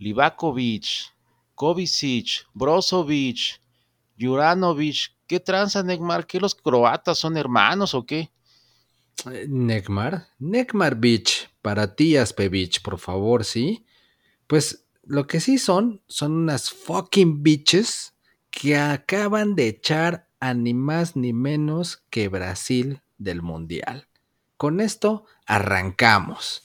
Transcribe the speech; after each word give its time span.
Livakovic, 0.00 1.12
Kovacic, 1.54 2.46
Brozovic, 2.54 3.60
Juranovic. 4.18 5.12
¿Qué 5.26 5.38
tranza, 5.38 5.82
Neymar? 5.82 6.26
¿Qué 6.26 6.40
los 6.40 6.54
croatas 6.54 7.18
son 7.18 7.36
hermanos 7.36 7.94
o 7.94 8.04
qué? 8.04 8.30
Eh, 9.30 9.46
Neymar, 9.48 10.26
Neymar 10.38 10.96
Beach, 10.96 11.50
para 11.60 11.94
ti, 11.94 12.16
Aspevich, 12.16 12.82
por 12.82 12.98
favor, 12.98 13.44
¿sí? 13.44 13.84
Pues 14.46 14.86
lo 15.04 15.26
que 15.26 15.38
sí 15.38 15.58
son, 15.58 16.02
son 16.08 16.32
unas 16.32 16.70
fucking 16.70 17.42
bitches 17.42 18.14
que 18.50 18.78
acaban 18.78 19.54
de 19.54 19.68
echar 19.68 20.28
a 20.40 20.54
ni 20.54 20.72
más 20.72 21.14
ni 21.14 21.34
menos 21.34 22.02
que 22.08 22.28
Brasil 22.28 23.02
del 23.18 23.42
Mundial. 23.42 24.08
Con 24.56 24.80
esto 24.80 25.26
arrancamos. 25.46 26.62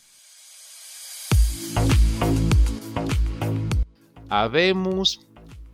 Habemos 4.29 5.25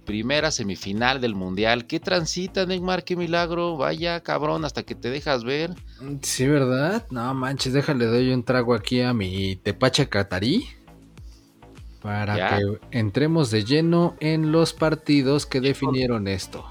primera 0.05 0.51
semifinal 0.51 1.21
del 1.21 1.35
Mundial. 1.35 1.87
¿Qué 1.87 1.99
transita, 1.99 2.65
Neymar? 2.65 3.03
¿Qué 3.03 3.15
milagro? 3.15 3.77
Vaya, 3.77 4.19
cabrón, 4.21 4.65
hasta 4.65 4.83
que 4.83 4.95
te 4.95 5.09
dejas 5.09 5.43
ver. 5.43 5.73
Sí, 6.21 6.47
¿verdad? 6.47 7.05
No 7.11 7.33
manches, 7.33 7.73
déjale, 7.73 8.05
doy 8.05 8.31
un 8.33 8.43
trago 8.43 8.73
aquí 8.73 9.01
a 9.01 9.13
mi 9.13 9.55
tepache 9.55 10.09
catarí. 10.09 10.67
Para 12.01 12.57
que 12.57 12.77
entremos 12.89 13.51
de 13.51 13.63
lleno 13.63 14.15
en 14.19 14.51
los 14.51 14.73
partidos 14.73 15.45
que 15.45 15.61
definieron 15.61 16.27
esto. 16.27 16.65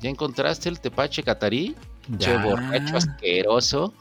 ¿Ya 0.00 0.10
encontraste 0.10 0.68
el 0.68 0.80
tepache 0.80 1.24
catarí? 1.24 1.74
Che 2.18 2.38
borracho 2.38 2.96
asqueroso. 2.96 3.92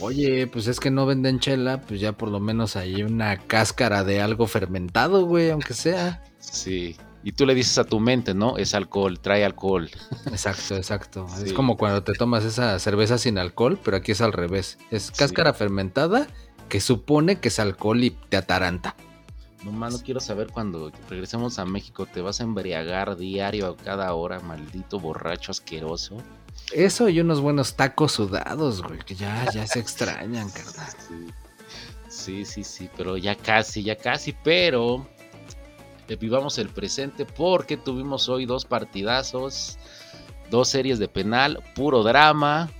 Oye, 0.00 0.46
pues 0.46 0.66
es 0.68 0.78
que 0.78 0.90
no 0.90 1.06
venden 1.06 1.40
chela, 1.40 1.80
pues 1.80 2.00
ya 2.00 2.12
por 2.12 2.28
lo 2.28 2.40
menos 2.40 2.76
hay 2.76 3.02
una 3.02 3.36
cáscara 3.38 4.04
de 4.04 4.20
algo 4.20 4.46
fermentado, 4.46 5.24
güey, 5.24 5.50
aunque 5.50 5.74
sea. 5.74 6.22
Sí, 6.42 6.96
y 7.24 7.32
tú 7.32 7.46
le 7.46 7.54
dices 7.54 7.78
a 7.78 7.84
tu 7.84 8.00
mente, 8.00 8.34
¿no? 8.34 8.56
Es 8.56 8.74
alcohol, 8.74 9.20
trae 9.20 9.44
alcohol. 9.44 9.88
Exacto, 10.26 10.76
exacto. 10.76 11.26
Es 11.44 11.52
como 11.52 11.76
cuando 11.76 12.02
te 12.02 12.12
tomas 12.12 12.44
esa 12.44 12.78
cerveza 12.78 13.18
sin 13.18 13.38
alcohol, 13.38 13.78
pero 13.82 13.96
aquí 13.96 14.12
es 14.12 14.20
al 14.20 14.32
revés. 14.32 14.78
Es 14.90 15.10
cáscara 15.10 15.54
fermentada 15.54 16.26
que 16.68 16.80
supone 16.80 17.38
que 17.38 17.48
es 17.48 17.58
alcohol 17.58 18.02
y 18.02 18.10
te 18.10 18.36
ataranta. 18.36 18.96
No 19.64 19.70
más, 19.70 19.92
no 19.92 20.00
quiero 20.00 20.18
saber 20.18 20.48
cuando 20.48 20.90
regresemos 21.08 21.60
a 21.60 21.64
México, 21.64 22.06
te 22.06 22.20
vas 22.20 22.40
a 22.40 22.44
embriagar 22.44 23.16
diario 23.16 23.68
a 23.68 23.76
cada 23.76 24.12
hora, 24.14 24.40
maldito 24.40 24.98
borracho 24.98 25.52
asqueroso. 25.52 26.16
Eso 26.72 27.08
y 27.08 27.20
unos 27.20 27.40
buenos 27.40 27.76
tacos 27.76 28.12
sudados, 28.12 28.82
güey, 28.82 28.98
que 28.98 29.14
ya, 29.14 29.48
ya 29.52 29.66
se 29.68 29.78
extrañan, 29.78 30.50
carnal. 30.50 30.88
Sí, 32.08 32.44
sí, 32.44 32.64
sí, 32.64 32.90
pero 32.96 33.16
ya 33.16 33.36
casi, 33.36 33.84
ya 33.84 33.96
casi, 33.96 34.32
pero 34.32 35.06
vivamos 36.16 36.58
el 36.58 36.68
presente 36.68 37.24
porque 37.24 37.76
tuvimos 37.76 38.28
hoy 38.28 38.46
dos 38.46 38.64
partidazos, 38.64 39.78
dos 40.50 40.68
series 40.68 40.98
de 40.98 41.08
penal, 41.08 41.62
puro 41.74 42.02
drama 42.02 42.70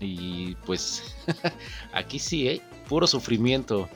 y 0.00 0.54
pues 0.66 1.14
aquí 1.92 2.18
sí, 2.18 2.48
¿eh? 2.48 2.62
puro 2.88 3.06
sufrimiento. 3.06 3.88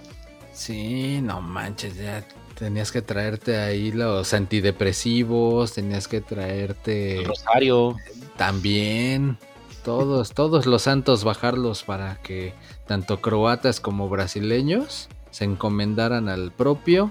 Sí, 0.53 1.21
no 1.21 1.41
manches, 1.41 1.97
ya 1.97 2.25
tenías 2.55 2.93
que 2.93 3.03
traerte 3.03 3.59
ahí 3.59 3.91
los 3.91 4.33
antidepresivos, 4.33 5.73
tenías 5.73 6.07
que 6.07 6.21
traerte... 6.21 7.19
El 7.19 7.25
rosario. 7.25 7.97
También, 8.37 9.39
todos, 9.85 10.33
todos 10.33 10.67
los 10.67 10.83
santos 10.83 11.25
bajarlos 11.25 11.83
para 11.83 12.17
que 12.23 12.55
tanto 12.87 13.21
croatas 13.21 13.81
como 13.81 14.09
brasileños 14.09 15.09
se 15.31 15.45
encomendaran 15.45 16.29
al 16.29 16.53
propio 16.53 17.11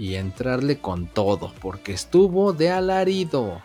y 0.00 0.14
entrarle 0.14 0.78
con 0.78 1.08
todo, 1.08 1.52
porque 1.60 1.92
estuvo 1.92 2.54
de 2.54 2.70
alarido. 2.70 3.60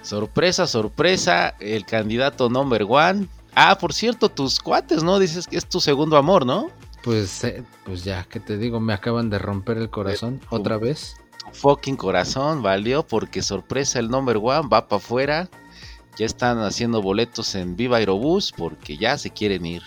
Sorpresa, 0.00 0.68
sorpresa, 0.68 1.56
el 1.58 1.84
candidato 1.84 2.48
number 2.48 2.86
one. 2.88 3.26
Ah, 3.52 3.76
por 3.76 3.92
cierto, 3.92 4.28
tus 4.28 4.60
cuates, 4.60 5.02
¿no? 5.02 5.18
Dices 5.18 5.48
que 5.48 5.56
es 5.56 5.68
tu 5.68 5.80
segundo 5.80 6.16
amor, 6.16 6.46
¿no? 6.46 6.70
Pues, 7.02 7.42
eh, 7.42 7.64
pues 7.84 8.04
ya, 8.04 8.22
que 8.30 8.38
te 8.38 8.58
digo, 8.58 8.78
me 8.78 8.92
acaban 8.92 9.28
de 9.28 9.40
romper 9.40 9.78
el 9.78 9.90
corazón 9.90 10.38
eh, 10.40 10.46
otra 10.50 10.76
vez. 10.76 11.16
Tu 11.40 11.50
fucking 11.50 11.96
corazón 11.96 12.62
valió 12.62 13.04
porque 13.04 13.42
sorpresa, 13.42 13.98
el 13.98 14.08
number 14.08 14.36
one 14.36 14.68
va 14.72 14.86
para 14.86 14.98
afuera. 14.98 15.48
Ya 16.16 16.26
están 16.26 16.60
haciendo 16.60 17.02
boletos 17.02 17.56
en 17.56 17.74
Viva 17.74 17.96
Aerobús 17.96 18.54
porque 18.56 18.96
ya 18.96 19.18
se 19.18 19.30
quieren 19.30 19.66
ir. 19.66 19.82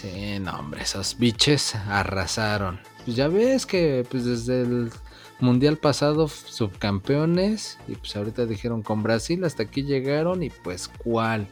Sí, 0.00 0.38
no, 0.38 0.60
hombre, 0.60 0.82
esos 0.82 1.18
biches 1.18 1.74
arrasaron. 1.74 2.78
Pues 3.04 3.16
ya 3.16 3.26
ves 3.26 3.66
que 3.66 4.06
pues 4.08 4.24
desde 4.24 4.62
el 4.62 4.92
mundial 5.40 5.76
pasado 5.76 6.28
subcampeones 6.28 7.78
y 7.86 7.94
pues 7.94 8.16
ahorita 8.16 8.46
dijeron 8.46 8.82
con 8.82 9.02
Brasil 9.02 9.44
hasta 9.44 9.64
aquí 9.64 9.82
llegaron 9.82 10.42
y 10.42 10.50
pues 10.50 10.88
cuál 10.88 11.46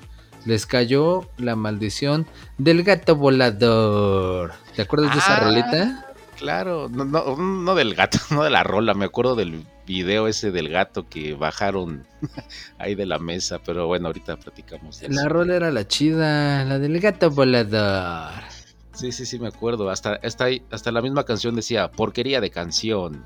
les 0.44 0.64
cayó 0.64 1.28
la 1.38 1.56
maldición 1.56 2.26
del 2.56 2.84
gato 2.84 3.16
volador. 3.16 4.52
¿Te 4.74 4.82
acuerdas 4.82 5.12
de 5.12 5.18
esa 5.18 5.36
ah, 5.36 5.40
rolita? 5.40 6.06
Claro, 6.36 6.88
no, 6.88 7.04
no, 7.04 7.36
no, 7.36 7.74
del 7.74 7.94
gato, 7.94 8.18
no 8.30 8.44
de 8.44 8.50
la 8.50 8.62
rola, 8.62 8.94
me 8.94 9.06
acuerdo 9.06 9.34
del 9.34 9.64
video 9.86 10.28
ese 10.28 10.50
del 10.50 10.68
gato 10.68 11.08
que 11.08 11.34
bajaron 11.34 12.06
ahí 12.78 12.94
de 12.94 13.06
la 13.06 13.18
mesa, 13.18 13.60
pero 13.64 13.86
bueno, 13.86 14.06
ahorita 14.06 14.36
platicamos 14.36 15.00
de 15.00 15.08
La 15.08 15.28
rola 15.28 15.56
era 15.56 15.70
la 15.70 15.86
chida, 15.86 16.64
la 16.64 16.78
del 16.78 17.00
gato 17.00 17.30
volador. 17.30 18.55
Sí, 18.96 19.12
sí, 19.12 19.26
sí, 19.26 19.38
me 19.38 19.48
acuerdo. 19.48 19.90
Hasta, 19.90 20.18
hasta, 20.22 20.46
hasta 20.70 20.90
la 20.90 21.02
misma 21.02 21.24
canción 21.24 21.54
decía 21.54 21.90
porquería 21.90 22.40
de 22.40 22.50
canción. 22.50 23.24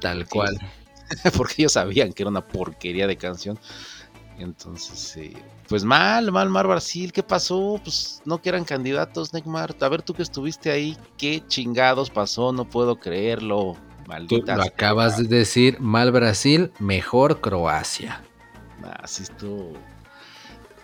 Tal 0.00 0.28
cual. 0.28 0.56
Porque 1.36 1.54
ellos 1.58 1.72
sabían 1.72 2.12
que 2.12 2.22
era 2.22 2.30
una 2.30 2.46
porquería 2.46 3.06
de 3.08 3.16
canción. 3.16 3.58
Entonces, 4.38 5.18
pues 5.68 5.82
mal, 5.82 6.30
mal, 6.30 6.48
Mar 6.48 6.68
Brasil. 6.68 7.12
¿Qué 7.12 7.24
pasó? 7.24 7.80
Pues 7.82 8.22
no 8.24 8.40
que 8.40 8.50
eran 8.50 8.64
candidatos, 8.64 9.32
Neymar. 9.32 9.74
A 9.80 9.88
ver, 9.88 10.02
tú 10.02 10.14
que 10.14 10.22
estuviste 10.22 10.70
ahí, 10.70 10.96
¿qué 11.16 11.42
chingados 11.48 12.10
pasó? 12.10 12.52
No 12.52 12.64
puedo 12.64 12.96
creerlo. 12.96 13.76
Maldita. 14.06 14.56
lo 14.56 14.62
acabas 14.62 15.18
de 15.18 15.24
decir, 15.24 15.80
mal 15.80 16.12
Brasil, 16.12 16.72
mejor 16.78 17.40
Croacia. 17.40 18.22
Así 19.02 19.24
estuvo. 19.24 19.74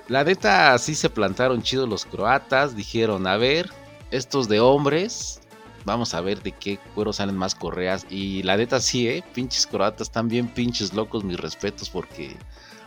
La 0.08 0.24
neta, 0.24 0.74
así 0.74 0.94
se 0.94 1.08
plantaron 1.08 1.62
chidos 1.62 1.88
los 1.88 2.04
croatas. 2.04 2.76
Dijeron, 2.76 3.26
a 3.26 3.36
ver, 3.38 3.70
estos 4.16 4.48
de 4.48 4.60
hombres, 4.60 5.40
vamos 5.84 6.14
a 6.14 6.20
ver 6.20 6.42
de 6.42 6.52
qué 6.52 6.78
cuero 6.94 7.12
salen 7.12 7.36
más 7.36 7.54
correas. 7.54 8.06
Y 8.10 8.42
la 8.42 8.56
neta 8.56 8.80
sí, 8.80 9.08
eh, 9.08 9.24
pinches 9.34 9.66
croatas, 9.66 10.10
bien 10.24 10.48
pinches 10.48 10.92
locos, 10.92 11.24
mis 11.24 11.38
respetos, 11.38 11.90
porque 11.90 12.36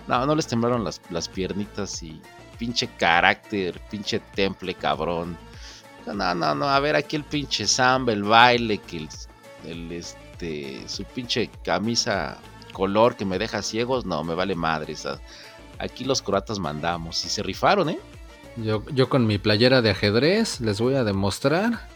no, 0.07 0.25
no 0.25 0.35
les 0.35 0.47
temblaron 0.47 0.83
las, 0.83 1.01
las 1.09 1.27
piernitas 1.27 2.01
y 2.03 2.21
pinche 2.57 2.87
carácter, 2.97 3.79
pinche 3.89 4.19
temple 4.19 4.73
cabrón. 4.73 5.37
No, 6.05 6.33
no, 6.33 6.55
no, 6.55 6.69
a 6.69 6.79
ver 6.79 6.95
aquí 6.95 7.17
el 7.17 7.23
pinche 7.23 7.67
samba, 7.67 8.13
el 8.13 8.23
baile, 8.23 8.77
que 8.77 8.97
el, 8.97 9.09
el 9.65 9.91
este, 9.91 10.87
su 10.87 11.03
pinche 11.03 11.49
camisa 11.63 12.37
color 12.71 13.15
que 13.15 13.25
me 13.25 13.37
deja 13.37 13.61
ciegos, 13.61 14.05
no, 14.05 14.23
me 14.23 14.33
vale 14.33 14.55
madre. 14.55 14.95
Aquí 15.79 16.05
los 16.05 16.21
croatas 16.21 16.59
mandamos 16.59 17.23
y 17.25 17.29
se 17.29 17.43
rifaron, 17.43 17.89
¿eh? 17.89 17.99
Yo, 18.63 18.83
yo 18.93 19.09
con 19.09 19.27
mi 19.27 19.37
playera 19.37 19.81
de 19.81 19.91
ajedrez 19.91 20.61
les 20.61 20.81
voy 20.81 20.95
a 20.95 21.03
demostrar 21.03 21.87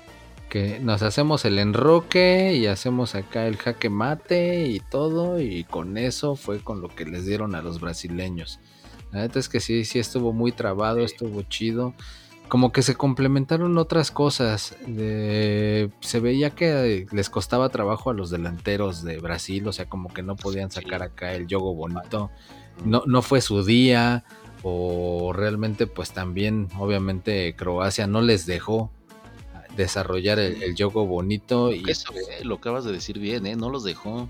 que 0.52 0.82
nos 0.82 1.02
hacemos 1.02 1.46
el 1.46 1.60
enroque 1.60 2.54
y 2.54 2.68
hacemos 2.68 3.16
acá 3.16 3.48
el 3.48 3.56
jaque 3.56 3.90
mate 3.90 4.68
y 4.68 4.82
todo 4.82 5.40
y 5.40 5.64
con 5.64 5.98
eso 5.98 6.36
fue 6.36 6.60
con 6.60 6.82
lo 6.82 6.90
que 6.90 7.06
les 7.06 7.26
dieron 7.26 7.56
a 7.56 7.62
los 7.62 7.80
brasileños. 7.80 8.60
La 9.14 9.22
neta 9.22 9.40
es 9.40 9.48
que 9.48 9.62
sí, 9.62 9.86
sí 9.86 9.98
estuvo 9.98 10.34
muy 10.34 10.52
trabado, 10.52 11.00
estuvo 11.00 11.42
chido. 11.44 11.94
Como 12.50 12.74
que 12.74 12.82
se 12.82 12.96
complementaron 12.96 13.78
otras 13.78 14.12
cosas. 14.12 14.76
se 14.86 16.20
veía 16.22 16.50
que 16.50 17.08
les 17.14 17.30
costaba 17.30 17.70
trabajo 17.70 18.10
a 18.10 18.14
los 18.14 18.30
delanteros 18.30 19.04
de 19.04 19.20
Brasil, 19.20 19.66
o 19.70 19.72
sea, 19.72 19.88
como 19.88 20.14
que 20.14 20.22
no 20.22 20.36
podían 20.36 20.70
sacar 20.70 21.02
acá 21.02 21.34
el 21.34 21.48
yogo 21.48 21.74
bonito. 21.74 22.30
No, 22.84 23.04
no 23.06 23.22
fue 23.22 23.40
su 23.40 23.64
día 23.64 24.26
o 24.64 25.34
realmente 25.34 25.88
pues 25.88 26.12
también 26.12 26.68
obviamente 26.78 27.56
Croacia 27.56 28.08
no 28.08 28.22
les 28.22 28.46
dejó 28.46 28.92
desarrollar 29.76 30.40
el, 30.40 30.62
el 30.62 30.76
yogo 30.76 31.06
bonito 31.06 31.72
y 31.72 31.84
eso 31.90 32.14
eh, 32.14 32.44
lo 32.44 32.56
acabas 32.56 32.84
de 32.84 32.92
decir 32.92 33.20
bien 33.20 33.46
¿eh? 33.46 33.56
no 33.56 33.70
los 33.70 33.84
dejó 33.84 34.30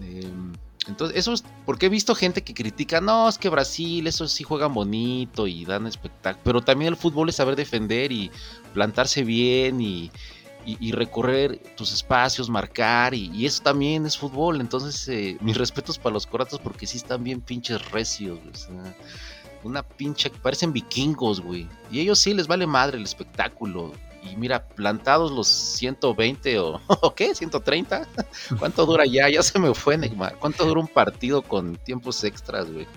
em, 0.00 0.52
entonces 0.88 1.16
eso 1.16 1.32
es 1.32 1.44
porque 1.64 1.86
he 1.86 1.88
visto 1.88 2.14
gente 2.14 2.42
que 2.42 2.52
critica 2.52 3.00
no 3.00 3.28
es 3.28 3.38
que 3.38 3.48
Brasil 3.48 4.06
eso 4.06 4.26
sí 4.28 4.44
juegan 4.44 4.74
bonito 4.74 5.46
y 5.46 5.64
dan 5.64 5.86
espectáculo 5.86 6.42
pero 6.44 6.62
también 6.62 6.88
el 6.88 6.96
fútbol 6.96 7.28
es 7.28 7.36
saber 7.36 7.56
defender 7.56 8.12
y 8.12 8.30
plantarse 8.74 9.22
bien 9.22 9.80
y, 9.80 10.10
y, 10.66 10.90
recorrer 10.92 11.58
tus 11.76 11.92
espacios, 11.92 12.50
marcar, 12.50 13.14
y, 13.14 13.46
eso 13.46 13.62
también 13.62 14.04
es 14.04 14.18
fútbol. 14.18 14.60
Entonces, 14.60 15.06
eh, 15.08 15.36
mis 15.40 15.56
respetos 15.56 15.98
para 15.98 16.14
los 16.14 16.26
coratos 16.26 16.58
porque 16.58 16.86
sí 16.86 16.96
están 16.96 17.22
bien 17.22 17.40
pinches 17.40 17.90
recios, 17.90 18.38
una 19.62 19.82
pinche, 19.82 20.30
parecen 20.30 20.72
vikingos, 20.72 21.40
güey. 21.40 21.68
Y 21.90 22.00
ellos 22.00 22.18
sí 22.18 22.34
les 22.34 22.46
vale 22.46 22.66
madre 22.66 22.98
el 22.98 23.04
espectáculo. 23.04 23.92
Y 24.30 24.36
mira, 24.36 24.66
plantados 24.68 25.30
los 25.32 25.48
120 25.48 26.58
o, 26.58 26.80
¿o 26.86 27.14
qué, 27.14 27.34
130. 27.34 28.08
¿Cuánto 28.58 28.86
dura 28.86 29.04
ya? 29.06 29.28
Ya 29.28 29.42
se 29.42 29.58
me 29.58 29.74
fue, 29.74 29.96
Neymar. 29.96 30.36
¿Cuánto 30.38 30.64
dura 30.64 30.80
un 30.80 30.88
partido 30.88 31.42
con 31.42 31.76
tiempos 31.76 32.22
extras, 32.24 32.70
güey? 32.70 32.86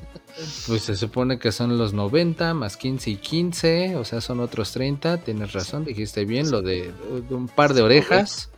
Pues 0.67 0.83
se 0.83 0.95
supone 0.95 1.37
que 1.37 1.51
son 1.51 1.77
los 1.77 1.91
90 1.91 2.53
más 2.53 2.77
15 2.77 3.09
y 3.09 3.15
15, 3.17 3.95
o 3.97 4.05
sea, 4.05 4.21
son 4.21 4.39
otros 4.39 4.71
30. 4.71 5.17
Tienes 5.17 5.51
razón, 5.51 5.83
dijiste 5.83 6.23
bien 6.23 6.49
lo 6.49 6.61
de, 6.61 6.93
de 7.27 7.35
un 7.35 7.49
par 7.49 7.73
de 7.73 7.81
orejas. 7.81 8.49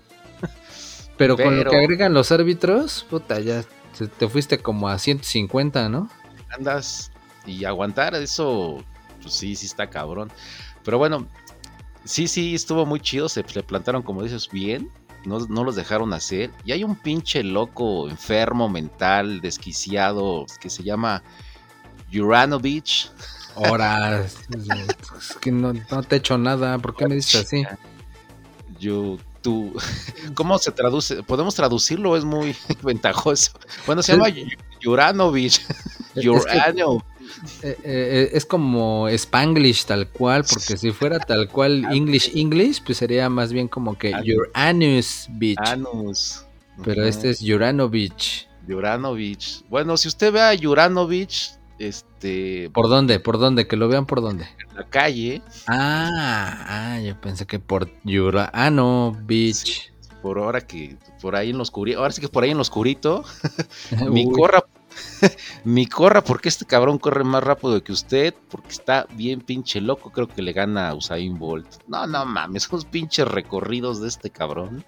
Pero, 1.18 1.38
con 1.38 1.57
lo 1.57 1.69
que 1.69 1.77
agregan 1.77 2.13
los 2.13 2.31
árbitros, 2.31 3.06
puta, 3.09 3.39
ya 3.39 3.63
te 4.18 4.27
fuiste 4.27 4.59
como 4.59 4.89
a 4.89 5.00
150, 5.00 5.89
¿no? 5.89 6.09
Andas 6.50 7.12
y 7.45 7.65
aguantar 7.65 8.15
eso, 8.15 8.83
pues 9.21 9.33
sí, 9.33 9.56
sí 9.56 9.65
está 9.65 9.89
cabrón. 9.89 10.31
Pero 10.83 10.97
bueno, 10.97 11.27
sí, 12.03 12.27
sí, 12.27 12.56
estuvo 12.56 12.86
muy 12.86 13.00
chido. 13.00 13.30
Se 13.30 13.44
le 13.44 13.63
plantaron, 13.63 14.01
como 14.01 14.24
dices, 14.24 14.50
bien. 14.51 14.89
No, 15.25 15.39
no, 15.39 15.63
los 15.63 15.75
dejaron 15.75 16.13
hacer. 16.13 16.51
Y 16.65 16.71
hay 16.71 16.83
un 16.83 16.95
pinche 16.95 17.44
loco, 17.44 18.09
enfermo, 18.09 18.69
mental, 18.69 19.39
desquiciado, 19.42 20.45
que 20.59 20.69
se 20.69 20.83
llama 20.83 21.21
Uranovich. 22.13 23.12
Ahora, 23.56 24.21
es 24.25 25.38
que 25.39 25.51
no, 25.51 25.74
no, 25.74 26.03
te 26.03 26.15
he 26.15 26.19
hecho 26.19 26.38
nada. 26.38 26.80
¿Por 26.80 26.95
qué 26.95 27.07
me 27.07 27.15
dices 27.15 27.45
así? 27.45 27.63
Yo, 28.80 29.18
tú, 29.42 29.74
¿cómo 30.33 30.57
se 30.57 30.71
traduce? 30.71 31.21
¿Podemos 31.24 31.54
traducirlo? 31.54 32.18
Es 32.18 32.25
muy 32.25 32.56
ventajoso. 32.81 33.51
Bueno, 33.86 34.01
se 34.01 34.13
llama 34.13 34.30
Uranovich. 34.86 35.65
Urano. 36.15 37.04
Eh, 37.63 37.78
eh, 37.83 38.30
es 38.33 38.45
como 38.45 39.07
Spanglish 39.10 39.86
tal 39.86 40.07
cual, 40.10 40.44
porque 40.48 40.78
si 40.78 40.92
fuera 40.92 41.19
tal 41.19 41.48
cual 41.50 41.86
English 41.92 42.31
English, 42.36 42.83
pues 42.83 42.98
sería 42.98 43.30
más 43.30 43.51
bien 43.54 43.68
como 43.68 43.98
que 43.98 44.13
Uranus 44.13 45.28
Beach. 45.30 45.57
Anus. 45.60 46.45
Pero 46.83 47.06
este 47.06 47.30
es 47.30 47.42
Uranovich. 47.42 48.48
Uranovich. 48.68 49.63
Bueno, 49.69 49.98
si 49.98 50.07
usted 50.07 50.31
ve 50.31 50.42
a 50.42 50.54
Uranovich, 50.68 51.51
este. 51.80 52.69
¿Por 52.74 52.89
dónde? 52.89 53.19
¿Por 53.19 53.39
dónde? 53.39 53.68
Que 53.68 53.75
lo 53.75 53.88
vean 53.88 54.06
por 54.06 54.22
dónde. 54.22 54.45
En 54.69 54.75
la 54.75 54.86
calle. 54.86 55.42
Ah, 55.68 56.66
ah, 56.68 57.00
yo 57.01 57.19
pensé 57.19 57.45
que 57.45 57.60
por 57.60 57.89
Urano 58.06 59.18
Beach. 59.25 59.66
Sí, 59.66 59.81
por 60.22 60.38
ahora 60.38 60.62
que 60.62 60.98
por 61.22 61.36
ahí 61.36 61.50
en 61.50 61.57
los 61.57 61.69
oscurito. 61.69 62.00
Ahora 62.00 62.12
sí 62.12 62.22
que 62.22 62.28
por 62.28 62.44
ahí 62.44 62.51
en 62.51 62.57
lo 62.57 62.62
oscurito. 62.62 63.24
mi 64.12 64.30
corra. 64.31 64.63
mi 65.64 65.86
corra, 65.86 66.24
porque 66.24 66.50
este 66.50 66.66
cabrón 66.66 66.98
corre 66.98 67.24
más 67.24 67.44
rápido 67.44 67.84
que 67.84 67.92
usted, 67.92 68.34
porque 68.50 68.70
está 68.70 69.08
bien 69.12 69.42
pinche 69.42 69.82
loco, 69.82 70.12
creo 70.12 70.28
que 70.28 70.42
le 70.42 70.54
gana 70.54 70.90
a 70.90 70.96
Usain 70.96 71.38
Bolt. 71.38 71.68
No, 71.88 72.08
no 72.08 72.26
mames, 72.26 72.66
esos 72.66 72.86
pinches 72.86 73.28
recorridos 73.28 74.02
de 74.02 74.08
este 74.08 74.30
cabrón. 74.30 74.86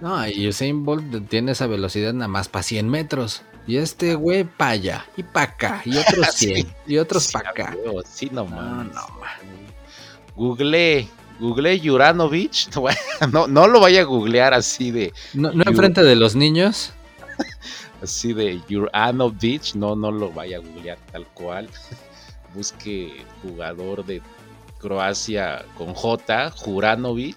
No, 0.00 0.26
y 0.26 0.48
Usain 0.48 0.84
Bolt 0.84 1.28
tiene 1.28 1.52
esa 1.52 1.66
velocidad 1.66 2.12
nada 2.12 2.28
más 2.28 2.48
para 2.48 2.62
100 2.62 2.88
metros. 2.88 3.42
Y 3.66 3.76
este 3.76 4.14
güey 4.14 4.44
para 4.44 4.70
allá, 4.70 5.06
y 5.16 5.22
para 5.22 5.52
acá, 5.52 5.82
y 5.84 5.96
otros 5.96 6.28
100, 6.34 6.56
sí, 6.66 6.66
y 6.86 6.96
otros 6.96 7.24
sí, 7.24 7.32
para 7.32 7.50
acá. 7.50 7.76
Sí, 8.06 8.30
no 8.32 8.46
mames. 8.46 8.94
No, 8.94 9.02
no, 9.02 9.20
Google, 10.34 11.06
Google 11.38 11.78
Juranovich. 11.78 12.70
No, 13.30 13.46
no 13.46 13.66
lo 13.68 13.80
vaya 13.80 14.00
a 14.00 14.04
googlear 14.04 14.54
así 14.54 14.90
de. 14.90 15.12
No, 15.34 15.52
no 15.52 15.62
enfrente 15.66 16.02
de 16.02 16.16
los 16.16 16.34
niños. 16.34 16.94
Así 18.02 18.32
de 18.32 18.60
Juranovich. 18.68 19.74
No, 19.74 19.96
no 19.96 20.10
lo 20.10 20.32
vaya 20.32 20.58
a 20.58 20.60
googlear 20.60 20.98
tal 21.12 21.26
cual. 21.28 21.68
Busque 22.54 23.24
jugador 23.42 24.04
de 24.04 24.20
Croacia 24.80 25.64
con 25.76 25.94
J, 25.94 26.50
Juranovic. 26.50 27.36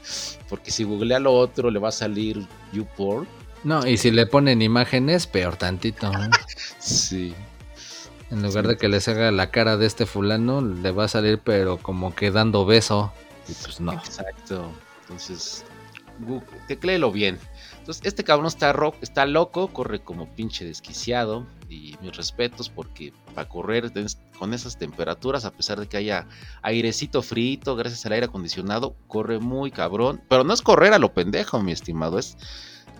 Porque 0.48 0.70
si 0.70 0.84
googlea 0.84 1.18
lo 1.18 1.32
otro 1.32 1.70
le 1.70 1.78
va 1.78 1.88
a 1.88 1.92
salir 1.92 2.46
YouPorn. 2.72 3.26
No, 3.64 3.86
y 3.86 3.96
si 3.96 4.10
le 4.10 4.26
ponen 4.26 4.60
imágenes, 4.60 5.26
peor 5.26 5.56
tantito. 5.56 6.10
sí. 6.78 7.34
En 8.30 8.42
lugar 8.42 8.64
sí. 8.64 8.70
de 8.70 8.76
que 8.76 8.88
les 8.88 9.08
haga 9.08 9.30
la 9.30 9.50
cara 9.50 9.76
de 9.76 9.86
este 9.86 10.04
fulano, 10.04 10.60
le 10.60 10.90
va 10.90 11.04
a 11.04 11.08
salir 11.08 11.38
pero 11.38 11.78
como 11.78 12.14
que 12.14 12.30
dando 12.30 12.66
beso. 12.66 13.12
Y 13.48 13.52
pues 13.54 13.80
no. 13.80 13.92
Exacto. 13.92 14.70
Entonces, 15.02 15.64
tecléelo 16.66 17.12
bien. 17.12 17.38
Entonces, 17.82 18.04
este 18.06 18.22
cabrón 18.22 18.46
está, 18.46 18.72
rock, 18.72 18.94
está 19.00 19.26
loco, 19.26 19.66
corre 19.66 19.98
como 19.98 20.32
pinche 20.36 20.64
desquiciado. 20.64 21.48
Y 21.68 21.96
mis 22.00 22.16
respetos 22.16 22.68
porque 22.68 23.12
para 23.34 23.48
correr 23.48 23.90
con 24.38 24.54
esas 24.54 24.78
temperaturas, 24.78 25.44
a 25.44 25.50
pesar 25.50 25.80
de 25.80 25.88
que 25.88 25.96
haya 25.96 26.28
airecito 26.62 27.22
frito, 27.22 27.74
gracias 27.74 28.06
al 28.06 28.12
aire 28.12 28.26
acondicionado, 28.26 28.94
corre 29.08 29.40
muy 29.40 29.72
cabrón. 29.72 30.22
Pero 30.28 30.44
no 30.44 30.54
es 30.54 30.62
correr 30.62 30.92
a 30.92 31.00
lo 31.00 31.12
pendejo, 31.12 31.60
mi 31.60 31.72
estimado, 31.72 32.20
es 32.20 32.36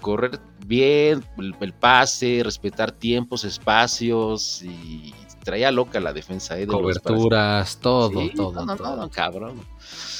correr 0.00 0.40
bien 0.66 1.24
el, 1.38 1.72
pase, 1.74 2.40
respetar 2.42 2.90
tiempos, 2.90 3.44
espacios 3.44 4.64
y 4.64 5.14
traía 5.44 5.70
loca 5.70 6.00
la 6.00 6.12
defensa. 6.12 6.56
¿eh? 6.56 6.62
De 6.62 6.66
Coberturas, 6.66 7.78
todo, 7.78 8.20
sí, 8.20 8.32
todo, 8.34 8.52
no, 8.52 8.66
no, 8.66 8.76
todo. 8.76 8.96
No, 8.96 9.10
cabrón. 9.10 9.60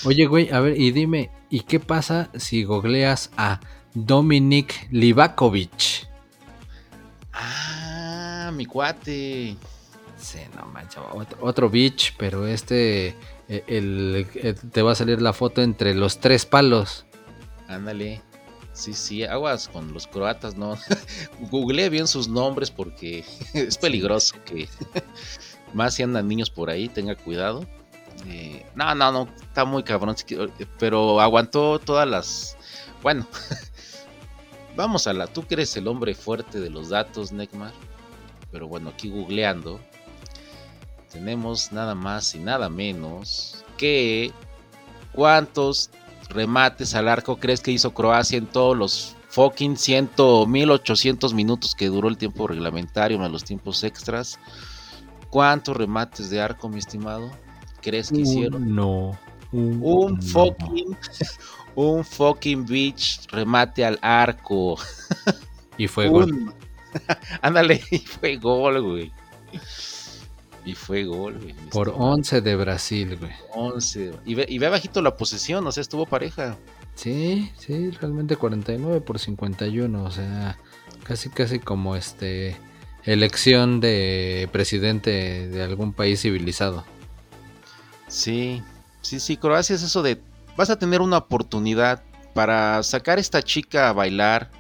Oye, 0.05 0.26
güey, 0.26 0.50
a 0.50 0.61
ver, 0.61 0.81
y 0.81 0.93
dime, 0.93 1.32
¿y 1.50 1.62
qué 1.62 1.81
pasa 1.81 2.31
si 2.37 2.62
googleas 2.62 3.32
a 3.37 3.58
Dominik 3.94 4.89
Livakovic? 4.91 6.09
Ah, 7.33 8.50
mi 8.55 8.67
cuate. 8.67 9.56
Sí, 10.17 10.39
no 10.56 10.67
manches, 10.67 11.03
otro, 11.12 11.39
otro 11.41 11.71
bitch, 11.71 12.15
pero 12.17 12.47
este, 12.47 13.17
el, 13.49 13.65
el, 13.67 14.27
el, 14.35 14.55
te 14.71 14.83
va 14.83 14.93
a 14.93 14.94
salir 14.94 15.21
la 15.21 15.33
foto 15.33 15.62
entre 15.62 15.94
los 15.94 16.21
tres 16.21 16.47
palos. 16.47 17.06
Ándale. 17.69 18.23
Sí, 18.73 18.94
sí, 18.94 19.25
aguas 19.25 19.69
con 19.69 19.93
los 19.93 20.06
croatas, 20.06 20.56
¿no? 20.56 20.79
Googleé 21.50 21.91
bien 21.91 22.09
sus 22.09 22.29
nombres 22.29 22.71
porque 22.71 23.25
es 23.55 23.77
peligroso 23.77 24.37
que 24.44 24.69
más 25.75 25.94
si 25.94 26.03
andan 26.03 26.29
niños 26.29 26.50
por 26.50 26.71
ahí, 26.71 26.89
tenga 26.89 27.15
cuidado. 27.15 27.67
Eh, 28.27 28.65
no, 28.75 28.94
no, 28.94 29.12
no, 29.12 29.29
está 29.41 29.65
muy 29.65 29.83
cabrón, 29.83 30.17
pero 30.79 31.21
aguantó 31.21 31.79
todas 31.79 32.09
las... 32.09 32.56
Bueno, 33.03 33.27
vamos 34.76 35.06
a 35.06 35.12
la... 35.12 35.26
Tú 35.26 35.46
que 35.46 35.54
eres 35.54 35.76
el 35.76 35.88
hombre 35.88 36.14
fuerte 36.14 36.60
de 36.60 36.70
los 36.70 36.88
datos, 36.88 37.32
Neckmar. 37.32 37.72
Pero 38.50 38.69
bueno, 38.69 38.90
aquí 38.90 39.08
googleando, 39.08 39.80
tenemos 41.10 41.72
nada 41.72 41.94
más 41.94 42.34
y 42.34 42.38
nada 42.38 42.69
menos 42.69 43.64
que 43.76 44.30
cuántos 45.12 45.90
remates 46.28 46.94
al 46.94 47.08
arco 47.08 47.36
crees 47.36 47.60
que 47.60 47.70
hizo 47.70 47.92
Croacia 47.94 48.38
en 48.38 48.46
todos 48.46 48.76
los 48.76 49.16
fucking 49.28 49.76
100, 49.76 50.10
1800 50.48 51.32
minutos 51.32 51.74
que 51.74 51.86
duró 51.86 52.08
el 52.08 52.19
tiempo 52.19 52.46
reglamentario 52.46 53.19
más 53.19 53.31
los 53.31 53.44
tiempos 53.44 53.84
extras? 53.84 54.38
¿Cuántos 55.31 55.76
remates 55.76 56.29
de 56.29 56.43
arco, 56.43 56.69
mi 56.69 56.79
estimado? 56.79 57.31
¿Crees 57.81 58.10
que 58.10 58.20
hicieron? 58.20 58.74
No. 58.74 59.19
Un, 59.52 60.20
fucking 60.22 60.96
un 61.74 62.05
fucking 62.05 62.67
bitch 62.67 63.26
remate 63.31 63.84
al 63.84 63.98
arco. 64.02 64.79
Y 65.76 65.88
fue 65.88 66.08
un, 66.08 66.12
gol. 66.12 66.55
Ándale, 67.43 67.82
y 67.91 67.98
fue 67.98 68.36
gol, 68.36 68.82
güey. 68.82 69.12
Y 70.64 70.74
fue 70.74 71.05
gol, 71.05 71.38
güey. 71.41 71.55
Por 71.70 71.93
11 71.96 72.41
de 72.41 72.56
Brasil, 72.56 73.17
güey. 73.17 73.32
11. 73.55 74.12
Y 74.24 74.34
ve, 74.34 74.46
y 74.48 74.58
ve 74.58 74.69
bajito 74.69 75.02
la 75.02 75.17
posesión, 75.17 75.67
o 75.67 75.72
sea, 75.72 75.81
estuvo 75.81 76.06
pareja. 76.06 76.56
Sí, 76.94 77.50
sí, 77.58 77.91
realmente 77.91 78.36
49 78.36 79.00
por 79.00 79.19
51, 79.19 80.05
o 80.05 80.10
sea, 80.10 80.58
casi 81.05 81.31
casi 81.31 81.58
como 81.58 81.96
este 81.96 82.56
elección 83.05 83.81
de 83.81 84.48
presidente 84.52 85.48
de 85.48 85.62
algún 85.62 85.93
país 85.93 86.20
civilizado. 86.20 86.84
Sí, 88.06 88.62
sí, 89.00 89.20
sí, 89.20 89.36
Croacia 89.36 89.74
es 89.74 89.82
eso 89.82 90.02
de 90.02 90.20
vas 90.56 90.71
a 90.71 90.79
tener 90.79 91.01
una 91.01 91.19
oportunidad 91.19 92.03
para 92.35 92.82
sacar 92.82 93.19
a 93.19 93.21
esta 93.21 93.43
chica 93.43 93.89
a 93.89 93.93
bailar. 93.93 94.51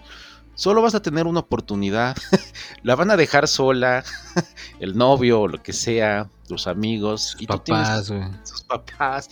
Solo 0.54 0.82
vas 0.82 0.94
a 0.94 1.02
tener 1.02 1.26
una 1.26 1.40
oportunidad. 1.40 2.16
la 2.82 2.94
van 2.94 3.10
a 3.10 3.16
dejar 3.16 3.48
sola, 3.48 4.04
el 4.80 4.96
novio 4.96 5.42
o 5.42 5.48
lo 5.48 5.62
que 5.62 5.72
sea, 5.72 6.28
tus 6.46 6.66
amigos, 6.66 7.22
sus 7.22 7.42
y 7.42 7.46
papás, 7.46 8.06
tú 8.06 8.14
tienes, 8.14 8.48
sus 8.48 8.62
papás. 8.62 9.30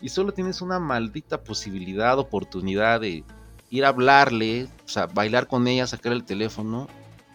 Y 0.00 0.10
solo 0.10 0.32
tienes 0.32 0.60
una 0.60 0.78
maldita 0.78 1.42
posibilidad, 1.42 2.18
oportunidad 2.18 3.00
de 3.00 3.24
ir 3.70 3.84
a 3.84 3.88
hablarle, 3.88 4.68
o 4.84 4.88
sea, 4.88 5.06
bailar 5.06 5.48
con 5.48 5.66
ella, 5.66 5.86
sacar 5.86 6.12
el 6.12 6.24
teléfono 6.24 6.88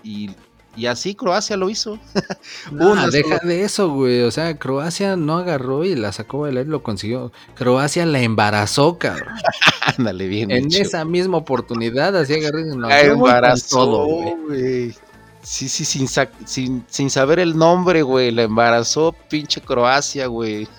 y 0.03 0.30
y 0.75 0.88
así 0.88 1.13
Croacia 1.13 1.56
lo 1.56 1.70
hizo. 1.70 2.00
no, 2.72 2.96
deja 3.10 3.38
solo... 3.38 3.50
de 3.50 3.63
eso, 3.63 3.89
güey. 3.89 4.22
O 4.22 4.32
sea, 4.32 4.58
Croacia 4.58 5.15
no 5.15 5.38
agarró 5.38 5.86
y 5.86 5.96
la 5.96 6.12
sacó 6.12 6.38
a 6.38 6.42
bailar 6.42 6.65
y 6.65 6.70
lo 6.70 6.82
consiguió. 6.82 7.32
Croacia 7.56 8.06
la 8.06 8.22
embarazó, 8.22 8.98
cabrón. 8.98 9.34
Ándale, 9.98 10.27
bien. 10.27 10.51
En 10.51 10.68
dicho. 10.68 10.82
esa 10.82 11.06
misma 11.06 11.38
oportunidad, 11.38 12.15
así 12.18 12.34
agarré. 12.34 12.65
No, 12.65 12.88
la 12.88 13.01
embarazó, 13.01 13.77
todo, 13.77 14.06
güey. 14.48 14.96
Sí, 15.44 15.68
sí, 15.68 15.84
sin, 15.84 16.08
sin, 16.46 16.86
sin, 16.88 17.10
saber 17.10 17.39
el 17.39 17.58
nombre, 17.58 18.01
güey. 18.01 18.32
La 18.32 18.44
embarazó, 18.44 19.13
pinche 19.30 19.62
Croacia, 19.62 20.27
güey. 20.27 20.68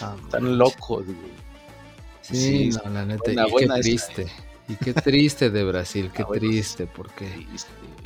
Ah, 0.00 0.14
Tan 0.30 0.56
locos, 0.56 1.04
güey. 1.04 1.16
Sí, 2.20 2.70
no, 2.84 2.90
la 2.90 3.04
neta, 3.04 3.32
y 3.32 3.34
qué 3.34 3.66
triste. 3.80 4.26
Y 4.68 4.74
qué 4.76 4.92
triste 4.92 5.50
de 5.50 5.64
Brasil, 5.64 6.12
qué 6.14 6.24
triste, 6.24 6.86
porque 6.86 7.46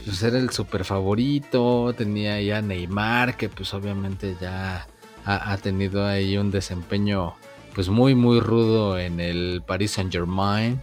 pues 0.04 0.23
era 0.23 0.38
el 0.38 0.50
super 0.50 0.85
favorito, 0.85 1.94
tenía 1.97 2.40
ya 2.40 2.62
Neymar, 2.62 3.37
que 3.37 3.49
pues 3.49 3.73
obviamente 3.75 4.37
ya 4.40 4.87
ha, 5.25 5.56
tenido 5.59 6.06
ahí 6.06 6.37
un 6.37 6.50
desempeño 6.50 7.35
pues 7.75 7.88
muy 7.88 8.14
muy 8.14 8.40
rudo 8.40 8.99
en 8.99 9.21
el 9.21 9.62
Paris 9.66 9.92
Saint 9.92 10.12
Germain 10.12 10.80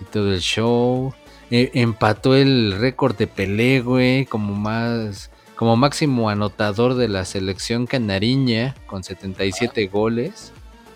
y 0.00 0.04
todo 0.04 0.32
el 0.32 0.40
show. 0.40 1.14
E, 1.50 1.70
empató 1.74 2.34
el 2.34 2.76
récord 2.78 3.16
de 3.16 3.26
Pelé, 3.26 3.80
güey, 3.80 4.26
como 4.26 4.54
más 4.54 5.30
como 5.56 5.76
máximo 5.76 6.28
anotador 6.28 6.94
de 6.94 7.08
la 7.08 7.24
selección 7.24 7.86
canariña 7.86 8.74
con 8.86 9.02
77 9.02 9.86
goles. 9.86 10.52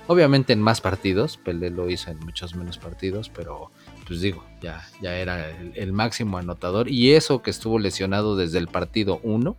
Obviamente 0.07 0.52
en 0.52 0.61
más 0.61 0.80
partidos, 0.80 1.38
Pelé 1.38 1.71
lo 1.71 1.88
hizo 1.88 2.11
en 2.11 2.19
muchos 2.19 2.54
menos 2.54 2.76
partidos, 2.76 3.30
pero 3.30 3.71
pues 4.11 4.23
digo, 4.23 4.43
ya, 4.61 4.85
ya 5.00 5.14
era 5.14 5.50
el, 5.76 5.93
máximo 5.93 6.37
anotador. 6.37 6.90
Y 6.90 7.12
eso 7.12 7.43
que 7.43 7.50
estuvo 7.52 7.79
lesionado 7.79 8.35
desde 8.35 8.59
el 8.59 8.67
partido 8.67 9.21
1 9.23 9.57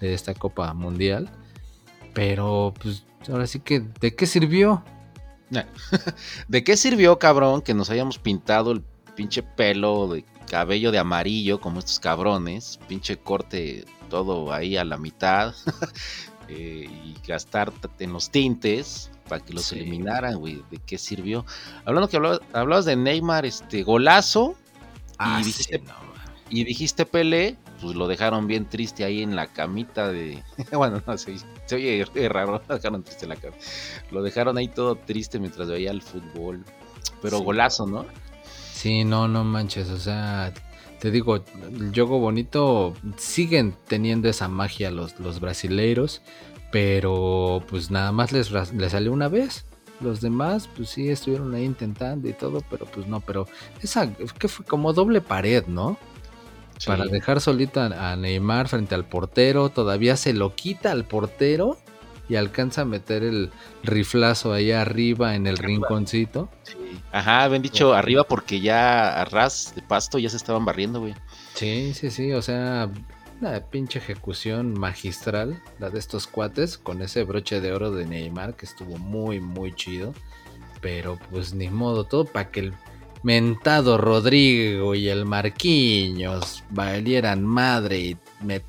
de 0.00 0.14
esta 0.14 0.32
Copa 0.32 0.72
Mundial. 0.72 1.28
Pero 2.14 2.72
pues 2.80 3.04
ahora 3.28 3.46
sí 3.46 3.60
que, 3.60 3.80
¿de 4.00 4.14
qué 4.14 4.24
sirvió? 4.24 4.82
¿De 6.48 6.64
qué 6.64 6.78
sirvió, 6.78 7.18
cabrón, 7.18 7.60
que 7.60 7.74
nos 7.74 7.90
hayamos 7.90 8.18
pintado 8.18 8.72
el 8.72 8.80
pinche 9.16 9.42
pelo 9.42 10.08
de 10.08 10.24
cabello 10.50 10.90
de 10.90 10.98
amarillo 10.98 11.60
como 11.60 11.80
estos 11.80 12.00
cabrones? 12.00 12.80
Pinche 12.88 13.18
corte 13.18 13.84
todo 14.08 14.50
ahí 14.50 14.78
a 14.78 14.84
la 14.84 14.96
mitad. 14.96 15.54
Eh, 16.46 16.86
y 16.86 17.16
gastar 17.26 17.72
en 17.98 18.12
los 18.12 18.30
tintes 18.30 19.10
para 19.28 19.44
que 19.44 19.52
los 19.52 19.72
eliminaran, 19.72 20.36
güey. 20.36 20.62
¿De 20.70 20.78
qué 20.78 20.98
sirvió? 20.98 21.44
Hablando 21.84 22.08
que 22.08 22.16
hablabas, 22.16 22.84
de 22.84 22.96
Neymar, 22.96 23.46
este 23.46 23.82
golazo. 23.82 24.54
Ah, 25.18 25.38
y, 25.40 25.44
dijiste, 25.44 25.82
y 26.50 26.64
dijiste 26.64 27.06
Pelé, 27.06 27.56
pues 27.80 27.96
lo 27.96 28.08
dejaron 28.08 28.46
bien 28.46 28.66
triste 28.66 29.04
ahí 29.04 29.22
en 29.22 29.36
la 29.36 29.46
camita 29.48 30.10
de. 30.10 30.42
bueno, 30.72 31.02
no 31.06 31.18
se, 31.18 31.36
se 31.66 31.74
oye 31.74 32.04
raro, 32.28 32.62
lo 32.68 32.74
dejaron 32.74 33.02
triste 33.02 33.24
en 33.24 33.30
la 33.30 33.36
cama. 33.36 33.56
Lo 34.10 34.22
dejaron 34.22 34.58
ahí 34.58 34.68
todo 34.68 34.96
triste 34.96 35.38
mientras 35.38 35.68
veía 35.68 35.90
el 35.90 36.02
fútbol. 36.02 36.64
Pero 37.22 37.40
golazo, 37.40 37.86
¿no? 37.86 38.06
Sí, 38.72 39.04
no, 39.04 39.28
no 39.28 39.44
manches, 39.44 39.88
o 39.88 39.98
sea, 39.98 40.52
te 40.98 41.10
digo, 41.10 41.36
el 41.36 41.92
juego 41.92 42.18
bonito 42.18 42.94
siguen 43.16 43.76
teniendo 43.86 44.28
esa 44.28 44.48
magia 44.48 44.90
los, 44.90 45.18
los 45.20 45.40
brasileiros, 45.40 46.22
pero 46.74 47.62
pues 47.68 47.92
nada 47.92 48.10
más 48.10 48.32
les, 48.32 48.50
les 48.50 48.90
salió 48.90 49.12
una 49.12 49.28
vez. 49.28 49.64
Los 50.00 50.20
demás, 50.20 50.68
pues 50.74 50.88
sí, 50.88 51.08
estuvieron 51.08 51.54
ahí 51.54 51.62
intentando 51.62 52.28
y 52.28 52.32
todo, 52.32 52.64
pero 52.68 52.84
pues 52.86 53.06
no, 53.06 53.20
pero 53.20 53.46
esa 53.80 54.12
que 54.12 54.48
fue 54.48 54.66
como 54.66 54.92
doble 54.92 55.20
pared, 55.20 55.64
¿no? 55.66 55.96
Para 56.84 57.04
dejar 57.04 57.40
solita 57.40 58.10
a 58.10 58.16
Neymar 58.16 58.66
frente 58.66 58.96
al 58.96 59.04
portero, 59.04 59.68
todavía 59.68 60.16
se 60.16 60.32
lo 60.32 60.56
quita 60.56 60.90
al 60.90 61.04
portero 61.04 61.78
y 62.28 62.34
alcanza 62.34 62.80
a 62.80 62.84
meter 62.86 63.22
el 63.22 63.52
riflazo 63.84 64.52
ahí 64.52 64.72
arriba 64.72 65.36
en 65.36 65.46
el 65.46 65.58
rinconcito. 65.58 66.48
Ajá, 67.12 67.44
habían 67.44 67.62
dicho 67.62 67.94
arriba 67.94 68.24
porque 68.24 68.60
ya 68.60 69.20
a 69.20 69.24
ras 69.26 69.74
de 69.76 69.82
pasto 69.82 70.18
ya 70.18 70.28
se 70.28 70.38
estaban 70.38 70.64
barriendo, 70.64 70.98
güey. 70.98 71.14
Sí, 71.54 71.94
sí, 71.94 72.10
sí, 72.10 72.32
o 72.32 72.42
sea, 72.42 72.90
una 73.40 73.60
pinche 73.60 73.98
ejecución 73.98 74.78
magistral, 74.78 75.62
la 75.78 75.90
de 75.90 75.98
estos 75.98 76.26
cuates, 76.26 76.78
con 76.78 77.02
ese 77.02 77.24
broche 77.24 77.60
de 77.60 77.72
oro 77.72 77.90
de 77.90 78.06
Neymar, 78.06 78.54
que 78.54 78.66
estuvo 78.66 78.96
muy, 78.98 79.40
muy 79.40 79.74
chido. 79.74 80.14
Pero 80.80 81.18
pues 81.30 81.54
ni 81.54 81.68
modo, 81.68 82.04
todo 82.04 82.24
para 82.24 82.50
que 82.50 82.60
el 82.60 82.74
mentado 83.22 83.96
Rodrigo 83.96 84.94
y 84.94 85.08
el 85.08 85.24
Marquinhos 85.24 86.62
valieran 86.70 87.44
madre 87.44 87.98
y 87.98 88.16
me 88.42 88.62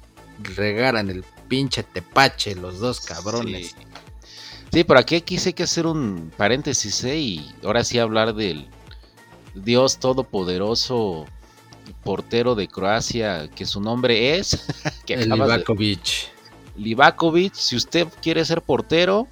regaran 0.56 1.10
el 1.10 1.24
pinche 1.48 1.84
tepache, 1.84 2.56
los 2.56 2.80
dos 2.80 3.02
cabrones. 3.02 3.68
Sí, 3.68 3.76
sí 4.72 4.84
pero 4.84 5.00
aquí 5.00 5.20
quise 5.22 5.54
que 5.54 5.64
hacer 5.64 5.86
un 5.86 6.32
paréntesis, 6.38 7.04
¿eh? 7.04 7.18
Y 7.18 7.56
ahora 7.64 7.84
sí 7.84 8.00
hablar 8.00 8.34
del 8.34 8.68
Dios 9.54 9.98
Todopoderoso 10.00 11.26
portero 12.04 12.56
de 12.56 12.68
Croacia, 12.68 13.50
que 13.50 13.66
su 13.66 13.82
nombre 13.82 14.38
es... 14.38 14.66
que 15.06 15.18
Livakovic. 15.18 16.32
Livakovic, 16.76 17.54
si 17.54 17.76
usted 17.76 18.08
quiere 18.22 18.44
ser 18.46 18.62
portero, 18.62 19.28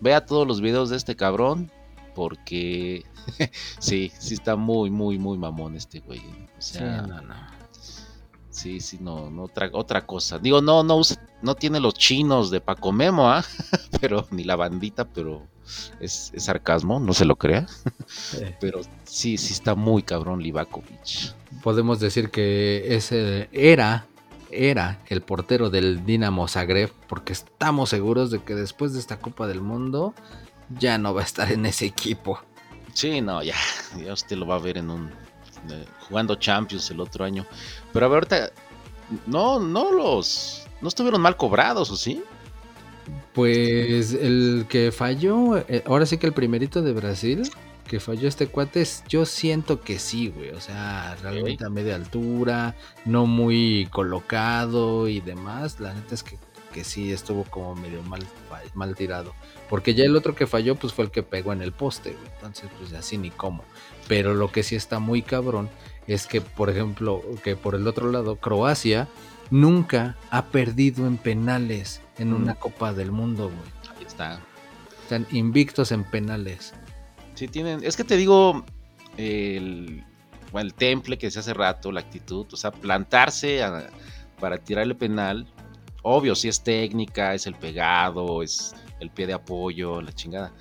vea 0.00 0.24
todos 0.24 0.46
los 0.46 0.60
videos 0.60 0.90
de 0.90 0.96
este 0.96 1.16
cabrón, 1.16 1.70
porque 2.14 3.04
sí, 3.78 4.12
sí 4.18 4.34
está 4.34 4.56
muy, 4.56 4.90
muy, 4.90 5.18
muy 5.18 5.38
mamón 5.38 5.76
este 5.76 6.00
güey. 6.00 6.22
O 6.58 6.62
sea, 6.62 7.02
no, 7.02 7.20
no. 7.20 7.34
Sí, 8.50 8.78
sí, 8.78 8.98
no, 9.00 9.30
no 9.30 9.44
otra, 9.44 9.68
otra 9.72 10.06
cosa. 10.06 10.38
Digo, 10.38 10.62
no, 10.62 10.84
no 10.84 11.00
no 11.42 11.54
tiene 11.56 11.80
los 11.80 11.94
chinos 11.94 12.50
de 12.50 12.60
Paco 12.60 12.92
Memo, 12.92 13.28
¿ah? 13.28 13.44
pero 14.00 14.26
ni 14.30 14.44
la 14.44 14.54
bandita, 14.54 15.04
pero 15.04 15.46
es, 16.00 16.32
sarcasmo, 16.36 17.00
no 17.00 17.14
se 17.14 17.24
lo 17.24 17.36
crea. 17.36 17.66
pero 18.60 18.80
sí, 19.04 19.38
sí 19.38 19.52
está 19.52 19.74
muy 19.74 20.02
cabrón 20.02 20.42
Livakovic. 20.42 21.34
Podemos 21.62 22.00
decir 22.00 22.30
que 22.30 22.94
ese 22.94 23.48
era, 23.52 24.06
era 24.50 25.00
el 25.06 25.22
portero 25.22 25.70
del 25.70 26.04
Dinamo 26.04 26.48
Zagreb, 26.48 26.90
porque 27.08 27.32
estamos 27.32 27.90
seguros 27.90 28.30
de 28.30 28.42
que 28.42 28.54
después 28.54 28.92
de 28.92 29.00
esta 29.00 29.18
Copa 29.18 29.46
del 29.46 29.60
Mundo 29.60 30.14
ya 30.78 30.98
no 30.98 31.14
va 31.14 31.22
a 31.22 31.24
estar 31.24 31.52
en 31.52 31.66
ese 31.66 31.86
equipo. 31.86 32.40
Sí, 32.92 33.20
no, 33.20 33.42
ya, 33.42 33.56
ya 34.04 34.12
usted 34.12 34.36
lo 34.36 34.46
va 34.46 34.56
a 34.56 34.60
ver 34.60 34.78
en 34.78 34.90
un 34.90 35.10
jugando 36.08 36.34
Champions 36.36 36.90
el 36.90 37.00
otro 37.00 37.24
año. 37.24 37.46
Pero 37.92 38.06
a 38.06 38.08
ver, 38.08 38.16
ahorita, 38.16 38.52
no, 39.26 39.60
no 39.60 39.92
los, 39.92 40.66
no 40.80 40.88
estuvieron 40.88 41.20
mal 41.20 41.36
cobrados, 41.36 41.90
¿o 41.90 41.96
sí? 41.96 42.22
Pues 43.32 44.14
el 44.14 44.66
que 44.68 44.92
falló, 44.92 45.58
eh, 45.58 45.82
ahora 45.86 46.06
sí 46.06 46.18
que 46.18 46.26
el 46.26 46.32
primerito 46.32 46.82
de 46.82 46.92
Brasil, 46.92 47.42
que 47.86 48.00
falló 48.00 48.28
este 48.28 48.46
cuate, 48.46 48.84
yo 49.08 49.26
siento 49.26 49.80
que 49.80 49.98
sí, 49.98 50.28
güey. 50.28 50.50
O 50.50 50.60
sea, 50.60 51.16
realmente 51.22 51.64
a 51.64 51.70
media 51.70 51.96
altura, 51.96 52.74
no 53.04 53.26
muy 53.26 53.88
colocado 53.90 55.08
y 55.08 55.20
demás. 55.20 55.80
La 55.80 55.92
neta 55.92 56.14
es 56.14 56.22
que, 56.22 56.38
que 56.72 56.84
sí 56.84 57.12
estuvo 57.12 57.44
como 57.44 57.74
medio 57.74 58.02
mal, 58.02 58.22
mal 58.74 58.94
tirado. 58.94 59.34
Porque 59.68 59.94
ya 59.94 60.04
el 60.04 60.16
otro 60.16 60.34
que 60.34 60.46
falló, 60.46 60.76
pues 60.76 60.92
fue 60.92 61.04
el 61.04 61.10
que 61.10 61.22
pegó 61.22 61.52
en 61.52 61.62
el 61.62 61.72
poste, 61.72 62.12
güey. 62.12 62.32
Entonces, 62.34 62.70
pues 62.78 62.92
así 62.94 63.18
ni 63.18 63.30
cómo. 63.30 63.64
Pero 64.08 64.34
lo 64.34 64.50
que 64.50 64.62
sí 64.62 64.76
está 64.76 64.98
muy 64.98 65.22
cabrón 65.22 65.68
es 66.06 66.26
que, 66.26 66.40
por 66.40 66.70
ejemplo, 66.70 67.22
que 67.42 67.56
por 67.56 67.74
el 67.74 67.86
otro 67.86 68.10
lado, 68.10 68.36
Croacia 68.36 69.08
nunca 69.50 70.16
ha 70.30 70.46
perdido 70.46 71.06
en 71.06 71.16
penales 71.16 72.00
en 72.18 72.32
una 72.32 72.54
Copa 72.54 72.92
del 72.92 73.12
Mundo, 73.12 73.50
güey. 73.50 73.96
Ahí 73.96 74.04
está. 74.04 74.40
Están 75.02 75.26
invictos 75.30 75.92
en 75.92 76.04
penales. 76.04 76.74
Sí, 77.34 77.48
tienen. 77.48 77.80
Es 77.82 77.96
que 77.96 78.04
te 78.04 78.16
digo, 78.16 78.64
el, 79.16 80.04
el 80.54 80.74
temple 80.74 81.18
que 81.18 81.30
se 81.30 81.40
hace 81.40 81.54
rato, 81.54 81.92
la 81.92 82.00
actitud, 82.00 82.46
o 82.52 82.56
sea, 82.56 82.70
plantarse 82.70 83.60
para 84.40 84.58
tirarle 84.58 84.94
penal. 84.94 85.46
Obvio, 86.02 86.34
si 86.34 86.48
es 86.48 86.62
técnica, 86.62 87.34
es 87.34 87.46
el 87.46 87.54
pegado, 87.54 88.42
es 88.42 88.74
el 89.00 89.10
pie 89.10 89.26
de 89.26 89.34
apoyo, 89.34 90.00
la 90.00 90.12
chingada. 90.12 90.52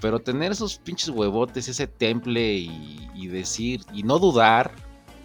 Pero 0.00 0.18
tener 0.18 0.52
esos 0.52 0.78
pinches 0.78 1.08
huevotes, 1.08 1.68
ese 1.68 1.86
temple 1.86 2.54
y, 2.54 3.26
decir, 3.28 3.82
y 3.92 4.02
no 4.02 4.18
dudar, 4.18 4.72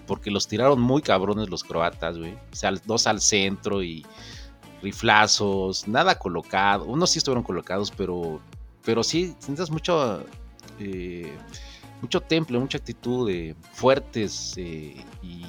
porque 0.07 0.31
los 0.31 0.47
tiraron 0.47 0.79
muy 0.79 1.01
cabrones 1.01 1.49
los 1.49 1.63
croatas, 1.63 2.17
güey. 2.17 2.33
O 2.33 2.55
sea, 2.55 2.71
dos 2.85 3.07
al 3.07 3.19
centro 3.19 3.83
y 3.83 4.05
riflazos, 4.81 5.87
nada 5.87 6.17
colocado. 6.17 6.85
Unos 6.85 7.11
sí 7.11 7.19
estuvieron 7.19 7.43
colocados, 7.43 7.91
pero, 7.91 8.39
pero 8.83 9.03
sí, 9.03 9.35
sientes 9.39 9.69
mucho, 9.69 10.23
eh, 10.79 11.33
mucho 12.01 12.21
temple, 12.21 12.59
mucha 12.59 12.77
actitud, 12.77 13.27
de 13.27 13.55
fuertes 13.73 14.53
eh, 14.57 14.95
y, 15.21 15.45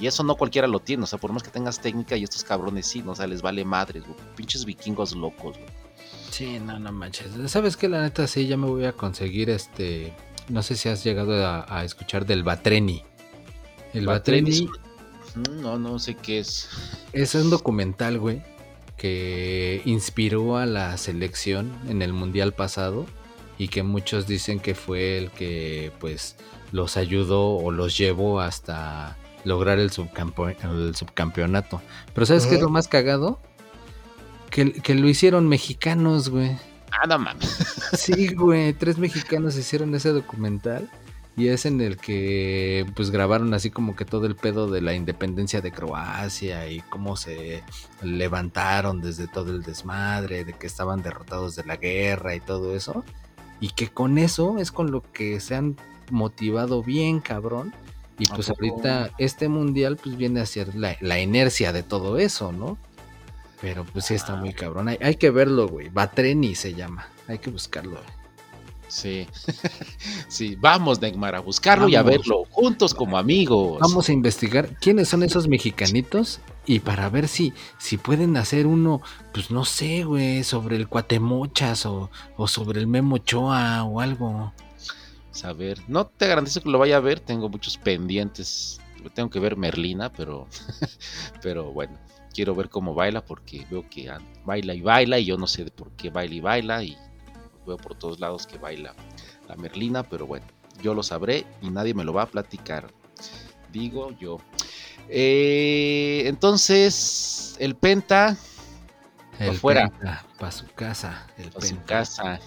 eso 0.00 0.22
no 0.22 0.34
cualquiera 0.34 0.66
lo 0.68 0.80
tiene. 0.80 1.04
O 1.04 1.06
sea, 1.06 1.18
por 1.18 1.32
más 1.32 1.42
que 1.42 1.50
tengas 1.50 1.80
técnica 1.80 2.14
y 2.14 2.24
estos 2.24 2.44
cabrones 2.44 2.86
sí, 2.86 3.00
¿no? 3.00 3.12
o 3.12 3.14
sea, 3.14 3.26
les 3.26 3.40
vale 3.40 3.64
madres, 3.64 4.04
güey. 4.04 4.18
Pinches 4.36 4.66
vikingos 4.66 5.14
locos, 5.14 5.56
güey. 5.56 5.70
Sí, 6.30 6.58
no, 6.58 6.78
no 6.78 6.92
manches. 6.92 7.30
¿Sabes 7.50 7.76
qué? 7.76 7.88
La 7.88 8.02
neta, 8.02 8.26
sí, 8.26 8.46
ya 8.46 8.58
me 8.58 8.66
voy 8.66 8.84
a 8.84 8.92
conseguir 8.92 9.48
este. 9.48 10.12
No 10.48 10.62
sé 10.62 10.76
si 10.76 10.90
has 10.90 11.04
llegado 11.04 11.32
a, 11.46 11.84
escuchar 11.84 12.26
del 12.26 12.42
Batreni. 12.42 13.02
El 13.94 14.06
Batreni. 14.06 14.68
No, 15.62 15.78
no 15.78 15.98
sé 15.98 16.16
qué 16.16 16.40
es. 16.40 16.68
Es 17.12 17.34
un 17.34 17.48
documental, 17.48 18.18
güey, 18.18 18.42
que 18.96 19.82
inspiró 19.84 20.56
a 20.56 20.66
la 20.66 20.96
selección 20.96 21.72
en 21.88 22.02
el 22.02 22.12
mundial 22.12 22.52
pasado 22.52 23.06
y 23.58 23.68
que 23.68 23.82
muchos 23.82 24.26
dicen 24.26 24.60
que 24.60 24.74
fue 24.74 25.18
el 25.18 25.30
que, 25.30 25.92
pues, 26.00 26.36
los 26.72 26.96
ayudó 26.96 27.56
o 27.56 27.70
los 27.70 27.96
llevó 27.96 28.40
hasta 28.40 29.16
lograr 29.44 29.78
el, 29.78 29.90
el 29.90 30.94
subcampeonato. 30.96 31.82
Pero 32.14 32.26
¿sabes 32.26 32.46
qué 32.46 32.56
es 32.56 32.62
lo 32.62 32.70
más 32.70 32.88
cagado? 32.88 33.38
que, 34.54 34.94
lo 34.94 35.08
hicieron 35.08 35.48
mexicanos, 35.48 36.28
güey. 36.28 36.56
Ah, 36.92 37.06
no 37.08 37.18
mames. 37.18 37.56
Sí, 37.94 38.34
güey, 38.34 38.72
tres 38.72 38.98
mexicanos 38.98 39.56
hicieron 39.56 39.94
ese 39.94 40.10
documental 40.10 40.88
y 41.36 41.48
es 41.48 41.66
en 41.66 41.80
el 41.80 41.96
que 41.96 42.86
pues 42.94 43.10
grabaron 43.10 43.54
así 43.54 43.70
como 43.70 43.96
que 43.96 44.04
todo 44.04 44.26
el 44.26 44.36
pedo 44.36 44.70
de 44.70 44.80
la 44.80 44.94
independencia 44.94 45.60
de 45.60 45.72
Croacia 45.72 46.70
y 46.70 46.80
cómo 46.80 47.16
se 47.16 47.64
levantaron 48.02 49.00
desde 49.00 49.26
todo 49.26 49.50
el 49.50 49.62
desmadre, 49.62 50.44
de 50.44 50.52
que 50.52 50.68
estaban 50.68 51.02
derrotados 51.02 51.56
de 51.56 51.64
la 51.64 51.76
guerra 51.76 52.36
y 52.36 52.40
todo 52.40 52.76
eso. 52.76 53.04
Y 53.58 53.70
que 53.70 53.88
con 53.88 54.18
eso 54.18 54.58
es 54.58 54.70
con 54.70 54.92
lo 54.92 55.02
que 55.12 55.40
se 55.40 55.56
han 55.56 55.76
motivado 56.10 56.84
bien, 56.84 57.18
cabrón. 57.18 57.74
Y 58.16 58.26
pues 58.26 58.48
ahorita 58.48 59.10
este 59.18 59.48
mundial 59.48 59.96
pues 60.00 60.16
viene 60.16 60.40
a 60.40 60.46
ser 60.46 60.76
la, 60.76 60.96
la, 61.00 61.18
inercia 61.18 61.72
de 61.72 61.82
todo 61.82 62.16
eso, 62.18 62.52
¿no? 62.52 62.78
Pero 63.60 63.84
pues 63.84 64.04
sí 64.04 64.14
está 64.14 64.36
muy 64.36 64.52
cabrón. 64.52 64.86
Hay, 64.86 64.98
hay 65.02 65.16
que 65.16 65.30
verlo, 65.30 65.66
güey. 65.66 65.88
Batreni 65.88 66.54
se 66.54 66.74
llama. 66.74 67.08
Hay 67.26 67.38
que 67.38 67.50
buscarlo. 67.50 67.98
Sí, 68.94 69.26
sí, 70.28 70.54
vamos, 70.54 71.00
Neymar, 71.00 71.34
a 71.34 71.40
buscarlo 71.40 71.88
y 71.88 71.96
a 71.96 72.02
verlo, 72.02 72.44
juntos 72.48 72.94
como 72.94 73.18
amigos. 73.18 73.80
Vamos 73.80 74.08
a 74.08 74.12
investigar 74.12 74.68
quiénes 74.78 75.08
son 75.08 75.24
esos 75.24 75.48
mexicanitos 75.48 76.38
y 76.64 76.78
para 76.78 77.10
ver 77.10 77.26
si, 77.26 77.52
si 77.76 77.96
pueden 77.96 78.36
hacer 78.36 78.68
uno, 78.68 79.02
pues 79.32 79.50
no 79.50 79.64
sé, 79.64 80.04
güey, 80.04 80.44
sobre 80.44 80.76
el 80.76 80.86
Cuatemochas 80.86 81.86
o, 81.86 82.08
o 82.36 82.46
sobre 82.46 82.78
el 82.78 82.86
Memo 82.86 83.18
Choa 83.18 83.82
o 83.82 83.98
algo. 84.00 84.52
A 85.42 85.52
ver, 85.52 85.80
no 85.88 86.06
te 86.06 86.28
garantizo 86.28 86.60
que 86.60 86.70
lo 86.70 86.78
vaya 86.78 86.98
a 86.98 87.00
ver, 87.00 87.18
tengo 87.18 87.48
muchos 87.48 87.76
pendientes. 87.76 88.80
Tengo 89.12 89.28
que 89.28 89.40
ver 89.40 89.56
Merlina, 89.56 90.12
pero, 90.12 90.46
pero 91.42 91.72
bueno, 91.72 91.98
quiero 92.32 92.54
ver 92.54 92.68
cómo 92.68 92.94
baila 92.94 93.24
porque 93.24 93.66
veo 93.68 93.84
que 93.90 94.08
baila 94.44 94.72
y 94.72 94.82
baila 94.82 95.18
y 95.18 95.24
yo 95.24 95.36
no 95.36 95.48
sé 95.48 95.64
de 95.64 95.72
por 95.72 95.90
qué 95.96 96.10
baila 96.10 96.34
y 96.34 96.40
baila 96.40 96.84
y 96.84 96.96
veo 97.64 97.76
por 97.76 97.94
todos 97.94 98.20
lados 98.20 98.46
que 98.46 98.58
baila 98.58 98.94
la 99.48 99.56
Merlina, 99.56 100.02
pero 100.02 100.26
bueno, 100.26 100.46
yo 100.82 100.94
lo 100.94 101.02
sabré 101.02 101.46
y 101.62 101.70
nadie 101.70 101.94
me 101.94 102.04
lo 102.04 102.12
va 102.12 102.22
a 102.22 102.26
platicar. 102.26 102.92
Digo 103.72 104.12
yo. 104.18 104.38
Eh, 105.08 106.22
entonces, 106.26 107.56
el 107.58 107.74
Penta. 107.74 108.36
El 109.38 109.50
afuera. 109.50 109.90
Para 110.38 110.52
su 110.52 110.66
casa. 110.74 111.26
El 111.36 111.50
para 111.50 111.66
su 111.66 111.82
casa. 111.84 112.40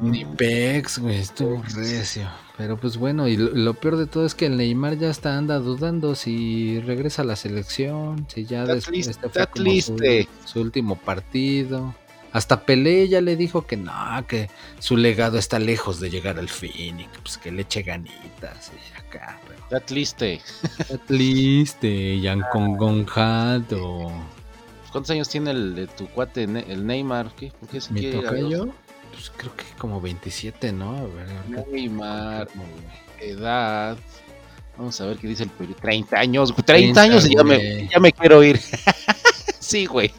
Ni 0.00 0.22
ah. 0.22 0.34
Pex, 0.36 0.98
güey, 0.98 1.16
estuvo 1.18 1.62
recio. 1.62 2.28
Pero 2.56 2.78
pues 2.78 2.96
bueno, 2.96 3.26
y 3.26 3.36
lo, 3.36 3.74
peor 3.74 3.96
de 3.96 4.06
todo 4.06 4.24
es 4.24 4.34
que 4.34 4.46
el 4.46 4.56
Neymar 4.56 4.96
ya 4.96 5.10
está 5.10 5.36
anda 5.36 5.58
dudando 5.58 6.14
si 6.14 6.80
regresa 6.80 7.22
a 7.22 7.24
la 7.24 7.34
selección, 7.34 8.26
si 8.28 8.44
ya 8.44 8.64
después 8.64 9.08
este 9.08 9.28
fue 9.28 10.28
su, 10.44 10.60
último 10.60 10.96
partido. 10.96 11.94
Hasta 12.34 12.66
Pelé 12.66 13.06
ya 13.06 13.20
le 13.20 13.36
dijo 13.36 13.64
que 13.64 13.76
no, 13.76 13.92
que 14.26 14.50
su 14.80 14.96
legado 14.96 15.38
está 15.38 15.60
lejos 15.60 16.00
de 16.00 16.10
llegar 16.10 16.36
al 16.36 16.48
fin 16.48 16.98
y 16.98 17.04
que, 17.06 17.18
pues, 17.20 17.38
que 17.38 17.52
le 17.52 17.62
eche 17.62 17.82
ganitas 17.82 18.72
y 18.74 18.98
acá. 18.98 19.38
Está 19.62 19.78
triste. 19.78 20.40
Está 20.80 20.98
triste, 20.98 22.20
con 22.50 22.76
Gonjado. 22.76 24.10
¿Cuántos 24.90 25.10
años 25.12 25.28
tiene 25.28 25.52
el 25.52 25.76
de 25.76 25.86
tu 25.86 26.08
cuate, 26.08 26.42
el 26.42 26.84
Neymar? 26.84 27.30
¿Qué? 27.36 27.52
¿Por 27.60 27.68
qué 27.68 27.80
se 27.80 27.92
¿Mi 27.92 28.10
tocayo? 28.10 28.68
Pues 29.12 29.30
creo 29.36 29.54
que 29.54 29.64
como 29.78 30.00
27, 30.00 30.72
¿no? 30.72 30.96
A 30.96 31.02
ver, 31.02 31.68
Neymar, 31.70 32.48
edad. 33.20 33.96
Vamos 34.76 35.00
a 35.00 35.06
ver 35.06 35.18
qué 35.18 35.28
dice 35.28 35.44
el 35.44 35.50
periódico. 35.50 35.82
30 35.82 36.18
años, 36.18 36.52
30, 36.52 37.00
años 37.00 37.26
y 37.28 37.36
ya 37.36 37.44
me, 37.44 37.88
ya 37.88 38.00
me 38.00 38.12
quiero 38.12 38.42
ir. 38.42 38.58
sí, 39.60 39.86
güey. 39.86 40.12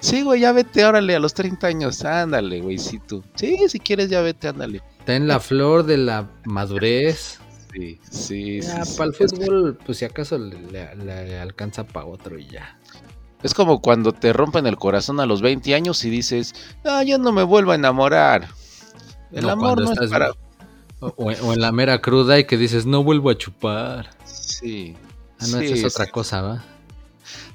Sí, 0.00 0.22
güey, 0.22 0.40
ya 0.40 0.52
vete, 0.52 0.84
órale, 0.84 1.16
a 1.16 1.18
los 1.18 1.34
30 1.34 1.66
años, 1.66 2.04
ándale, 2.04 2.60
güey, 2.60 2.78
si 2.78 2.98
tú. 2.98 3.22
Sí, 3.34 3.58
si 3.68 3.80
quieres, 3.80 4.10
ya 4.10 4.20
vete, 4.20 4.48
ándale. 4.48 4.82
Está 4.98 5.16
en 5.16 5.26
la 5.26 5.40
flor 5.40 5.84
de 5.84 5.98
la 5.98 6.28
madurez. 6.44 7.38
Sí, 7.72 8.00
sí, 8.08 8.60
ya, 8.60 8.82
Para 8.96 9.10
el 9.10 9.14
fútbol, 9.14 9.78
pues 9.84 9.98
si 9.98 10.04
acaso 10.04 10.38
le, 10.38 11.38
alcanza 11.38 11.84
para 11.84 12.06
otro 12.06 12.38
y 12.38 12.46
ya. 12.46 12.78
Es 13.42 13.52
como 13.52 13.82
cuando 13.82 14.12
te 14.12 14.32
rompen 14.32 14.66
el 14.66 14.76
corazón 14.76 15.20
a 15.20 15.26
los 15.26 15.42
20 15.42 15.74
años 15.74 16.04
y 16.04 16.10
dices, 16.10 16.54
ah, 16.84 17.02
yo 17.02 17.18
no 17.18 17.32
me 17.32 17.42
vuelvo 17.42 17.72
a 17.72 17.74
enamorar. 17.74 18.48
El 19.32 19.50
amor 19.50 19.82
no 19.82 19.92
es 19.92 20.10
para... 20.10 20.32
O, 21.00 21.30
en 21.30 21.60
la 21.60 21.70
mera 21.70 22.00
cruda 22.00 22.38
y 22.38 22.44
que 22.44 22.56
dices, 22.56 22.86
no 22.86 23.04
vuelvo 23.04 23.28
a 23.28 23.36
chupar. 23.36 24.08
Sí. 24.24 24.96
Ah, 25.38 25.46
no, 25.48 25.58
esa 25.58 25.74
es 25.74 25.84
otra 25.84 26.06
cosa, 26.06 26.40
¿va? 26.40 26.64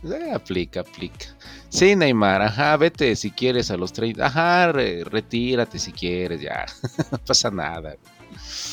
Eh, 0.04 0.32
aplica, 0.34 0.82
aplica. 0.82 1.26
Sí, 1.70 1.96
Neymar, 1.96 2.42
ajá, 2.42 2.76
vete 2.78 3.16
si 3.16 3.30
quieres 3.30 3.70
a 3.70 3.78
los 3.78 3.94
30. 3.94 4.26
Ajá, 4.26 4.72
retírate 4.72 5.78
si 5.78 5.92
quieres, 5.92 6.42
ya. 6.42 6.66
no 7.12 7.18
pasa 7.20 7.52
nada. 7.52 7.96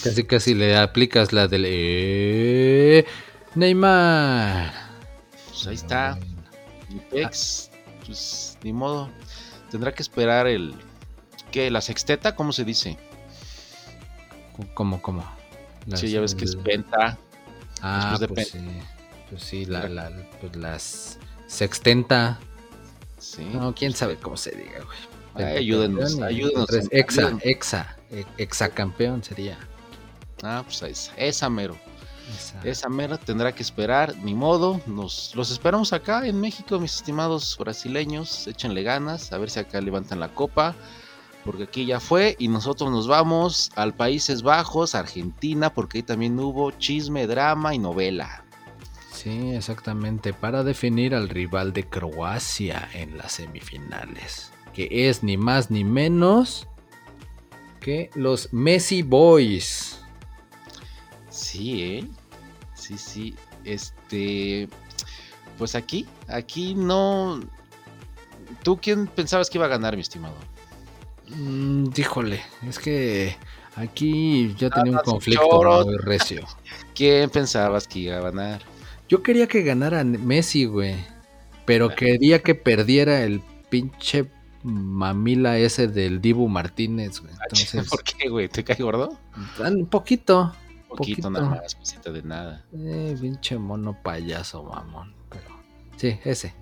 Casi, 0.03 0.25
casi 0.25 0.55
le 0.55 0.77
aplicas 0.77 1.33
la 1.33 1.47
del. 1.47 1.65
Eh, 1.67 3.05
Neymar. 3.55 4.73
Pues 5.49 5.67
ahí 5.67 5.75
está. 5.75 6.19
Mi 6.89 7.01
pex, 7.01 7.71
pues 8.05 8.59
ni 8.63 8.73
modo. 8.73 9.11
Tendrá 9.71 9.93
que 9.93 10.03
esperar 10.03 10.47
el. 10.47 10.75
¿Qué? 11.51 11.71
¿La 11.71 11.81
sexteta? 11.81 12.35
¿Cómo 12.35 12.53
se 12.53 12.65
dice? 12.65 12.97
¿Cómo, 14.75 15.03
cómo? 15.03 15.25
sí, 15.95 16.11
ya 16.11 16.21
ves 16.21 16.35
que 16.35 16.47
es 16.47 16.63
venta. 16.63 17.19
Ah, 17.83 18.19
pues 18.29 18.49
sí. 18.49 18.59
Pues 19.29 19.43
sí, 19.43 19.65
la, 19.67 19.89
la, 19.89 20.11
pues 20.41 20.57
las 20.57 21.19
sextenta. 21.47 22.39
No, 23.53 23.75
quién 23.75 23.93
sabe 23.93 24.17
cómo 24.17 24.37
se 24.37 24.51
diga, 24.53 24.81
güey. 25.35 25.57
ayúdenos, 25.57 26.21
ayúdenos. 26.21 26.69
Exa, 26.91 27.39
exa, 27.43 27.97
e, 28.11 28.25
exa 28.39 28.69
campeón 28.69 29.23
sería. 29.23 29.59
Ah, 30.43 30.63
pues 30.65 30.83
esa, 30.83 31.15
esa 31.17 31.51
mero. 31.51 31.77
Esa. 32.65 32.89
mera 32.89 33.17
tendrá 33.19 33.53
que 33.53 33.63
esperar, 33.63 34.17
ni 34.19 34.35
modo. 34.35 34.81
Nos 34.87 35.35
los 35.35 35.51
esperamos 35.51 35.93
acá 35.93 36.27
en 36.27 36.41
México, 36.41 36.79
mis 36.79 36.97
estimados 36.97 37.57
brasileños. 37.59 38.47
Échenle 38.47 38.83
ganas, 38.83 39.33
a 39.33 39.39
ver 39.39 39.49
si 39.51 39.61
acá 39.61 39.81
levantan 39.81 40.21
la 40.21 40.29
copa. 40.29 40.75
Porque 41.45 41.65
aquí 41.65 41.87
ya 41.87 42.01
fue 42.01 42.35
y 42.41 42.49
nosotros 42.49 42.91
nos 42.91 43.07
vamos 43.07 43.71
al 43.77 43.95
Países 43.95 44.43
Bajos, 44.43 44.97
Argentina, 44.97 45.73
porque 45.73 45.99
ahí 45.99 46.03
también 46.03 46.39
hubo 46.41 46.73
chisme, 46.73 47.29
drama 47.29 47.73
y 47.73 47.79
novela. 47.79 48.45
Sí, 49.27 49.57
exactamente, 49.57 50.33
para 50.33 50.63
definir 50.63 51.13
al 51.13 51.29
rival 51.29 51.73
de 51.73 51.83
Croacia 51.83 52.89
en 52.93 53.19
las 53.19 53.33
semifinales, 53.33 54.53
que 54.73 54.89
es 54.89 55.25
ni 55.25 55.37
más 55.37 55.69
ni 55.69 55.83
menos 55.83 56.69
que 57.81 58.09
los 58.15 58.53
Messi 58.53 59.03
Boys. 59.03 60.01
Sí, 61.29 61.83
¿eh? 61.83 62.09
Sí, 62.75 62.97
sí. 62.97 63.35
Este, 63.65 64.69
pues 65.59 65.75
aquí, 65.75 66.07
aquí 66.29 66.77
no... 66.77 67.41
¿Tú 68.63 68.79
quién 68.81 69.09
pensabas 69.09 69.51
que 69.51 69.59
iba 69.59 69.65
a 69.65 69.71
ganar, 69.71 69.97
mi 69.97 70.03
estimado? 70.03 70.37
Mm, 71.31 71.87
díjole, 71.87 72.43
es 72.69 72.79
que 72.79 73.37
aquí 73.75 74.55
ya 74.57 74.71
tenía 74.71 74.93
un 74.93 74.99
conflicto 74.99 75.85
muy 75.85 75.97
recio. 75.97 76.47
¿Quién 76.95 77.29
pensabas 77.29 77.89
que 77.89 77.99
iba 77.99 78.19
a 78.19 78.21
ganar? 78.21 78.76
Yo 79.09 79.23
quería 79.23 79.47
que 79.47 79.63
ganara 79.63 80.03
Messi, 80.05 80.65
güey. 80.65 80.97
Pero 81.65 81.95
quería 81.95 82.43
que 82.43 82.55
perdiera 82.55 83.23
el 83.23 83.41
pinche 83.69 84.31
mamila 84.63 85.59
ese 85.59 85.89
del 85.89 86.21
Dibu 86.21 86.49
Martínez, 86.49 87.21
güey. 87.21 87.33
Entonces, 87.33 87.89
¿Por 87.89 88.03
qué, 88.03 88.29
güey? 88.29 88.49
¿Te 88.49 88.65
cae 88.65 88.77
gordo? 88.77 89.17
Un 89.59 89.87
poquito. 89.87 90.53
Un 90.91 90.97
poquito, 90.97 91.31
nada 91.31 91.51
más, 91.51 91.75
cosita 91.75 92.11
de 92.11 92.23
nada. 92.23 92.65
Eh, 92.73 93.17
pinche 93.21 93.59
mono 93.59 94.01
payaso, 94.03 94.63
mamón. 94.63 95.15
Pero 95.29 95.49
sí, 95.97 96.19
ese. 96.25 96.55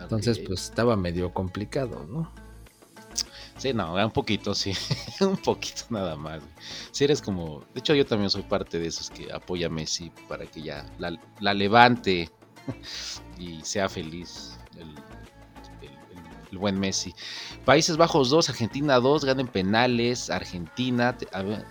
Entonces, 0.00 0.38
pues 0.40 0.64
estaba 0.64 0.96
medio 0.96 1.32
complicado, 1.32 2.06
¿no? 2.08 2.32
Sí, 3.60 3.74
no, 3.74 3.92
un 3.92 4.10
poquito, 4.10 4.54
sí. 4.54 4.72
un 5.20 5.36
poquito 5.36 5.82
nada 5.90 6.16
más. 6.16 6.42
Si 6.92 7.04
eres 7.04 7.20
como. 7.20 7.60
De 7.74 7.80
hecho, 7.80 7.94
yo 7.94 8.06
también 8.06 8.30
soy 8.30 8.40
parte 8.40 8.78
de 8.78 8.86
esos 8.86 9.10
que 9.10 9.30
apoya 9.30 9.66
a 9.66 9.70
Messi 9.70 10.10
para 10.30 10.46
que 10.46 10.62
ya 10.62 10.86
la, 10.98 11.52
levante 11.52 12.30
y 13.38 13.60
sea 13.62 13.90
feliz 13.90 14.58
el, 14.78 16.58
buen 16.58 16.80
Messi. 16.80 17.14
Países 17.66 17.98
Bajos 17.98 18.30
2, 18.30 18.48
Argentina 18.48 18.98
2, 18.98 19.26
ganan 19.26 19.46
penales. 19.46 20.30
Argentina, 20.30 21.14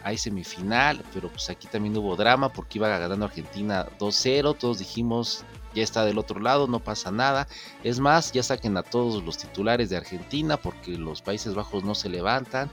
hay 0.03 0.17
semifinal, 0.19 1.03
pero 1.11 1.27
pues 1.29 1.49
aquí 1.49 1.67
también 1.67 1.97
hubo 1.97 2.15
drama 2.15 2.53
porque 2.53 2.77
iba 2.77 2.87
ganando 2.87 3.25
Argentina 3.25 3.87
2-0. 3.97 4.55
Todos 4.59 4.77
dijimos 4.77 5.43
ya 5.73 5.83
está 5.83 6.05
del 6.05 6.17
otro 6.17 6.39
lado, 6.39 6.67
no 6.67 6.79
pasa 6.79 7.11
nada. 7.11 7.47
Es 7.83 7.99
más, 7.99 8.31
ya 8.31 8.43
saquen 8.43 8.77
a 8.77 8.83
todos 8.83 9.23
los 9.23 9.37
titulares 9.37 9.89
de 9.89 9.97
Argentina 9.97 10.57
porque 10.57 10.97
los 10.97 11.21
Países 11.21 11.53
Bajos 11.53 11.83
no 11.83 11.95
se 11.95 12.09
levantan. 12.09 12.69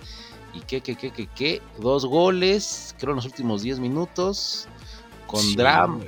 Y 0.54 0.60
que, 0.60 0.80
que, 0.80 0.96
que, 0.96 1.10
que, 1.10 1.26
que, 1.26 1.62
dos 1.78 2.06
goles, 2.06 2.94
creo 2.98 3.10
en 3.10 3.16
los 3.16 3.26
últimos 3.26 3.62
10 3.62 3.78
minutos, 3.80 4.66
con 5.26 5.54
drama. 5.54 6.00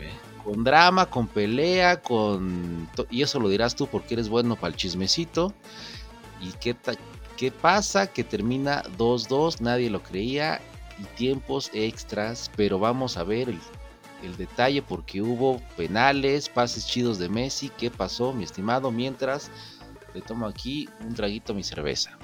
Con 0.42 0.64
drama, 0.64 1.05
con 1.05 1.27
pelea, 1.27 2.01
con... 2.01 2.88
Y 3.11 3.20
eso 3.20 3.38
lo 3.38 3.51
dirás 3.51 3.74
tú 3.74 3.87
porque 3.87 4.14
eres 4.14 4.31
bueno 4.31 4.57
para 4.57 4.68
el 4.68 4.77
chismecito. 4.77 5.53
Y 6.40 6.53
qué 6.53 6.74
¿Qué 7.38 7.53
pasa? 7.53 8.09
Que 8.09 8.24
termina 8.24 8.83
2-2, 8.98 9.61
nadie 9.61 9.90
lo 9.90 10.03
creía 10.03 10.61
y 10.98 11.05
tiempos 11.16 11.70
extras, 11.72 12.51
pero 12.57 12.81
vamos 12.81 13.16
a 13.16 13.22
ver 13.22 13.48
el, 13.48 13.61
el, 14.22 14.37
detalle 14.37 14.83
porque 14.83 15.22
hubo 15.22 15.61
penales, 15.76 16.48
pases 16.48 16.87
chidos 16.87 17.18
de 17.18 17.28
Messi. 17.28 17.70
¿Qué 17.76 17.90
pasó, 17.90 18.33
mi 18.33 18.44
estimado? 18.44 18.90
Mientras 18.90 19.50
le 20.14 20.20
tomo 20.20 20.46
aquí 20.46 20.88
un 21.07 21.14
traguito 21.14 21.52
a 21.52 21.57
mi 21.57 21.62
cerveza. 21.62 22.18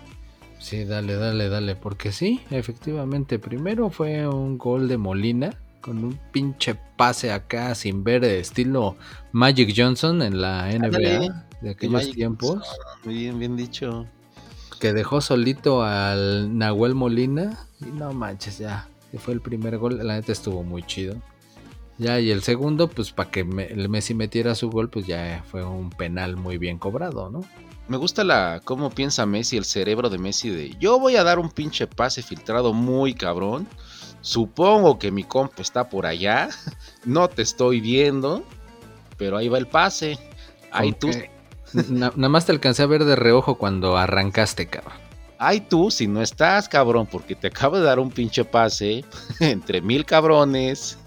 Sí, 0.59 0.85
dale, 0.85 1.17
dale, 1.17 1.49
dale, 1.49 1.77
porque 1.77 2.11
sí, 2.11 2.41
efectivamente, 2.51 3.39
primero 3.39 3.91
fue 3.91 4.27
un 4.27 4.57
gol 4.57 4.89
de 4.89 4.97
Molina 4.97 5.51
con 5.83 6.03
un 6.03 6.19
pinche 6.33 6.75
pase 6.97 7.31
acá 7.31 7.75
sin 7.75 8.03
ver 8.03 8.25
estilo 8.25 8.97
Magic 9.33 9.75
Johnson 9.77 10.23
en 10.23 10.41
la 10.41 10.71
NBA 10.71 11.47
de 11.61 11.71
aquellos 11.71 12.11
tiempos. 12.13 12.67
Muy 13.05 13.15
bien, 13.15 13.39
bien 13.39 13.57
dicho. 13.57 14.07
Que 14.81 14.95
dejó 14.95 15.21
solito 15.21 15.83
al 15.83 16.57
Nahuel 16.57 16.95
Molina 16.95 17.59
y 17.83 17.91
no 17.91 18.15
manches, 18.15 18.57
ya, 18.59 18.89
que 19.11 19.19
fue 19.19 19.35
el 19.35 19.43
primer 19.43 19.77
gol, 19.77 19.99
la 20.07 20.15
neta 20.15 20.33
estuvo 20.33 20.63
muy 20.63 20.83
chido. 20.83 21.17
Ya, 21.99 22.19
y 22.19 22.31
el 22.31 22.43
segundo, 22.43 22.89
pues 22.89 23.13
para 23.13 23.31
que 23.31 23.41
el 23.41 23.89
Messi 23.89 24.15
metiera 24.15 24.55
su 24.55 24.71
gol, 24.71 24.91
pues 24.91 25.07
ya 25.07 25.45
fue 25.51 25.65
un 25.65 25.91
penal 25.91 26.37
muy 26.37 26.59
bien 26.59 26.79
cobrado, 26.79 27.31
¿no? 27.31 27.43
Me 27.87 27.99
gusta 27.99 28.25
la 28.25 28.61
cómo 28.65 28.91
piensa 28.91 29.27
Messi, 29.27 29.57
el 29.57 29.65
cerebro 29.65 30.09
de 30.09 30.19
Messi 30.19 30.49
de 30.49 30.71
yo 30.81 30.99
voy 30.99 31.17
a 31.17 31.25
dar 31.25 31.39
un 31.39 31.51
pinche 31.51 31.87
pase 31.87 32.23
filtrado 32.23 32.73
muy 32.73 33.15
cabrón. 33.15 33.69
Supongo 34.23 34.99
que 34.99 35.11
mi 35.11 35.23
compa 35.23 35.61
está 35.61 35.89
por 35.89 36.07
allá. 36.07 36.49
No 37.05 37.29
te 37.29 37.43
estoy 37.43 37.81
viendo. 37.81 38.43
Pero 39.19 39.37
ahí 39.37 39.49
va 39.49 39.59
el 39.59 39.67
pase. 39.67 40.19
Ahí 40.73 40.93
tú. 40.93 41.11
nada 41.91 42.29
más 42.31 42.47
te 42.47 42.53
alcancé 42.53 42.83
a 42.83 42.87
ver 42.87 43.05
de 43.05 43.15
reojo 43.15 43.57
cuando 43.57 43.99
arrancaste, 43.99 44.67
cabrón. 44.67 45.04
Ahí 45.47 45.61
tú, 45.61 45.91
si 45.91 46.07
no 46.07 46.23
estás, 46.23 46.69
cabrón, 46.69 47.07
porque 47.11 47.35
te 47.35 47.49
acabo 47.49 47.77
de 47.77 47.85
dar 47.85 47.99
un 47.99 48.11
pinche 48.11 48.45
pase 48.45 49.05
entre 49.41 49.81
mil 49.81 50.05
cabrones. 50.05 50.99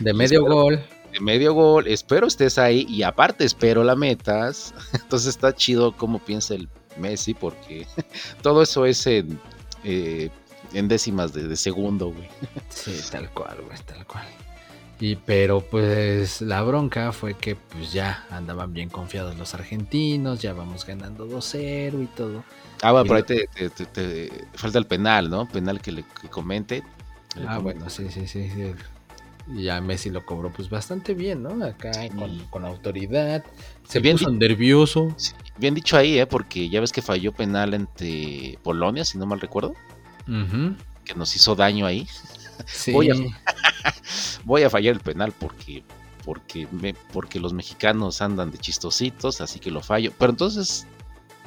De 0.00 0.12
medio 0.12 0.44
gol 0.44 0.82
de 1.12 1.20
medio 1.20 1.54
gol. 1.54 1.86
Espero 1.86 2.26
estés 2.26 2.58
ahí 2.58 2.86
y 2.88 3.02
aparte 3.02 3.44
espero 3.44 3.84
la 3.84 3.94
metas. 3.94 4.74
Entonces 4.92 5.28
está 5.28 5.54
chido 5.54 5.96
cómo 5.96 6.18
piensa 6.18 6.54
el 6.54 6.68
Messi 6.96 7.34
porque 7.34 7.86
todo 8.42 8.62
eso 8.62 8.86
es 8.86 9.06
en, 9.06 9.38
eh, 9.84 10.30
en 10.72 10.88
décimas 10.88 11.32
de, 11.32 11.54
segundo, 11.56 12.08
güey. 12.08 12.28
Sí, 12.68 12.98
tal 13.10 13.30
cual, 13.30 13.58
güey, 13.66 13.78
tal 13.86 14.06
cual. 14.06 14.26
Y 15.00 15.16
pero 15.16 15.60
pues 15.60 16.40
la 16.42 16.62
bronca 16.62 17.10
fue 17.12 17.34
que 17.34 17.56
pues 17.56 17.92
ya 17.92 18.24
andaban 18.30 18.72
bien 18.72 18.88
confiados 18.88 19.36
los 19.36 19.52
argentinos, 19.52 20.40
ya 20.40 20.52
vamos 20.52 20.86
ganando 20.86 21.26
2-0 21.26 22.04
y 22.04 22.06
todo. 22.06 22.44
Ah, 22.82 22.90
bueno, 22.90 23.06
por 23.06 23.16
ahí 23.16 23.22
te, 23.22 24.46
falta 24.54 24.78
el 24.78 24.86
penal, 24.86 25.30
¿no? 25.30 25.48
Penal 25.48 25.80
que 25.80 25.92
le 25.92 26.04
comente. 26.30 26.82
ah, 27.46 27.58
bueno, 27.58 27.88
sí, 27.88 28.08
sí, 28.10 28.26
sí, 28.26 28.50
sí. 28.50 28.72
Y 29.54 29.64
ya 29.64 29.80
Messi 29.80 30.10
lo 30.10 30.24
cobró 30.24 30.52
pues 30.52 30.68
bastante 30.68 31.14
bien, 31.14 31.42
¿no? 31.42 31.64
Acá 31.64 31.92
con, 32.50 32.64
autoridad. 32.64 33.44
Se 33.88 34.00
bien 34.00 34.16
puso 34.16 34.30
nervioso. 34.30 35.14
bien 35.58 35.74
dicho 35.74 35.96
ahí, 35.96 36.18
¿eh? 36.18 36.26
Porque 36.26 36.68
ya 36.68 36.80
ves 36.80 36.92
que 36.92 37.02
falló 37.02 37.32
penal 37.32 37.74
ante 37.74 38.58
Polonia, 38.62 39.04
si 39.04 39.16
no 39.16 39.26
mal 39.26 39.40
recuerdo. 39.40 39.74
Que 41.04 41.14
nos 41.14 41.34
hizo 41.36 41.54
daño 41.54 41.86
ahí. 41.86 42.06
Sí. 42.66 42.92
Voy, 42.92 43.10
a, 43.10 43.14
voy 44.44 44.62
a 44.62 44.70
fallar 44.70 44.94
el 44.94 45.00
penal 45.00 45.32
porque 45.32 45.82
porque 46.24 46.68
me, 46.70 46.94
porque 46.94 47.40
los 47.40 47.52
mexicanos 47.52 48.22
andan 48.22 48.52
de 48.52 48.58
chistositos, 48.58 49.40
así 49.40 49.58
que 49.58 49.70
lo 49.70 49.80
fallo. 49.80 50.12
Pero 50.16 50.30
entonces 50.30 50.86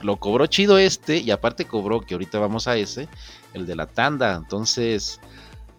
lo 0.05 0.17
cobró 0.17 0.45
chido 0.45 0.77
este 0.77 1.17
y 1.17 1.31
aparte 1.31 1.65
cobró 1.65 2.01
que 2.01 2.13
ahorita 2.13 2.39
vamos 2.39 2.67
a 2.67 2.77
ese, 2.77 3.09
el 3.53 3.65
de 3.65 3.75
la 3.75 3.87
tanda. 3.87 4.35
Entonces, 4.35 5.19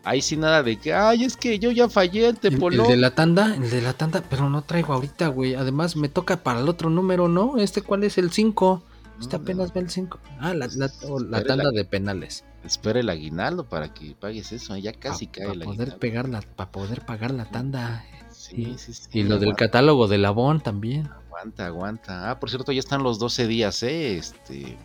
Ahí 0.07 0.23
sí 0.23 0.37
nada 0.37 0.63
de 0.63 0.77
que, 0.77 0.95
ay, 0.95 1.25
es 1.25 1.37
que 1.37 1.59
yo 1.59 1.73
ya 1.73 1.89
fallé 1.89 2.29
el 2.29 2.37
Tepolón. 2.37 2.87
El, 2.87 2.93
de 2.93 2.97
la 2.97 3.11
tanda, 3.17 3.57
el 3.57 3.69
de 3.69 3.83
la 3.83 3.93
tanda, 3.93 4.23
pero 4.31 4.49
no 4.49 4.63
traigo 4.63 4.93
ahorita, 4.93 5.27
güey. 5.27 5.57
Además 5.57 5.97
me 5.97 6.09
toca 6.09 6.45
para 6.45 6.61
el 6.61 6.69
otro 6.69 6.91
número, 6.91 7.27
¿no? 7.27 7.59
Este 7.59 7.83
cuál 7.83 8.05
es 8.05 8.17
el 8.17 8.31
5. 8.31 8.85
Este 9.21 9.35
apenas 9.35 9.75
ve 9.75 9.81
el 9.81 9.91
5. 9.91 10.21
Ah, 10.39 10.55
la, 10.55 10.69
la, 10.69 11.43
tanda 11.43 11.73
de 11.73 11.85
penales. 11.85 12.45
Espera 12.65 13.01
el 13.01 13.09
aguinaldo 13.09 13.69
para 13.69 13.93
que 13.93 14.15
pagues 14.15 14.53
eso. 14.53 14.77
Ya 14.77 14.93
casi 14.93 15.27
cae 15.27 15.51
el 15.51 15.59
poder 15.59 15.99
pegar 15.99 16.29
Para 16.55 16.71
poder 16.71 17.05
pagar 17.05 17.33
la 17.33 17.47
tanda. 17.47 18.05
Sí, 18.31 18.77
sí, 18.79 18.93
sí. 18.93 19.09
Y 19.13 19.23
lo 19.25 19.41
del 19.41 19.57
catálogo 19.57 20.07
de 20.07 20.19
Labón 20.19 20.61
también. 20.61 21.09
Aguanta, 21.47 21.67
aguanta. 21.67 22.31
Ah, 22.31 22.41
por 22.41 22.51
cierto, 22.51 22.73
ya 22.73 22.81
están 22.81 23.05
los 23.05 23.21
12 23.21 23.47
días, 23.47 23.81
¿eh? 23.85 24.17
Este. 24.17 24.77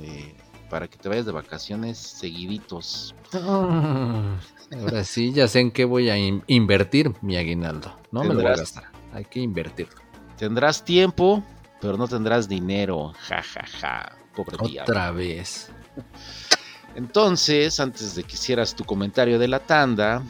Eh, 0.00 0.34
para 0.70 0.88
que 0.88 0.96
te 0.96 1.10
vayas 1.10 1.26
de 1.26 1.32
vacaciones 1.32 1.98
seguiditos. 1.98 3.14
ahora 3.32 5.04
sí, 5.04 5.32
ya 5.32 5.46
sé 5.46 5.60
en 5.60 5.70
qué 5.70 5.84
voy 5.84 6.08
a 6.08 6.16
invertir 6.46 7.12
mi 7.20 7.36
aguinaldo. 7.36 7.94
No 8.10 8.22
me 8.22 8.28
lo 8.32 8.40
voy 8.40 8.46
a 8.46 8.56
gastar. 8.56 8.84
Hay 9.12 9.26
que 9.26 9.40
invertirlo. 9.40 10.00
Tendrás 10.38 10.82
tiempo, 10.84 11.44
pero 11.82 11.98
no 11.98 12.08
tendrás 12.08 12.48
dinero. 12.48 13.12
Ja, 13.28 13.42
ja, 13.42 13.66
ja. 13.66 14.12
Pobre 14.34 14.56
Otra 14.58 15.10
vez. 15.10 15.70
Entonces, 16.94 17.78
antes 17.78 18.14
de 18.14 18.24
que 18.24 18.34
hicieras 18.34 18.74
tu 18.74 18.84
comentario 18.84 19.38
de 19.38 19.48
la 19.48 19.60
tanda, 19.60 20.22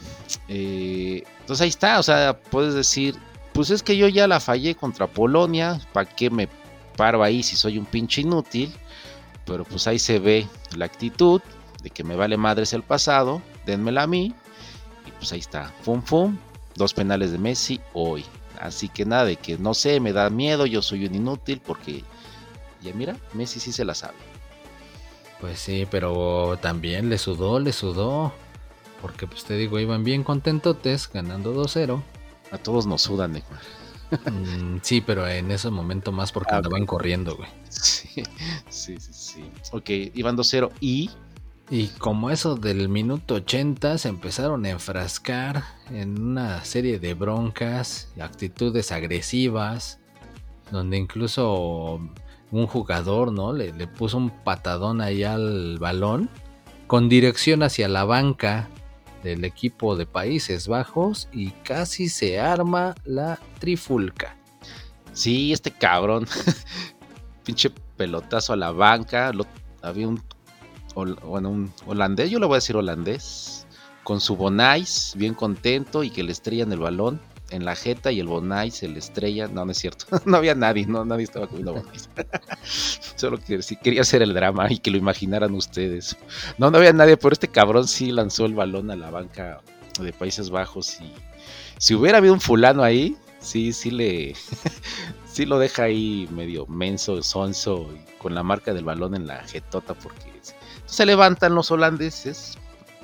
eh, 0.49 1.23
entonces 1.39 1.63
ahí 1.63 1.69
está, 1.69 1.97
o 1.97 2.03
sea, 2.03 2.37
puedes 2.37 2.73
decir, 2.73 3.15
pues 3.57 3.71
es 3.71 3.81
que 3.81 3.97
yo 3.97 4.07
ya 4.07 4.27
la 4.27 4.39
fallé 4.39 4.75
contra 4.75 5.07
Polonia, 5.07 5.81
¿para 5.91 6.07
qué 6.07 6.29
me 6.29 6.47
paro 6.95 7.23
ahí 7.23 7.41
si 7.41 7.55
soy 7.55 7.79
un 7.79 7.85
pinche 7.85 8.21
inútil? 8.21 8.71
Pero 9.47 9.63
pues 9.63 9.87
ahí 9.87 9.97
se 9.97 10.19
ve 10.19 10.47
la 10.75 10.85
actitud 10.85 11.41
de 11.81 11.89
que 11.89 12.03
me 12.03 12.15
vale 12.15 12.37
madres 12.37 12.73
el 12.73 12.83
pasado, 12.83 13.41
denmela 13.65 14.03
a 14.03 14.07
mí. 14.07 14.31
Y 15.07 15.11
pues 15.13 15.33
ahí 15.33 15.39
está, 15.39 15.73
fum 15.81 16.03
fum, 16.03 16.37
dos 16.75 16.93
penales 16.93 17.31
de 17.31 17.39
Messi 17.39 17.81
hoy. 17.93 18.23
Así 18.61 18.89
que 18.89 19.05
nada 19.05 19.25
de 19.25 19.37
que 19.37 19.57
no 19.57 19.73
sé, 19.73 19.99
me 19.99 20.13
da 20.13 20.29
miedo, 20.29 20.67
yo 20.67 20.83
soy 20.83 21.07
un 21.07 21.15
inútil 21.15 21.59
porque 21.65 22.03
ya 22.83 22.93
mira, 22.93 23.15
Messi 23.33 23.59
sí 23.59 23.71
se 23.71 23.85
la 23.85 23.95
sabe. 23.95 24.17
Pues 25.41 25.57
sí, 25.57 25.87
pero 25.89 26.59
también 26.61 27.09
le 27.09 27.17
sudó, 27.17 27.59
le 27.59 27.73
sudó. 27.73 28.33
Porque 29.01 29.25
pues 29.25 29.45
te 29.45 29.55
digo, 29.55 29.79
iban 29.79 30.03
bien 30.03 30.23
contentotes, 30.23 31.09
ganando 31.11 31.55
2-0. 31.55 32.03
A 32.51 32.57
todos 32.57 32.85
nos 32.85 33.01
sudan, 33.01 33.33
Neymar. 33.33 33.61
Mm, 34.31 34.79
sí, 34.81 35.01
pero 35.01 35.27
en 35.27 35.51
ese 35.51 35.69
momento 35.69 36.11
más 36.11 36.31
porque 36.31 36.53
ah, 36.53 36.57
andaban 36.57 36.85
corriendo, 36.85 37.35
güey. 37.35 37.49
Sí, 37.69 38.23
sí, 38.69 38.97
sí, 38.99 39.51
Ok, 39.71 39.89
iban 40.15 40.37
2-0 40.37 40.71
y... 40.79 41.09
Y 41.69 41.87
como 41.87 42.29
eso 42.29 42.55
del 42.55 42.87
minuto 42.87 43.35
80 43.35 43.97
se 43.97 44.07
empezaron 44.07 44.63
a 44.65 44.69
enfrascar 44.69 45.65
en 45.89 46.21
una 46.21 46.63
serie 46.63 46.97
de 46.97 47.13
broncas, 47.13 48.07
y 48.15 48.21
actitudes 48.21 48.93
agresivas, 48.93 49.99
donde 50.71 50.95
incluso 50.95 51.99
un 52.51 52.67
jugador, 52.67 53.33
¿no? 53.33 53.51
Le, 53.51 53.73
le 53.73 53.85
puso 53.85 54.15
un 54.15 54.29
patadón 54.29 55.01
ahí 55.01 55.25
al 55.25 55.77
balón 55.77 56.29
con 56.87 57.09
dirección 57.09 57.61
hacia 57.63 57.89
la 57.89 58.05
banca 58.05 58.69
del 59.23 59.45
equipo 59.45 59.95
de 59.95 60.05
Países 60.05 60.67
Bajos 60.67 61.27
y 61.31 61.51
casi 61.63 62.09
se 62.09 62.39
arma 62.39 62.95
la 63.05 63.39
trifulca. 63.59 64.35
Sí, 65.13 65.51
este 65.51 65.71
cabrón, 65.71 66.27
pinche 67.43 67.71
pelotazo 67.95 68.53
a 68.53 68.57
la 68.57 68.71
banca, 68.71 69.31
había 69.81 70.07
un, 70.07 70.21
bueno, 70.95 71.49
un 71.49 71.73
holandés, 71.85 72.29
yo 72.29 72.39
le 72.39 72.45
voy 72.45 72.55
a 72.55 72.57
decir 72.57 72.75
holandés, 72.75 73.67
con 74.03 74.21
su 74.21 74.35
Bonais, 74.35 75.13
bien 75.17 75.33
contento 75.33 76.03
y 76.03 76.09
que 76.09 76.23
le 76.23 76.31
estrellan 76.31 76.71
el 76.71 76.79
balón 76.79 77.19
en 77.51 77.65
la 77.65 77.75
jeta 77.75 78.11
y 78.11 78.19
el 78.19 78.27
Bonai 78.27 78.71
se 78.71 78.87
le 78.87 78.99
estrella. 78.99 79.47
No, 79.47 79.65
no 79.65 79.71
es 79.71 79.77
cierto. 79.77 80.05
no 80.25 80.37
había 80.37 80.55
nadie, 80.55 80.85
no, 80.85 81.05
nadie 81.05 81.23
estaba 81.23 81.47
comiendo 81.47 81.73
Bonais. 81.73 82.09
Solo 83.15 83.39
quería 83.83 84.01
hacer 84.01 84.21
el 84.21 84.33
drama 84.33 84.71
y 84.71 84.79
que 84.79 84.91
lo 84.91 84.97
imaginaran 84.97 85.53
ustedes. 85.53 86.17
No, 86.57 86.71
no 86.71 86.77
había 86.77 86.93
nadie, 86.93 87.17
pero 87.17 87.33
este 87.33 87.47
cabrón 87.47 87.87
sí 87.87 88.11
lanzó 88.11 88.45
el 88.45 88.53
balón 88.53 88.91
a 88.91 88.95
la 88.95 89.09
banca 89.09 89.61
de 89.99 90.13
Países 90.13 90.49
Bajos 90.49 90.99
y 91.01 91.11
si 91.79 91.95
hubiera 91.95 92.17
habido 92.19 92.33
un 92.33 92.41
fulano 92.41 92.83
ahí, 92.83 93.15
sí, 93.39 93.73
sí 93.73 93.91
le, 93.91 94.35
sí 95.31 95.45
lo 95.45 95.59
deja 95.59 95.83
ahí 95.83 96.27
medio 96.31 96.65
menso, 96.67 97.21
sonso, 97.23 97.89
con 98.19 98.35
la 98.35 98.43
marca 98.43 98.73
del 98.73 98.85
balón 98.85 99.15
en 99.15 99.27
la 99.27 99.43
jetota 99.43 99.93
porque 99.93 100.37
se 100.85 101.05
levantan 101.05 101.53
los 101.53 101.69
holandeses, 101.69 102.57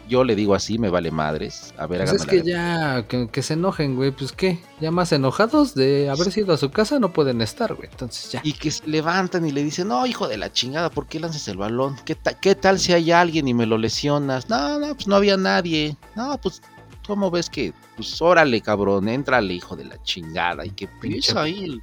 yo 0.07 0.23
le 0.23 0.35
digo 0.35 0.55
así, 0.55 0.77
me 0.77 0.89
vale 0.89 1.11
madres. 1.11 1.73
A 1.77 1.87
ver, 1.87 2.01
pues 2.01 2.21
es 2.21 2.25
que 2.25 2.41
ya, 2.41 3.05
que, 3.07 3.41
se 3.41 3.53
enojen, 3.53 3.95
güey. 3.95 4.11
Pues 4.11 4.31
qué, 4.31 4.59
ya 4.79 4.91
más 4.91 5.11
enojados 5.11 5.75
de 5.75 6.09
haber 6.09 6.31
sido 6.31 6.53
a 6.53 6.57
su 6.57 6.71
casa 6.71 6.99
no 6.99 7.13
pueden 7.13 7.41
estar, 7.41 7.73
güey. 7.73 7.89
Entonces 7.91 8.31
ya. 8.31 8.41
Y 8.43 8.53
que 8.53 8.71
se 8.71 8.85
levantan 8.87 9.45
y 9.45 9.51
le 9.51 9.63
dicen, 9.63 9.87
no, 9.87 10.05
hijo 10.05 10.27
de 10.27 10.37
la 10.37 10.51
chingada, 10.51 10.89
¿por 10.89 11.07
qué 11.07 11.19
lanzas 11.19 11.47
el 11.47 11.57
balón? 11.57 11.95
¿Qué, 12.05 12.17
¿Qué 12.41 12.55
tal 12.55 12.79
si 12.79 12.93
hay 12.93 13.11
alguien 13.11 13.47
y 13.47 13.53
me 13.53 13.65
lo 13.65 13.77
lesionas? 13.77 14.49
No, 14.49 14.79
no, 14.79 14.93
pues 14.93 15.07
no 15.07 15.15
había 15.15 15.37
nadie. 15.37 15.95
No, 16.15 16.37
pues, 16.41 16.61
¿cómo 17.07 17.31
ves 17.31 17.49
que? 17.49 17.73
Pues 17.95 18.21
órale, 18.21 18.61
cabrón, 18.61 19.07
éntrale, 19.07 19.53
hijo 19.53 19.75
de 19.75 19.85
la 19.85 20.01
chingada. 20.03 20.65
Y 20.65 20.71
que 20.71 20.87
pinche 20.87 21.37
ahí. 21.37 21.81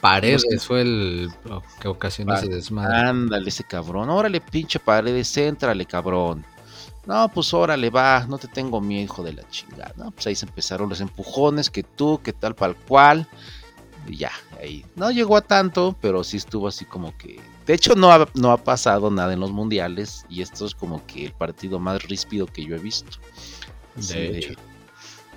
Paredes 0.00 0.64
fue 0.64 0.82
el 0.82 1.30
que 1.80 1.88
ocasionó 1.88 2.34
ese 2.34 2.48
desmadre. 2.48 3.08
Ándale, 3.08 3.48
ese 3.48 3.64
cabrón. 3.64 4.10
Órale, 4.10 4.40
pinche 4.40 4.78
Paredes, 4.78 5.36
éntrale, 5.36 5.86
cabrón. 5.86 6.44
No, 7.08 7.26
pues 7.30 7.54
órale, 7.54 7.88
va, 7.88 8.26
no 8.28 8.36
te 8.36 8.48
tengo 8.48 8.82
miedo, 8.82 9.02
hijo 9.02 9.22
de 9.22 9.32
la 9.32 9.48
chingada. 9.48 9.94
No, 9.96 10.10
pues 10.10 10.26
ahí 10.26 10.34
se 10.34 10.44
empezaron 10.44 10.90
los 10.90 11.00
empujones, 11.00 11.70
que 11.70 11.82
tú, 11.82 12.20
que 12.22 12.34
tal, 12.34 12.54
para 12.54 12.74
cual. 12.74 13.26
Y 14.06 14.16
ya, 14.16 14.30
ahí. 14.60 14.84
No 14.94 15.10
llegó 15.10 15.38
a 15.38 15.40
tanto, 15.40 15.96
pero 16.02 16.22
sí 16.22 16.36
estuvo 16.36 16.68
así 16.68 16.84
como 16.84 17.16
que. 17.16 17.40
De 17.64 17.72
hecho, 17.72 17.94
no 17.94 18.12
ha, 18.12 18.28
no 18.34 18.52
ha 18.52 18.58
pasado 18.58 19.10
nada 19.10 19.32
en 19.32 19.40
los 19.40 19.52
mundiales. 19.52 20.26
Y 20.28 20.42
esto 20.42 20.66
es 20.66 20.74
como 20.74 21.06
que 21.06 21.24
el 21.24 21.32
partido 21.32 21.78
más 21.78 22.02
ríspido 22.02 22.44
que 22.44 22.62
yo 22.62 22.76
he 22.76 22.78
visto. 22.78 23.16
De 23.96 24.36
hecho. 24.36 24.52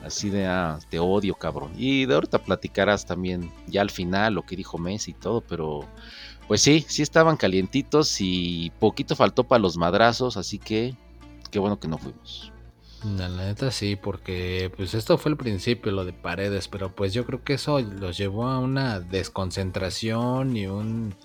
Así 0.03 0.29
de, 0.29 0.47
ah, 0.47 0.77
te 0.89 0.99
odio, 0.99 1.35
cabrón. 1.35 1.71
Y 1.77 2.05
de 2.05 2.15
ahorita 2.15 2.39
platicarás 2.39 3.05
también 3.05 3.49
ya 3.67 3.79
al 3.79 3.91
final 3.91 4.33
lo 4.33 4.41
que 4.41 4.57
dijo 4.57 4.77
Messi 4.77 5.11
y 5.11 5.13
todo, 5.13 5.39
pero 5.39 5.87
pues 6.49 6.59
sí, 6.59 6.83
sí 6.89 7.01
estaban 7.01 7.37
calientitos 7.37 8.17
y 8.19 8.73
poquito 8.77 9.15
faltó 9.15 9.45
para 9.45 9.61
los 9.61 9.77
madrazos, 9.77 10.35
así 10.35 10.57
que 10.57 10.95
qué 11.51 11.59
bueno 11.59 11.79
que 11.79 11.87
no 11.87 11.97
fuimos. 11.97 12.51
La 13.17 13.27
neta 13.29 13.71
sí, 13.71 13.95
porque 13.95 14.71
pues 14.77 14.93
esto 14.93 15.17
fue 15.17 15.31
el 15.31 15.37
principio, 15.37 15.91
lo 15.91 16.05
de 16.05 16.13
paredes, 16.13 16.67
pero 16.67 16.89
pues 16.89 17.13
yo 17.13 17.25
creo 17.25 17.43
que 17.43 17.53
eso 17.53 17.79
los 17.79 18.17
llevó 18.17 18.47
a 18.47 18.59
una 18.59 18.99
desconcentración 18.99 20.55
y 20.55 20.67
un 20.67 21.15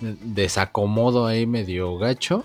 desacomodo 0.00 1.26
ahí 1.26 1.46
medio 1.46 1.98
gacho 1.98 2.44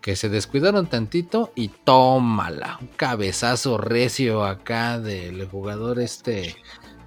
que 0.00 0.16
se 0.16 0.28
descuidaron 0.28 0.86
tantito 0.86 1.50
y 1.54 1.68
tómala. 1.68 2.78
Un 2.80 2.88
cabezazo 2.88 3.78
recio 3.78 4.44
acá 4.44 4.98
del 4.98 5.46
jugador 5.48 5.98
este 5.98 6.56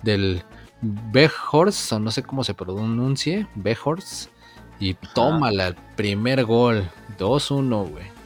del 0.03 0.43
Behorst, 0.81 1.93
o 1.93 1.99
no 1.99 2.11
sé 2.11 2.23
cómo 2.23 2.43
se 2.43 2.53
pronuncie, 2.53 3.47
Behorst. 3.55 4.31
Y 4.79 4.93
tómala, 5.15 5.67
el 5.67 5.75
primer 5.95 6.45
gol, 6.45 6.89
2-1, 7.17 7.89
güey. 7.89 8.16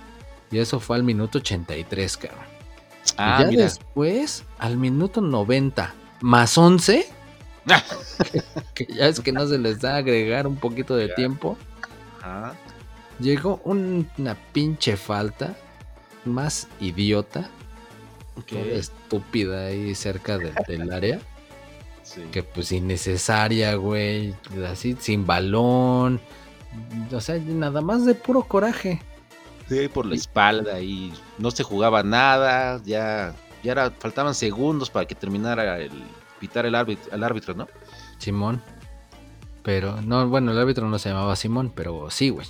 Y 0.52 0.60
eso 0.60 0.80
fue 0.80 0.98
al 0.98 1.04
minuto 1.04 1.38
83, 1.38 2.18
cabrón. 2.18 2.46
Ah, 3.18 3.46
y 3.50 3.56
ya 3.56 3.64
después, 3.64 4.44
al 4.60 4.78
minuto 4.78 5.22
90, 5.22 5.94
más 6.22 6.58
11, 6.58 7.08
que, 8.74 8.86
ya 8.86 9.08
es 9.08 9.20
que 9.20 9.32
no 9.32 9.48
se 9.48 9.58
les 9.58 9.80
da 9.80 9.98
agregar 9.98 10.48
un 10.48 10.58
poquito 10.58 10.96
de 10.96 11.10
tiempo. 11.10 11.58
Ajá. 12.22 12.54
Llegó 13.20 13.62
una 13.64 14.36
pinche 14.52 14.98
falta 14.98 15.56
más 16.26 16.68
idiota, 16.80 17.50
estúpida 18.50 19.68
ahí 19.68 19.96
cerca 19.96 20.38
del 20.38 20.92
área. 20.92 21.20
Que 22.34 22.44
pues 22.44 22.74
innecesaria, 22.74 23.76
güey. 23.76 24.36
Así, 24.70 24.98
sin 25.00 25.26
balón. 25.26 26.20
O 27.14 27.22
sea, 27.22 27.38
nada 27.38 27.80
más 27.80 28.06
de 28.06 28.16
puro 28.16 28.44
coraje. 28.44 29.02
Sí, 29.72 29.88
por 29.88 30.06
la 30.06 30.16
espalda 30.16 30.82
y 30.82 31.14
no 31.38 31.50
se 31.50 31.64
jugaba 31.64 32.04
nada. 32.04 32.82
Ya, 32.84 33.34
ya 33.64 33.72
era, 33.72 33.90
faltaban 33.90 34.36
segundos 34.36 34.90
para 34.90 35.06
que 35.06 35.16
terminara 35.16 35.80
el 35.80 35.94
pitar 36.42 36.66
el 36.66 36.76
árbitro, 36.76 37.10
el 37.14 37.24
árbitro, 37.24 37.54
¿no? 37.54 37.70
Simón. 38.18 38.62
Pero, 39.64 40.02
no, 40.02 40.28
bueno, 40.28 40.52
el 40.52 40.60
árbitro 40.60 40.90
no 40.90 41.00
se 41.00 41.08
llamaba 41.08 41.38
Simón, 41.38 41.72
pero 41.74 42.10
sí, 42.10 42.32
güey. 42.32 42.48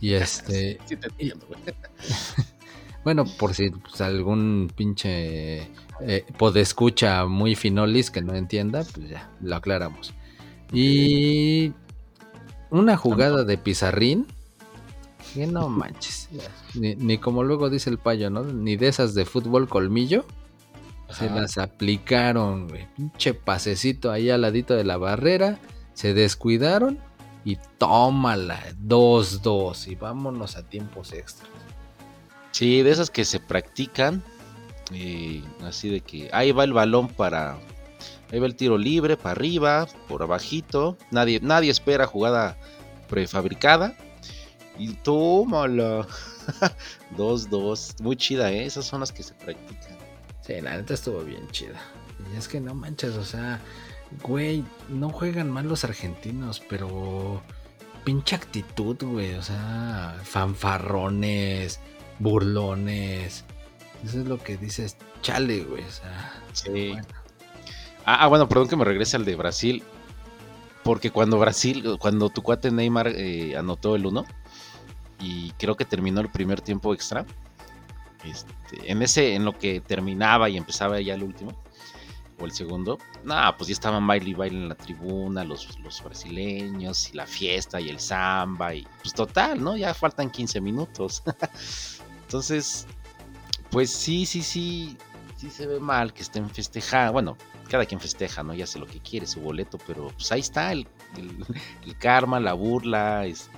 Y 0.00 0.14
este. 0.14 0.80
bueno, 3.04 3.24
por 3.38 3.54
si 3.54 3.70
pues, 3.70 4.00
algún 4.00 4.68
pinche 4.74 5.70
eh, 6.00 6.24
podescucha 6.38 7.26
muy 7.26 7.54
finolis 7.54 8.10
que 8.10 8.20
no 8.20 8.34
entienda, 8.34 8.82
pues 8.82 9.08
ya, 9.08 9.30
lo 9.40 9.54
aclaramos. 9.54 10.12
Y 10.72 11.72
una 12.70 12.96
jugada 12.96 13.44
de 13.44 13.58
pizarrín. 13.58 14.26
Que 15.34 15.46
no 15.46 15.68
manches. 15.68 16.28
Ni, 16.74 17.18
como 17.18 17.42
luego 17.42 17.70
dice 17.70 17.90
el 17.90 17.98
payo, 17.98 18.30
¿no? 18.30 18.44
Ni 18.44 18.76
de 18.76 18.88
esas 18.88 19.14
de 19.14 19.24
fútbol 19.24 19.68
colmillo. 19.68 20.24
Se 21.10 21.30
las 21.30 21.56
aplicaron, 21.56 22.68
güey. 22.68 22.86
Pinche 22.96 23.32
pasecito 23.32 24.10
ahí 24.10 24.28
al 24.30 24.42
ladito 24.42 24.74
de 24.74 24.84
la 24.84 24.98
barrera. 24.98 25.58
Se 25.94 26.12
descuidaron 26.12 26.98
y 27.44 27.56
tómala, 27.78 28.62
2-2 28.86 29.88
y 29.88 29.94
vámonos 29.94 30.56
a 30.56 30.68
tiempos 30.68 31.12
extras. 31.12 31.48
Sí, 32.50 32.82
de 32.82 32.90
esas 32.90 33.10
que 33.10 33.24
se 33.24 33.40
practican, 33.40 34.22
eh, 34.92 35.42
así 35.62 35.88
de 35.88 36.00
que 36.00 36.28
ahí 36.32 36.52
va 36.52 36.64
el 36.64 36.72
balón 36.72 37.08
para, 37.08 37.56
ahí 38.30 38.38
va 38.38 38.46
el 38.46 38.54
tiro 38.54 38.76
libre 38.76 39.16
para 39.16 39.30
arriba, 39.30 39.86
por 40.08 40.22
abajito, 40.22 40.98
nadie, 41.10 41.40
nadie 41.40 41.70
espera 41.70 42.06
jugada 42.06 42.58
prefabricada 43.08 43.96
y 44.78 44.94
tómala, 44.94 46.06
2-2, 47.16 48.00
muy 48.00 48.16
chida, 48.16 48.52
¿eh? 48.52 48.64
esas 48.64 48.86
son 48.86 49.00
las 49.00 49.12
que 49.12 49.22
se 49.22 49.34
practican. 49.34 49.96
Sí, 50.40 50.60
la 50.60 50.76
neta 50.76 50.94
estuvo 50.94 51.20
bien 51.20 51.46
chida. 51.50 51.80
Y 52.32 52.36
es 52.36 52.48
que 52.48 52.60
no 52.60 52.74
manches, 52.74 53.16
o 53.16 53.24
sea, 53.24 53.60
güey, 54.22 54.64
no 54.88 55.10
juegan 55.10 55.50
mal 55.50 55.68
los 55.68 55.84
argentinos, 55.84 56.62
pero 56.68 57.42
pinche 58.04 58.36
actitud, 58.36 58.96
güey, 59.02 59.34
o 59.34 59.42
sea, 59.42 60.16
fanfarrones, 60.22 61.80
burlones. 62.18 63.44
Eso 64.04 64.20
es 64.20 64.26
lo 64.26 64.38
que 64.38 64.56
dices, 64.56 64.96
chale, 65.22 65.64
güey, 65.64 65.82
o 65.82 65.90
sea. 65.90 66.42
Sí. 66.52 66.92
Ah, 68.04 68.18
ah, 68.20 68.26
bueno, 68.28 68.48
perdón 68.48 68.68
que 68.68 68.76
me 68.76 68.84
regrese 68.84 69.16
al 69.16 69.24
de 69.24 69.36
Brasil. 69.36 69.82
Porque 70.84 71.10
cuando 71.10 71.38
Brasil, 71.38 71.98
cuando 71.98 72.30
tu 72.30 72.42
cuate 72.42 72.70
Neymar 72.70 73.08
eh, 73.08 73.56
anotó 73.58 73.94
el 73.94 74.06
1 74.06 74.24
y 75.20 75.50
creo 75.52 75.76
que 75.76 75.84
terminó 75.84 76.20
el 76.20 76.28
primer 76.28 76.60
tiempo 76.60 76.94
extra, 76.94 77.26
este, 78.24 78.90
en 78.90 79.02
ese, 79.02 79.34
en 79.34 79.44
lo 79.44 79.56
que 79.56 79.80
terminaba 79.80 80.48
y 80.48 80.56
empezaba 80.56 81.00
ya 81.00 81.14
el 81.14 81.22
último, 81.22 81.52
o 82.40 82.44
el 82.44 82.52
segundo, 82.52 82.98
no, 83.24 83.34
pues 83.56 83.68
ya 83.68 83.72
estaban 83.72 84.06
baile 84.06 84.30
y 84.30 84.34
baile 84.34 84.56
en 84.56 84.68
la 84.68 84.74
tribuna, 84.76 85.44
los, 85.44 85.78
los 85.80 86.02
brasileños 86.02 87.10
y 87.10 87.16
la 87.16 87.26
fiesta 87.26 87.80
y 87.80 87.88
el 87.88 87.98
samba 87.98 88.74
y 88.74 88.86
pues 89.02 89.12
total, 89.12 89.62
¿no? 89.62 89.76
Ya 89.76 89.92
faltan 89.92 90.30
15 90.30 90.60
minutos. 90.60 91.22
Entonces, 92.22 92.86
pues 93.70 93.90
sí, 93.90 94.24
sí, 94.24 94.42
sí, 94.42 94.96
sí 95.36 95.50
se 95.50 95.66
ve 95.66 95.80
mal 95.80 96.12
que 96.12 96.22
estén 96.22 96.48
festejando, 96.48 97.12
bueno, 97.12 97.36
cada 97.68 97.84
quien 97.86 98.00
festeja, 98.00 98.42
¿no? 98.42 98.54
Ya 98.54 98.66
sé 98.66 98.78
lo 98.78 98.86
que 98.86 99.00
quiere, 99.00 99.26
su 99.26 99.40
boleto, 99.40 99.78
pero 99.86 100.08
pues 100.08 100.30
ahí 100.32 100.40
está 100.40 100.72
el, 100.72 100.86
el, 101.16 101.98
karma, 101.98 102.40
la 102.40 102.54
burla, 102.54 103.26
este, 103.26 103.50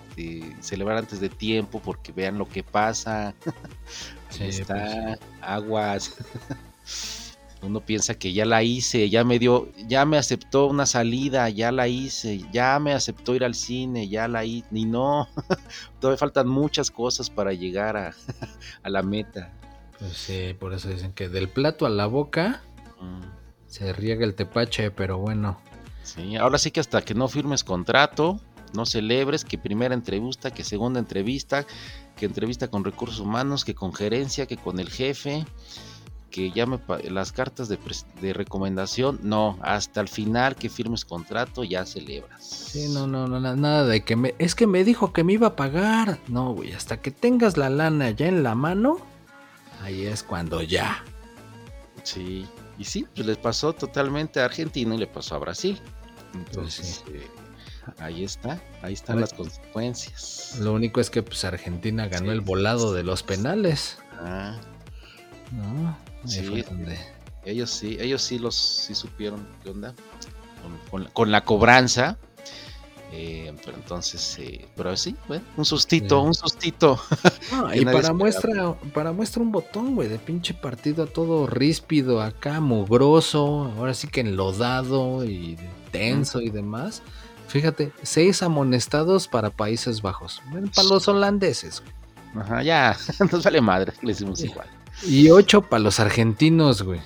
celebrar 0.60 0.98
antes 0.98 1.20
de 1.20 1.28
tiempo 1.28 1.80
porque 1.80 2.12
vean 2.12 2.38
lo 2.38 2.48
que 2.48 2.62
pasa. 2.62 3.34
ahí 4.40 4.48
está, 4.48 4.74
pues 4.74 5.18
aguas. 5.40 6.16
uno 7.62 7.80
piensa 7.80 8.14
que 8.14 8.32
ya 8.32 8.44
la 8.44 8.62
hice, 8.62 9.10
ya 9.10 9.24
me 9.24 9.38
dio, 9.38 9.68
ya 9.86 10.04
me 10.06 10.16
aceptó 10.16 10.66
una 10.66 10.86
salida, 10.86 11.48
ya 11.50 11.72
la 11.72 11.88
hice, 11.88 12.40
ya 12.52 12.78
me 12.78 12.92
aceptó 12.92 13.34
ir 13.34 13.44
al 13.44 13.54
cine, 13.54 14.08
ya 14.08 14.28
la 14.28 14.44
hice, 14.44 14.66
ni 14.70 14.84
no, 14.84 15.28
todavía 16.00 16.18
faltan 16.18 16.48
muchas 16.48 16.90
cosas 16.90 17.28
para 17.28 17.52
llegar 17.52 17.96
a, 18.82 18.90
la 18.90 19.02
meta. 19.02 19.52
Pues 19.98 20.12
sí, 20.12 20.54
por 20.58 20.72
eso 20.72 20.88
dicen 20.88 21.12
que 21.12 21.28
del 21.28 21.48
plato 21.48 21.84
a 21.84 21.90
la 21.90 22.06
boca 22.06 22.62
mm. 23.00 23.20
se 23.66 23.92
riega 23.92 24.24
el 24.24 24.34
tepache, 24.34 24.90
pero 24.90 25.18
bueno. 25.18 25.60
Sí, 26.02 26.36
ahora 26.36 26.58
sí 26.58 26.70
que 26.70 26.80
hasta 26.80 27.02
que 27.02 27.14
no 27.14 27.28
firmes 27.28 27.62
contrato, 27.62 28.40
no 28.74 28.86
celebres, 28.86 29.44
que 29.44 29.58
primera 29.58 29.94
entrevista, 29.94 30.50
que 30.50 30.64
segunda 30.64 31.00
entrevista, 31.00 31.66
que 32.16 32.26
entrevista 32.26 32.68
con 32.68 32.84
recursos 32.84 33.20
humanos, 33.20 33.64
que 33.64 33.74
con 33.74 33.92
gerencia, 33.92 34.46
que 34.46 34.56
con 34.56 34.78
el 34.78 34.90
jefe 34.90 35.44
que 36.30 36.50
llame 36.52 36.78
las 37.08 37.32
cartas 37.32 37.68
de, 37.68 38.32
recomendación, 38.32 39.18
no, 39.22 39.58
hasta 39.62 40.00
el 40.00 40.08
final 40.08 40.56
que 40.56 40.70
firmes 40.70 41.04
contrato 41.04 41.64
ya 41.64 41.84
celebras. 41.84 42.44
Sí, 42.44 42.88
no, 42.88 43.06
no, 43.06 43.26
no, 43.26 43.40
nada 43.40 43.84
de 43.84 44.04
que 44.04 44.16
me, 44.16 44.34
es 44.38 44.54
que 44.54 44.66
me 44.66 44.84
dijo 44.84 45.12
que 45.12 45.24
me 45.24 45.34
iba 45.34 45.48
a 45.48 45.56
pagar. 45.56 46.20
No, 46.28 46.54
güey, 46.54 46.72
hasta 46.72 47.00
que 47.00 47.10
tengas 47.10 47.56
la 47.56 47.68
lana 47.68 48.10
ya 48.10 48.28
en 48.28 48.42
la 48.42 48.54
mano, 48.54 48.98
ahí 49.82 50.06
es 50.06 50.22
cuando 50.22 50.62
ya. 50.62 51.04
Sí, 52.04 52.46
y 52.78 52.84
sí, 52.84 53.06
pues 53.14 53.26
les 53.26 53.36
pasó 53.36 53.72
totalmente 53.72 54.40
a 54.40 54.46
Argentina 54.46 54.94
y 54.94 54.98
le 54.98 55.06
pasó 55.06 55.34
a 55.34 55.38
Brasil. 55.38 55.80
Entonces, 56.32 57.02
pues 57.04 57.16
eh, 57.16 57.26
ahí 57.98 58.24
está, 58.24 58.60
ahí 58.82 58.92
están 58.92 59.20
las 59.20 59.32
consecuencias. 59.32 60.56
Lo 60.60 60.72
único 60.72 61.00
es 61.00 61.10
que 61.10 61.22
pues 61.22 61.44
Argentina 61.44 62.08
ganó 62.08 62.32
el 62.32 62.40
volado 62.40 62.92
de 62.92 63.02
los 63.02 63.22
penales. 63.22 63.98
Ah. 64.12 64.58
No, 65.52 65.96
Sí, 66.24 66.64
ellos 67.44 67.70
sí, 67.70 67.96
ellos 67.98 68.22
sí 68.22 68.38
los 68.38 68.54
sí 68.54 68.94
supieron 68.94 69.46
qué 69.62 69.70
onda 69.70 69.94
con, 71.12 71.30
la, 71.30 71.44
cobranza. 71.44 72.18
Eh, 73.12 73.52
pero 73.64 73.76
entonces, 73.76 74.38
eh, 74.38 74.68
pero 74.76 74.96
sí, 74.96 75.16
un 75.56 75.64
sustito, 75.64 76.22
un 76.22 76.34
sustito. 76.34 77.00
y 77.74 77.84
para 77.84 78.12
muestra, 78.12 78.74
para 78.94 79.12
muestra 79.12 79.42
un 79.42 79.50
botón, 79.50 79.96
güey, 79.96 80.08
de 80.08 80.18
pinche 80.18 80.54
partido 80.54 81.06
todo 81.06 81.46
ríspido, 81.46 82.22
acá 82.22 82.60
mugroso, 82.60 83.72
ahora 83.76 83.94
sí 83.94 84.06
que 84.06 84.20
enlodado 84.20 85.24
y 85.24 85.56
tenso 85.90 86.40
y 86.40 86.50
demás. 86.50 87.02
Fíjate, 87.50 87.92
seis 88.04 88.44
amonestados 88.44 89.26
para 89.26 89.50
Países 89.50 90.02
Bajos. 90.02 90.40
Para 90.72 90.88
los 90.88 91.08
holandeses. 91.08 91.82
Ajá, 92.36 92.62
ya, 92.62 92.96
nos 93.32 93.42
vale 93.42 93.60
madre, 93.60 93.92
le 94.02 94.12
hicimos 94.12 94.40
igual. 94.44 94.68
Y 95.02 95.30
ocho 95.30 95.60
para 95.62 95.82
los 95.82 95.98
argentinos, 95.98 96.82
güey. 96.82 97.00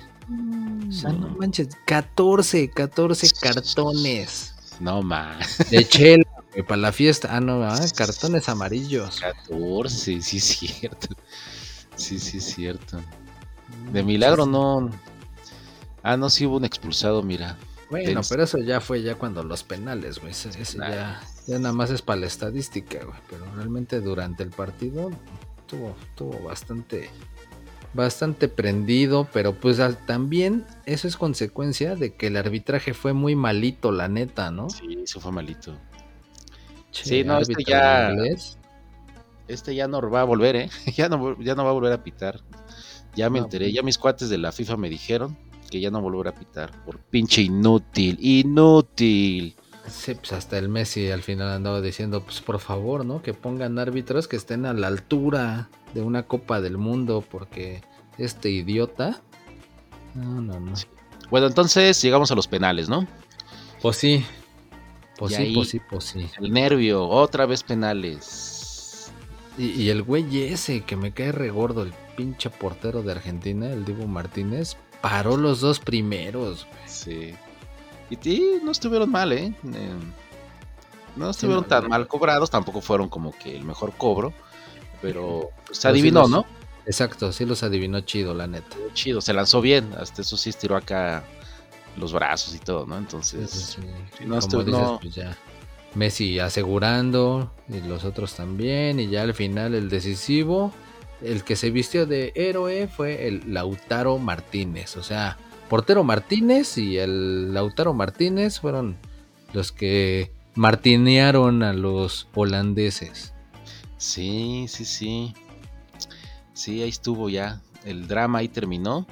O 0.87 0.91
sea, 0.91 1.11
no 1.13 1.29
manches, 1.29 1.69
14, 1.85 2.69
14 2.69 3.27
cartones. 3.41 4.53
No 4.79 5.01
más. 5.01 5.57
De 5.71 5.83
chela, 5.87 6.29
güey, 6.51 6.63
para 6.63 6.79
la 6.79 6.91
fiesta. 6.91 7.29
Ah, 7.31 7.41
no, 7.41 7.63
ah, 7.63 7.79
cartones 7.95 8.47
amarillos. 8.47 9.19
14, 9.21 10.21
sí 10.21 10.37
es 10.37 10.43
cierto. 10.43 11.07
Sí, 11.95 12.19
sí 12.19 12.37
es 12.37 12.45
cierto. 12.45 13.01
De 13.91 14.03
milagro 14.03 14.45
no. 14.45 14.91
Ah, 16.03 16.17
no, 16.17 16.29
sí 16.29 16.45
hubo 16.45 16.57
un 16.57 16.65
expulsado, 16.65 17.23
mira. 17.23 17.57
Bueno, 17.89 18.21
pero 18.27 18.43
eso 18.43 18.57
ya 18.59 18.81
fue 18.81 19.01
ya 19.01 19.15
cuando 19.15 19.43
los 19.43 19.63
penales, 19.63 20.19
güey. 20.19 20.31
Ese, 20.31 20.51
ya, 20.77 21.21
ya 21.45 21.59
nada 21.59 21.73
más 21.73 21.91
es 21.91 22.01
para 22.01 22.21
la 22.21 22.27
estadística, 22.27 23.03
güey. 23.03 23.19
Pero 23.29 23.45
realmente 23.55 24.01
durante 24.01 24.43
el 24.43 24.49
partido 24.49 25.11
tuvo, 25.67 25.95
tuvo 26.15 26.39
bastante, 26.43 27.09
bastante 27.93 28.47
prendido. 28.47 29.27
Pero 29.31 29.53
pues 29.53 29.79
también 30.05 30.65
eso 30.85 31.07
es 31.07 31.15
consecuencia 31.15 31.95
de 31.95 32.15
que 32.15 32.27
el 32.27 32.37
arbitraje 32.37 32.93
fue 32.93 33.13
muy 33.13 33.35
malito, 33.35 33.91
la 33.91 34.07
neta, 34.07 34.49
¿no? 34.51 34.69
Sí, 34.69 34.99
eso 35.03 35.19
fue 35.19 35.31
malito. 35.31 35.77
sí, 36.91 37.23
no, 37.23 37.37
este 37.39 37.63
ya. 37.65 38.11
Este 39.47 39.75
ya 39.75 39.87
no 39.87 40.01
va 40.09 40.21
a 40.21 40.23
volver, 40.23 40.55
¿eh? 40.55 40.69
Ya 40.95 41.07
no, 41.07 41.39
ya 41.39 41.53
no 41.53 41.63
va 41.63 41.69
a 41.69 41.73
volver 41.73 41.93
a 41.93 42.03
pitar. 42.03 42.41
Ya 43.15 43.29
me 43.29 43.39
enteré, 43.39 43.67
pues. 43.67 43.75
ya 43.75 43.81
mis 43.83 43.97
cuates 43.97 44.27
de 44.29 44.37
la 44.37 44.51
FIFA 44.51 44.75
me 44.75 44.89
dijeron 44.89 45.37
que 45.75 45.81
ya 45.81 45.91
no 45.91 45.99
volverá 45.99 46.29
a 46.29 46.33
pitar. 46.33 46.71
Por 46.85 46.99
pinche 46.99 47.41
inútil, 47.41 48.17
inútil. 48.21 49.53
Sí, 49.89 50.15
pues 50.15 50.31
hasta 50.31 50.57
el 50.57 50.69
Messi 50.69 51.11
al 51.11 51.21
final 51.21 51.49
andaba 51.49 51.81
diciendo, 51.81 52.23
pues 52.23 52.39
por 52.39 52.59
favor, 52.59 53.05
¿no? 53.05 53.21
Que 53.21 53.33
pongan 53.33 53.77
árbitros 53.77 54.29
que 54.29 54.37
estén 54.37 54.65
a 54.65 54.73
la 54.73 54.87
altura 54.87 55.69
de 55.93 56.01
una 56.01 56.23
Copa 56.23 56.61
del 56.61 56.77
Mundo, 56.77 57.25
porque 57.29 57.81
este 58.17 58.49
idiota... 58.49 59.21
No, 60.13 60.41
no, 60.41 60.61
no. 60.61 60.73
Bueno, 61.29 61.47
entonces 61.47 62.01
llegamos 62.01 62.31
a 62.31 62.35
los 62.35 62.47
penales, 62.47 62.87
¿no? 62.87 63.05
Pues 63.81 63.97
sí. 63.97 64.25
Pues 65.17 65.35
sí, 65.35 65.51
pues 65.53 65.69
sí, 65.69 65.81
pues 65.89 66.05
sí. 66.05 66.29
El 66.39 66.53
nervio, 66.53 67.05
otra 67.05 67.45
vez 67.45 67.63
penales. 67.63 69.11
Y, 69.57 69.71
y 69.71 69.89
el 69.89 70.03
güey 70.03 70.43
ese 70.43 70.81
que 70.81 70.95
me 70.95 71.11
cae 71.11 71.33
regordo, 71.33 71.83
el 71.83 71.93
pinche 72.15 72.49
portero 72.49 73.03
de 73.03 73.11
Argentina, 73.11 73.71
el 73.71 73.83
Diego 73.85 74.07
Martínez, 74.07 74.77
paró 75.05 75.37
los 75.37 75.59
dos 75.59 75.79
primeros. 75.79 76.65
Sí. 76.87 77.35
Y, 78.09 78.59
no 78.63 78.71
estuvieron 78.71 79.11
mal, 79.11 79.31
¿eh? 79.33 79.53
eh 79.71 79.93
no 81.15 81.29
estuvieron 81.29 81.63
tan 81.63 81.87
mal 81.87 82.07
cobrados, 82.07 82.49
tampoco 82.49 82.81
fueron 82.81 83.07
como 83.07 83.31
que 83.37 83.55
el 83.55 83.63
mejor 83.63 83.93
cobro, 83.95 84.33
pero 85.03 85.51
se 85.69 85.87
adivinó, 85.87 86.27
¿no? 86.27 86.43
Exacto, 86.87 87.31
sí 87.31 87.45
los 87.45 87.61
adivinó 87.61 88.01
chido, 88.01 88.33
la 88.33 88.47
neta. 88.47 88.75
Chido, 88.93 89.21
se 89.21 89.31
lanzó 89.31 89.61
bien, 89.61 89.93
hasta 89.95 90.23
eso 90.23 90.37
sí 90.37 90.49
estiró 90.49 90.75
acá 90.75 91.23
los 91.97 92.11
brazos 92.11 92.55
y 92.55 92.59
todo, 92.59 92.87
¿no? 92.87 92.97
Entonces, 92.97 93.77
no, 94.25 94.39
como 94.39 94.99
pues 94.99 95.13
ya 95.13 95.37
Messi 95.93 96.39
asegurando 96.39 97.51
y 97.69 97.79
los 97.79 98.05
otros 98.05 98.33
también 98.33 98.99
y 98.99 99.07
ya 99.07 99.21
al 99.21 99.35
final 99.35 99.75
el 99.75 99.87
decisivo 99.87 100.73
el 101.21 101.43
que 101.43 101.55
se 101.55 101.71
vistió 101.71 102.05
de 102.05 102.31
héroe 102.35 102.87
fue 102.87 103.27
el 103.27 103.53
Lautaro 103.53 104.17
Martínez. 104.17 104.97
O 104.97 105.03
sea, 105.03 105.37
Portero 105.69 106.03
Martínez 106.03 106.77
y 106.77 106.97
el 106.97 107.53
Lautaro 107.53 107.93
Martínez 107.93 108.59
fueron 108.59 108.97
los 109.53 109.71
que 109.71 110.31
martinearon 110.55 111.63
a 111.63 111.73
los 111.73 112.27
holandeses. 112.33 113.33
Sí, 113.97 114.65
sí, 114.67 114.85
sí. 114.85 115.33
Sí, 116.53 116.81
ahí 116.81 116.89
estuvo 116.89 117.29
ya. 117.29 117.61
El 117.83 118.07
drama 118.07 118.39
ahí 118.39 118.47
terminó. 118.47 119.07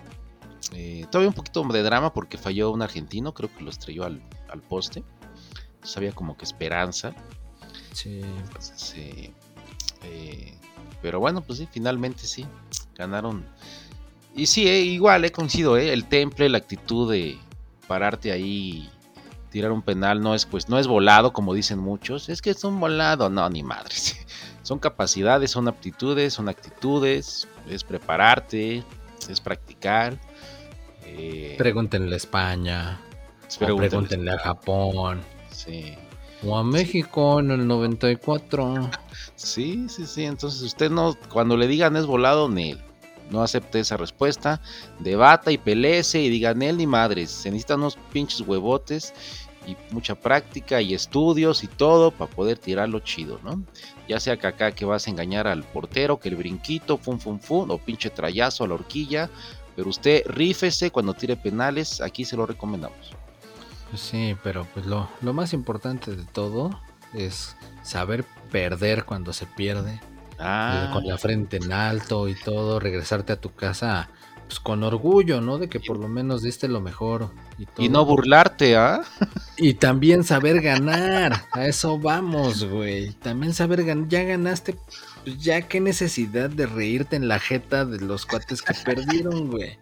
Eh, 0.73 1.05
todavía 1.11 1.29
un 1.29 1.35
poquito 1.35 1.63
de 1.63 1.83
drama 1.83 2.13
porque 2.13 2.37
falló 2.37 2.71
un 2.71 2.81
argentino, 2.81 3.33
creo 3.33 3.53
que 3.55 3.63
lo 3.63 3.69
estrelló 3.69 4.05
al, 4.05 4.21
poste. 4.69 5.03
había 5.95 6.11
como 6.13 6.37
que 6.37 6.45
esperanza. 6.45 7.13
Sí. 7.93 8.21
eh, 10.03 10.57
pero 11.03 11.19
bueno, 11.19 11.41
pues 11.41 11.59
sí, 11.59 11.67
finalmente 11.69 12.25
sí, 12.25 12.47
ganaron. 12.95 13.45
Y 14.33 14.47
sí, 14.47 14.67
eh, 14.67 14.79
igual, 14.79 15.25
he 15.25 15.27
eh, 15.27 15.31
coincido, 15.31 15.77
eh, 15.77 15.91
el 15.91 16.05
temple, 16.05 16.47
la 16.47 16.57
actitud 16.59 17.11
de 17.11 17.37
pararte 17.87 18.31
ahí, 18.31 18.89
tirar 19.49 19.73
un 19.73 19.81
penal, 19.81 20.21
no 20.21 20.33
es 20.33 20.45
pues, 20.45 20.69
no 20.69 20.79
es 20.79 20.87
volado, 20.87 21.33
como 21.33 21.53
dicen 21.53 21.77
muchos, 21.77 22.29
es 22.29 22.41
que 22.41 22.51
es 22.51 22.63
un 22.63 22.79
volado, 22.79 23.29
no, 23.29 23.47
ni 23.49 23.61
madres. 23.61 24.25
Son 24.63 24.79
capacidades, 24.79 25.51
son 25.51 25.67
aptitudes, 25.67 26.33
son 26.33 26.47
actitudes, 26.47 27.49
es 27.67 27.83
prepararte, 27.83 28.81
es 29.27 29.41
practicar. 29.41 30.17
Eh, 31.03 31.55
pregúntenle 31.57 32.13
a 32.13 32.15
España, 32.15 33.01
pregúntenle 33.59 34.31
a 34.31 34.37
Japón. 34.37 35.21
Sí. 35.51 35.97
O 36.45 36.57
a 36.57 36.63
México 36.63 37.39
en 37.39 37.51
el 37.51 37.67
94. 37.67 38.89
Sí, 39.35 39.87
sí, 39.87 40.05
sí. 40.05 40.25
Entonces 40.25 40.61
usted 40.61 40.89
no, 40.89 41.17
cuando 41.31 41.55
le 41.55 41.67
digan 41.67 41.95
es 41.95 42.05
volado, 42.05 42.49
Nel. 42.49 42.79
No 43.29 43.41
acepte 43.41 43.79
esa 43.79 43.97
respuesta. 43.97 44.61
Debata 44.99 45.51
y 45.51 45.57
peleese 45.57 46.21
y 46.21 46.29
diga 46.29 46.53
Nel 46.53 46.77
ni 46.77 46.87
madres. 46.87 47.31
Se 47.31 47.49
necesitan 47.49 47.79
unos 47.79 47.97
pinches 48.11 48.41
huevotes 48.41 49.13
y 49.65 49.77
mucha 49.91 50.15
práctica 50.15 50.81
y 50.81 50.93
estudios 50.93 51.63
y 51.63 51.67
todo 51.67 52.11
para 52.11 52.29
poder 52.29 52.57
tirarlo 52.57 52.99
chido, 52.99 53.39
¿no? 53.43 53.63
Ya 54.09 54.19
sea 54.19 54.35
que 54.37 54.47
acá 54.47 54.73
que 54.73 54.83
vas 54.83 55.07
a 55.07 55.09
engañar 55.09 55.47
al 55.47 55.63
portero, 55.63 56.19
que 56.19 56.27
el 56.27 56.35
brinquito, 56.35 56.97
fum, 56.97 57.17
fum, 57.17 57.39
fum, 57.39 57.71
o 57.71 57.77
pinche 57.77 58.09
trayazo 58.09 58.65
a 58.65 58.67
la 58.67 58.73
horquilla. 58.73 59.29
Pero 59.75 59.89
usted 59.89 60.23
rífese 60.27 60.91
cuando 60.91 61.13
tire 61.13 61.37
penales, 61.37 62.01
aquí 62.01 62.25
se 62.25 62.35
lo 62.35 62.45
recomendamos. 62.45 63.15
Sí, 63.95 64.35
pero 64.43 64.67
pues 64.73 64.85
lo, 64.85 65.09
lo 65.21 65.33
más 65.33 65.53
importante 65.53 66.15
de 66.15 66.23
todo 66.23 66.79
es 67.13 67.55
saber 67.83 68.25
perder 68.51 69.05
cuando 69.05 69.33
se 69.33 69.45
pierde. 69.45 69.99
Ah. 70.39 70.89
con 70.91 71.05
la 71.05 71.17
frente 71.17 71.57
en 71.57 71.71
alto 71.71 72.27
y 72.27 72.35
todo, 72.35 72.79
regresarte 72.79 73.31
a 73.31 73.39
tu 73.39 73.53
casa 73.53 74.09
pues 74.45 74.59
con 74.59 74.83
orgullo, 74.83 75.41
¿no? 75.41 75.57
De 75.57 75.69
que 75.69 75.79
por 75.79 75.97
lo 75.97 76.07
menos 76.07 76.41
diste 76.41 76.67
lo 76.67 76.81
mejor. 76.81 77.29
Y, 77.77 77.89
no 77.89 78.05
burlarte, 78.05 78.75
¿ah? 78.75 79.03
Y 79.57 79.75
también 79.75 80.23
saber 80.23 80.61
ganar. 80.61 81.45
A 81.51 81.65
eso 81.67 81.97
vamos, 81.97 82.65
güey. 82.65 83.13
También 83.13 83.53
saber 83.53 83.83
ganar. 83.83 84.07
Ya 84.09 84.23
ganaste. 84.23 84.75
Pues 85.23 85.39
ya 85.39 85.61
qué 85.61 85.79
necesidad 85.79 86.49
de 86.49 86.65
reírte 86.65 87.15
en 87.15 87.27
la 87.27 87.39
jeta 87.39 87.85
de 87.85 87.99
los 87.99 88.25
cuates 88.25 88.61
que 88.61 88.73
perdieron, 88.83 89.49
güey. 89.49 89.77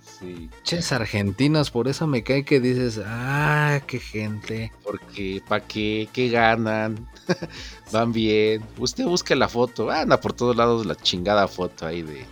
Sí. 0.00 0.50
Ches 0.62 0.92
argentinos, 0.92 1.70
por 1.70 1.88
eso 1.88 2.06
me 2.06 2.22
cae 2.22 2.44
que 2.44 2.60
dices, 2.60 3.00
ah, 3.04 3.80
qué 3.86 3.98
gente. 3.98 4.72
Porque, 4.82 5.42
¿para 5.48 5.66
qué? 5.66 6.08
¿Qué 6.12 6.28
ganan? 6.28 7.08
Van 7.92 8.12
bien. 8.12 8.62
Usted 8.78 9.04
busca 9.04 9.34
la 9.34 9.48
foto, 9.48 9.90
anda 9.90 10.20
por 10.20 10.32
todos 10.32 10.56
lados 10.56 10.86
la 10.86 10.96
chingada 10.96 11.46
foto 11.48 11.86
ahí 11.86 12.02
de 12.02 12.26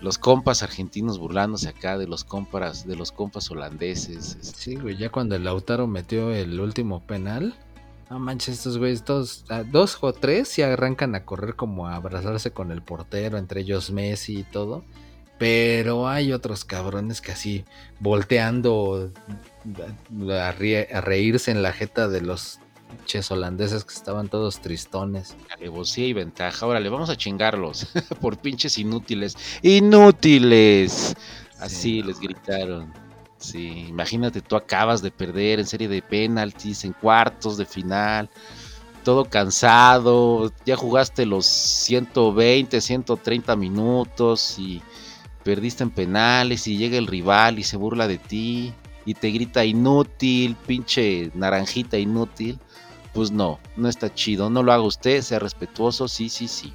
los 0.00 0.18
compas 0.18 0.62
argentinos 0.62 1.18
burlándose 1.18 1.68
acá 1.68 1.96
de 1.98 2.06
los 2.06 2.24
compas, 2.24 2.86
de 2.86 2.96
los 2.96 3.12
compas 3.12 3.50
holandeses. 3.50 4.36
Este. 4.40 4.58
Sí, 4.58 4.74
güey, 4.76 4.96
ya 4.96 5.10
cuando 5.10 5.36
el 5.36 5.44
Lautaro 5.44 5.86
metió 5.86 6.32
el 6.32 6.60
último 6.60 7.00
penal, 7.06 7.54
no 8.10 8.20
manches, 8.20 8.58
estos 8.58 8.78
güeyes, 8.78 9.04
dos, 9.04 9.44
ah, 9.48 9.64
dos 9.64 9.98
o 10.00 10.12
tres, 10.12 10.58
y 10.58 10.62
arrancan 10.62 11.14
a 11.14 11.24
correr 11.24 11.56
como 11.56 11.88
a 11.88 11.96
abrazarse 11.96 12.52
con 12.52 12.70
el 12.70 12.82
portero, 12.82 13.38
entre 13.38 13.62
ellos 13.62 13.90
Messi 13.90 14.40
y 14.40 14.42
todo. 14.44 14.84
Pero 15.38 16.08
hay 16.08 16.32
otros 16.32 16.64
cabrones 16.64 17.20
que 17.20 17.32
así, 17.32 17.64
volteando 18.00 19.12
a, 20.30 20.52
reírse 20.52 21.50
en 21.50 21.62
la 21.62 21.72
jeta 21.72 22.08
de 22.08 22.22
los 22.22 22.58
ches 23.04 23.30
holandeses 23.30 23.84
que 23.84 23.94
estaban 23.94 24.28
todos 24.28 24.60
tristones. 24.60 25.36
Alevosía 25.54 26.06
y 26.06 26.12
ventaja. 26.12 26.64
Ahora 26.64 26.80
le 26.80 26.88
vamos 26.88 27.10
a 27.10 27.16
chingarlos 27.16 27.88
por 28.20 28.38
pinches 28.38 28.78
inútiles. 28.78 29.36
¡Inútiles! 29.62 31.14
Así 31.60 32.02
les 32.02 32.18
gritaron. 32.18 32.92
Sí, 33.38 33.86
imagínate, 33.88 34.40
tú 34.40 34.56
acabas 34.56 35.02
de 35.02 35.10
perder 35.10 35.60
en 35.60 35.66
serie 35.66 35.88
de 35.88 36.00
penaltis, 36.00 36.84
en 36.84 36.94
cuartos 36.94 37.58
de 37.58 37.66
final, 37.66 38.30
todo 39.04 39.26
cansado, 39.26 40.50
ya 40.64 40.74
jugaste 40.74 41.26
los 41.26 41.46
120, 41.46 42.80
130 42.80 43.54
minutos 43.54 44.58
y 44.58 44.82
perdiste 45.46 45.84
en 45.84 45.90
penales 45.90 46.66
y 46.66 46.76
llega 46.76 46.98
el 46.98 47.06
rival 47.06 47.60
y 47.60 47.62
se 47.62 47.76
burla 47.76 48.08
de 48.08 48.18
ti 48.18 48.74
y 49.04 49.14
te 49.14 49.30
grita 49.30 49.64
inútil, 49.64 50.56
pinche 50.66 51.30
naranjita 51.34 51.96
inútil, 51.98 52.58
pues 53.14 53.30
no, 53.30 53.60
no 53.76 53.88
está 53.88 54.12
chido, 54.12 54.50
no 54.50 54.64
lo 54.64 54.72
haga 54.72 54.82
usted, 54.82 55.22
sea 55.22 55.38
respetuoso, 55.38 56.08
sí, 56.08 56.28
sí, 56.28 56.48
sí. 56.48 56.72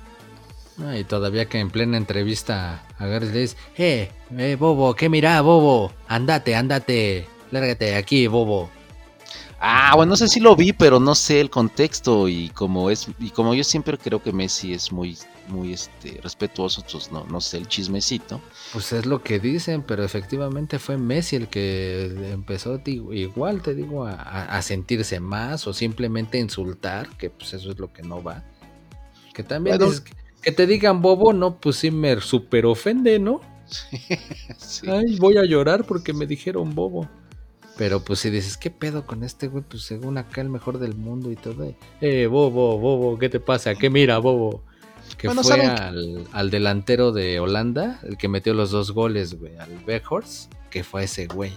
y 0.97 1.03
todavía 1.03 1.49
que 1.49 1.59
en 1.59 1.69
plena 1.69 1.97
entrevista 1.97 2.81
a 2.97 3.05
le 3.05 3.19
dice, 3.19 3.57
eh, 3.77 4.09
eh, 4.37 4.55
Bobo, 4.57 4.95
¿qué 4.95 5.09
mira, 5.09 5.41
Bobo? 5.41 5.91
Andate, 6.07 6.55
andate, 6.55 7.27
lárgate 7.51 7.95
aquí, 7.95 8.27
Bobo. 8.27 8.69
Ah, 9.63 9.93
bueno, 9.95 10.11
no 10.11 10.15
sé 10.15 10.27
si 10.27 10.39
lo 10.39 10.55
vi, 10.55 10.73
pero 10.73 10.99
no 10.99 11.13
sé 11.13 11.39
el 11.39 11.51
contexto 11.51 12.27
y 12.27 12.49
como 12.49 12.89
es 12.89 13.07
y 13.19 13.29
como 13.29 13.53
yo 13.53 13.63
siempre 13.63 13.95
creo 13.95 14.23
que 14.23 14.33
Messi 14.33 14.73
es 14.73 14.91
muy 14.91 15.15
muy 15.49 15.73
este 15.73 16.19
respetuoso, 16.23 16.81
entonces 16.81 17.11
no 17.11 17.25
no 17.25 17.39
sé 17.41 17.57
el 17.57 17.67
chismecito. 17.67 18.41
Pues 18.73 18.91
es 18.91 19.05
lo 19.05 19.21
que 19.21 19.39
dicen, 19.39 19.83
pero 19.83 20.03
efectivamente 20.03 20.79
fue 20.79 20.97
Messi 20.97 21.35
el 21.35 21.47
que 21.47 22.05
empezó 22.31 22.81
igual 22.87 23.61
te 23.61 23.75
digo 23.75 24.03
a, 24.07 24.59
sentirse 24.63 25.19
más 25.19 25.67
o 25.67 25.73
simplemente 25.73 26.39
insultar, 26.39 27.07
que 27.17 27.29
pues 27.29 27.53
eso 27.53 27.69
es 27.69 27.77
lo 27.77 27.93
que 27.93 28.01
no 28.01 28.23
va. 28.23 28.43
Que 29.35 29.43
también 29.43 29.77
que, 30.41 30.51
te 30.51 30.65
digan 30.65 31.03
bobo, 31.03 31.33
no, 31.33 31.59
pues 31.59 31.75
sí 31.75 31.91
me 31.91 32.19
super 32.19 32.65
ofende, 32.65 33.19
¿no? 33.19 33.41
Ay, 34.87 35.17
voy 35.19 35.37
a 35.37 35.45
llorar 35.45 35.85
porque 35.85 36.13
me 36.13 36.25
dijeron 36.25 36.73
bobo. 36.73 37.07
Pero 37.77 38.03
pues 38.03 38.19
si 38.19 38.29
dices, 38.29 38.57
¿qué 38.57 38.69
pedo 38.69 39.05
con 39.05 39.23
este 39.23 39.47
güey? 39.47 39.63
Pues 39.63 39.83
según 39.83 40.17
acá 40.17 40.41
el 40.41 40.49
mejor 40.49 40.79
del 40.79 40.95
mundo 40.95 41.31
y 41.31 41.35
todo. 41.35 41.73
Eh, 42.01 42.27
bobo, 42.27 42.77
bobo, 42.77 43.17
¿qué 43.17 43.29
te 43.29 43.39
pasa? 43.39 43.75
¿Qué 43.75 43.89
mira, 43.89 44.17
bobo? 44.17 44.63
Que 45.17 45.29
fue 45.29 45.61
al, 46.31 46.51
delantero 46.51 47.11
de 47.11 47.39
Holanda, 47.39 47.99
el 48.03 48.17
que 48.17 48.27
metió 48.27 48.53
los 48.53 48.71
dos 48.71 48.91
goles, 48.91 49.37
güey, 49.37 49.57
al 49.57 49.77
Beckhorst, 49.85 50.53
que 50.69 50.83
fue 50.83 51.03
ese 51.03 51.27
güey. 51.27 51.51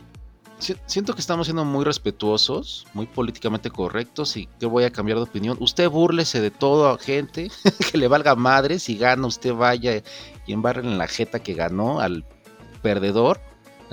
Siento 0.87 1.15
que 1.15 1.21
estamos 1.21 1.47
siendo 1.47 1.65
muy 1.65 1.85
respetuosos, 1.85 2.87
muy 2.95 3.07
políticamente 3.07 3.71
correctos 3.71 4.37
y 4.37 4.47
que 4.59 4.67
voy 4.67 4.85
a 4.85 4.91
cambiar 4.91 5.19
de 5.19 5.25
opinión. 5.25 5.59
Usted 5.61 5.91
búrlese 5.91 6.41
de 6.41 6.51
todo, 6.51 6.97
gente, 6.99 7.51
que 7.93 7.99
le 7.99 8.09
valga 8.09 8.35
madre. 8.35 8.79
Si 8.79 8.97
gana, 8.97 9.27
usted 9.27 9.53
vaya 9.53 10.03
y 10.47 10.53
embarren 10.53 10.87
en 10.87 10.99
la 10.99 11.07
jeta 11.07 11.41
que 11.41 11.55
ganó 11.55 12.01
al 12.01 12.25
perdedor 12.83 13.41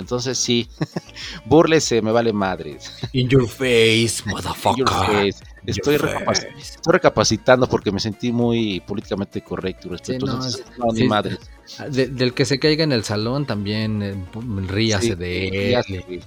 entonces 0.01 0.37
sí, 0.37 0.67
búrlese, 1.45 2.01
me 2.01 2.11
vale 2.11 2.33
madre. 2.33 2.77
In 3.13 3.29
your 3.29 3.47
face, 3.47 4.23
motherfucker. 4.25 5.33
Estoy, 5.65 5.97
recapacitando 6.85 7.69
porque 7.69 7.91
me 7.91 7.99
sentí 7.99 8.31
muy 8.31 8.79
políticamente 8.81 9.41
correcto 9.41 9.87
y 9.87 9.91
respetuoso. 9.91 10.59
no, 10.77 10.91
ni 10.91 11.07
madre. 11.07 11.37
Ah, 11.77 11.87
del 11.87 12.33
que 12.33 12.45
se 12.45 12.59
caiga 12.59 12.83
en 12.83 12.91
el 12.91 13.03
salón 13.03 13.45
también 13.45 14.01
eh, 14.01 14.15
ríase 14.67 15.15
de 15.15 15.75
él. 15.75 16.23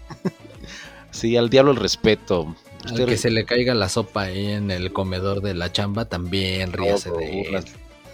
Sí, 1.10 1.36
al 1.36 1.50
diablo 1.50 1.72
el 1.72 1.78
respeto. 1.78 2.54
Al 2.84 3.06
que 3.06 3.16
se 3.16 3.30
le 3.30 3.44
caiga 3.44 3.74
la 3.74 3.88
sopa 3.88 4.22
ahí 4.22 4.52
en 4.52 4.70
el 4.70 4.92
comedor 4.92 5.40
de 5.40 5.54
la 5.54 5.72
chamba 5.72 6.04
también 6.04 6.72
ríase 6.72 7.10
de 7.10 7.40
él. 7.42 7.64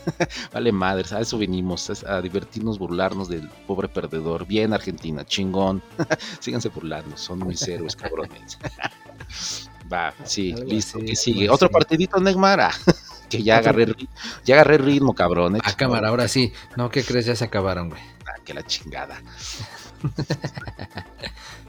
vale 0.53 0.73
madres, 0.73 1.13
a 1.13 1.21
eso 1.21 1.39
venimos, 1.39 1.91
a 2.05 2.21
divertirnos, 2.21 2.79
burlarnos 2.79 3.29
del 3.29 3.49
pobre 3.67 3.89
perdedor. 3.89 4.47
Bien, 4.47 4.73
Argentina, 4.73 5.25
chingón. 5.25 5.83
Síganse 6.41 6.69
burlando, 6.69 7.17
son 7.17 7.41
muy 7.41 7.57
héroes, 7.67 7.97
cabrones. 7.97 8.59
Va, 9.93 10.15
sí, 10.25 10.55
listo, 10.67 11.01
que 11.01 11.17
sigue. 11.17 11.51
Otro 11.51 11.69
partidito, 11.69 12.21
Neymar. 12.21 12.71
que 13.29 13.43
ya 13.43 13.59
agarré, 13.59 13.93
ya 14.45 14.55
agarré 14.55 14.79
ritmo, 14.79 15.15
cabrón. 15.15 15.59
A 15.65 15.73
cámara, 15.75 16.09
ahora 16.09 16.29
sí. 16.29 16.53
No, 16.77 16.91
¿qué 16.91 17.03
crees? 17.03 17.27
Ya 17.27 17.35
se 17.35 17.45
acabaron, 17.45 17.89
güey. 17.89 18.01
Ah, 18.25 18.41
que 18.45 18.55
la 18.55 18.65
chingada. 18.65 19.21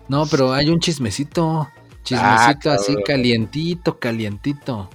no, 0.08 0.28
pero 0.28 0.54
hay 0.54 0.70
un 0.70 0.80
chismecito. 0.80 1.68
Chismecito 2.04 2.70
ah, 2.72 2.76
así 2.76 2.96
calientito, 3.04 3.98
calientito. 3.98 4.90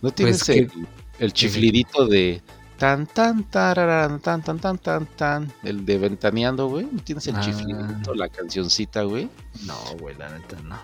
¿No 0.00 0.10
tienes 0.10 0.44
pues 0.44 0.48
el, 0.56 0.70
el 1.18 1.32
chiflidito 1.32 2.06
de 2.06 2.42
tan 2.78 3.06
tan 3.06 3.44
tararán, 3.44 4.20
tan 4.20 4.42
tan 4.42 4.58
tan 4.58 4.78
tan 4.78 5.06
tan 5.06 5.52
el 5.64 5.84
de 5.84 5.98
ventaneando, 5.98 6.68
güey. 6.68 6.88
¿No 6.90 7.02
tienes 7.02 7.26
el 7.26 7.36
ah. 7.36 7.40
chiflidito, 7.40 8.14
la 8.14 8.28
cancioncita, 8.28 9.02
güey? 9.02 9.28
No, 9.64 9.76
güey, 9.98 10.14
la 10.16 10.30
neta 10.30 10.60
no. 10.62 10.78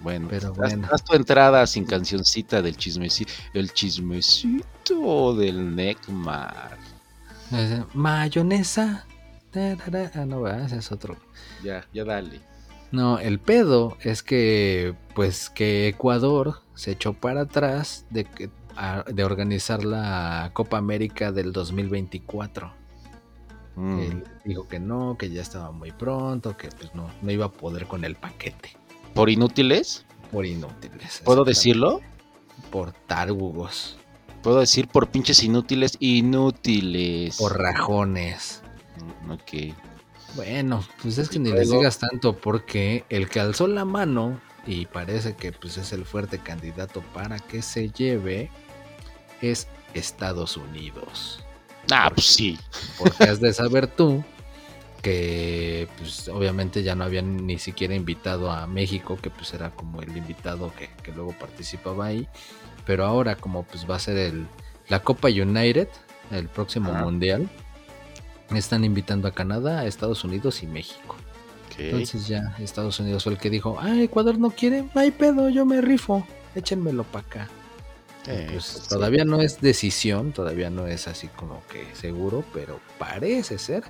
Bueno, 0.00 0.28
Pero 0.30 0.52
bueno. 0.52 0.88
Tu 1.06 1.14
entrada 1.14 1.66
sin 1.66 1.84
cancioncita 1.84 2.62
del 2.62 2.76
chismecito, 2.76 3.32
el 3.54 3.72
chismecito 3.72 5.34
del 5.34 5.74
Neckmar. 5.74 6.76
Eh, 7.52 7.82
mayonesa. 7.94 9.06
Ah, 9.54 10.24
no, 10.26 10.46
ese 10.46 10.76
es 10.76 10.92
otro. 10.92 11.16
Ya, 11.64 11.84
ya 11.92 12.04
dale. 12.04 12.40
No, 12.90 13.18
el 13.18 13.38
pedo 13.38 13.98
es 14.02 14.22
que, 14.22 14.94
pues, 15.14 15.50
que 15.50 15.88
Ecuador 15.88 16.62
se 16.74 16.92
echó 16.92 17.12
para 17.12 17.42
atrás 17.42 18.06
de 18.10 18.24
que 18.24 18.50
de 19.12 19.24
organizar 19.24 19.84
la 19.84 20.50
Copa 20.52 20.78
América 20.78 21.32
del 21.32 21.52
2024. 21.52 22.72
Mm. 23.76 24.22
dijo 24.44 24.66
que 24.66 24.80
no, 24.80 25.16
que 25.16 25.30
ya 25.30 25.40
estaba 25.40 25.70
muy 25.70 25.92
pronto, 25.92 26.56
que 26.56 26.68
pues 26.68 26.92
no, 26.96 27.08
no 27.22 27.30
iba 27.30 27.46
a 27.46 27.52
poder 27.52 27.86
con 27.86 28.04
el 28.04 28.16
paquete. 28.16 28.76
¿Por 29.14 29.30
inútiles? 29.30 30.04
Por 30.32 30.46
inútiles. 30.46 31.22
¿Puedo 31.24 31.44
decirlo? 31.44 32.00
Por 32.70 32.92
tárgugos. 32.92 33.96
Puedo 34.42 34.60
decir 34.60 34.88
por 34.88 35.08
pinches 35.08 35.42
inútiles, 35.44 35.96
inútiles. 36.00 37.36
Por 37.36 37.56
rajones. 37.58 38.62
Mm, 39.24 39.30
ok. 39.30 39.74
Bueno, 40.34 40.84
pues 41.02 41.18
es 41.18 41.28
que 41.28 41.38
ni 41.38 41.50
les 41.52 41.70
digas 41.70 41.98
tanto 41.98 42.36
porque 42.36 43.04
el 43.08 43.28
que 43.28 43.40
alzó 43.40 43.66
la 43.66 43.84
mano 43.84 44.40
y 44.66 44.86
parece 44.86 45.34
que 45.34 45.52
pues 45.52 45.78
es 45.78 45.92
el 45.92 46.04
fuerte 46.04 46.38
candidato 46.38 47.00
para 47.14 47.38
que 47.38 47.62
se 47.62 47.90
lleve 47.90 48.50
es 49.40 49.68
Estados 49.94 50.56
Unidos. 50.56 51.44
Ah, 51.90 52.10
pues 52.14 52.26
sí. 52.26 52.58
Porque 52.98 53.24
has 53.24 53.40
de 53.40 53.52
saber 53.52 53.86
tú 53.86 54.24
que 55.02 55.88
pues 55.96 56.28
obviamente 56.28 56.82
ya 56.82 56.94
no 56.94 57.04
habían 57.04 57.46
ni 57.46 57.58
siquiera 57.58 57.94
invitado 57.94 58.50
a 58.50 58.66
México, 58.66 59.16
que 59.20 59.30
pues 59.30 59.54
era 59.54 59.70
como 59.70 60.02
el 60.02 60.16
invitado 60.16 60.72
que, 60.76 61.12
luego 61.12 61.32
participaba 61.32 62.06
ahí. 62.06 62.28
Pero 62.84 63.04
ahora 63.04 63.36
como 63.36 63.62
pues 63.62 63.88
va 63.88 63.96
a 63.96 64.00
ser 64.00 64.16
el, 64.16 64.46
la 64.88 65.00
Copa 65.00 65.28
United, 65.28 65.88
el 66.30 66.48
próximo 66.48 66.92
mundial, 66.92 67.48
están 68.54 68.84
invitando 68.84 69.28
a 69.28 69.32
Canadá, 69.32 69.80
a 69.80 69.86
Estados 69.86 70.24
Unidos 70.24 70.62
y 70.62 70.66
México. 70.66 71.16
Entonces 71.78 72.26
ya 72.26 72.56
Estados 72.58 72.98
Unidos 72.98 73.22
fue 73.22 73.34
el 73.34 73.38
que 73.38 73.50
dijo, 73.50 73.78
ah, 73.80 74.00
Ecuador 74.00 74.36
no 74.36 74.50
quiere, 74.50 74.82
no 74.82 75.00
hay 75.00 75.12
pedo, 75.12 75.48
yo 75.48 75.64
me 75.64 75.80
rifo, 75.80 76.26
échenmelo 76.56 77.04
para 77.04 77.26
acá. 77.26 77.48
Eh, 78.28 78.46
pues, 78.52 78.72
pues, 78.74 78.88
todavía 78.88 79.24
no 79.24 79.40
es 79.40 79.60
decisión, 79.60 80.32
todavía 80.32 80.68
no 80.68 80.86
es 80.86 81.08
así 81.08 81.28
como 81.28 81.62
que 81.66 81.86
seguro, 81.94 82.44
pero 82.52 82.78
parece 82.98 83.56
ser 83.56 83.84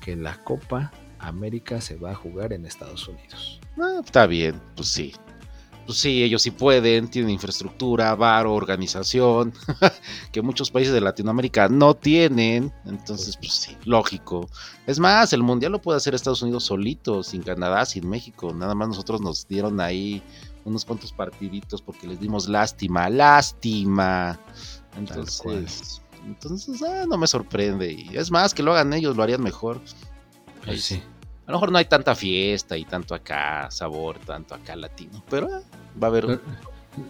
que 0.00 0.16
la 0.16 0.42
Copa 0.42 0.90
América 1.20 1.80
se 1.80 1.96
va 1.96 2.10
a 2.10 2.14
jugar 2.16 2.52
en 2.52 2.66
Estados 2.66 3.06
Unidos. 3.06 3.60
Ah, 3.78 4.00
está 4.04 4.26
bien, 4.26 4.60
pues 4.74 4.88
sí. 4.88 5.14
Pues 5.86 5.98
sí, 5.98 6.22
ellos 6.22 6.42
sí 6.42 6.50
pueden, 6.50 7.08
tienen 7.08 7.30
infraestructura, 7.30 8.14
varo, 8.14 8.54
organización, 8.54 9.52
que 10.32 10.42
muchos 10.42 10.70
países 10.70 10.92
de 10.92 11.00
Latinoamérica 11.00 11.68
no 11.68 11.94
tienen. 11.94 12.72
Entonces, 12.86 13.36
pues 13.36 13.52
sí, 13.52 13.76
lógico. 13.84 14.48
Es 14.86 14.98
más, 14.98 15.32
el 15.32 15.42
mundial 15.42 15.72
lo 15.72 15.82
puede 15.82 15.96
hacer 15.96 16.14
Estados 16.14 16.42
Unidos 16.42 16.64
solito, 16.64 17.22
sin 17.22 17.42
Canadá, 17.42 17.84
sin 17.86 18.08
México. 18.08 18.52
Nada 18.52 18.74
más 18.74 18.88
nosotros 18.88 19.20
nos 19.20 19.48
dieron 19.48 19.80
ahí 19.80 20.22
unos 20.64 20.84
cuantos 20.84 21.12
partiditos 21.12 21.82
porque 21.82 22.06
les 22.06 22.20
dimos 22.20 22.48
lástima, 22.48 23.08
lástima. 23.08 24.38
Entonces, 24.96 26.02
entonces 26.26 26.82
ah, 26.82 27.04
no 27.08 27.16
me 27.16 27.26
sorprende. 27.26 27.92
Y 27.92 28.16
es 28.16 28.30
más, 28.30 28.54
que 28.54 28.62
lo 28.62 28.72
hagan 28.72 28.92
ellos, 28.92 29.16
lo 29.16 29.22
harían 29.22 29.42
mejor. 29.42 29.80
Pues 30.64 30.84
sí. 30.84 31.02
A 31.46 31.50
lo 31.50 31.56
mejor 31.56 31.72
no 31.72 31.78
hay 31.78 31.86
tanta 31.86 32.14
fiesta 32.14 32.76
y 32.76 32.84
tanto 32.84 33.14
acá 33.14 33.70
sabor, 33.70 34.18
tanto 34.18 34.54
acá 34.54 34.76
latino, 34.76 35.24
pero 35.28 35.48
ah, 35.52 35.62
va 36.00 36.06
a 36.06 36.10
haber. 36.10 36.40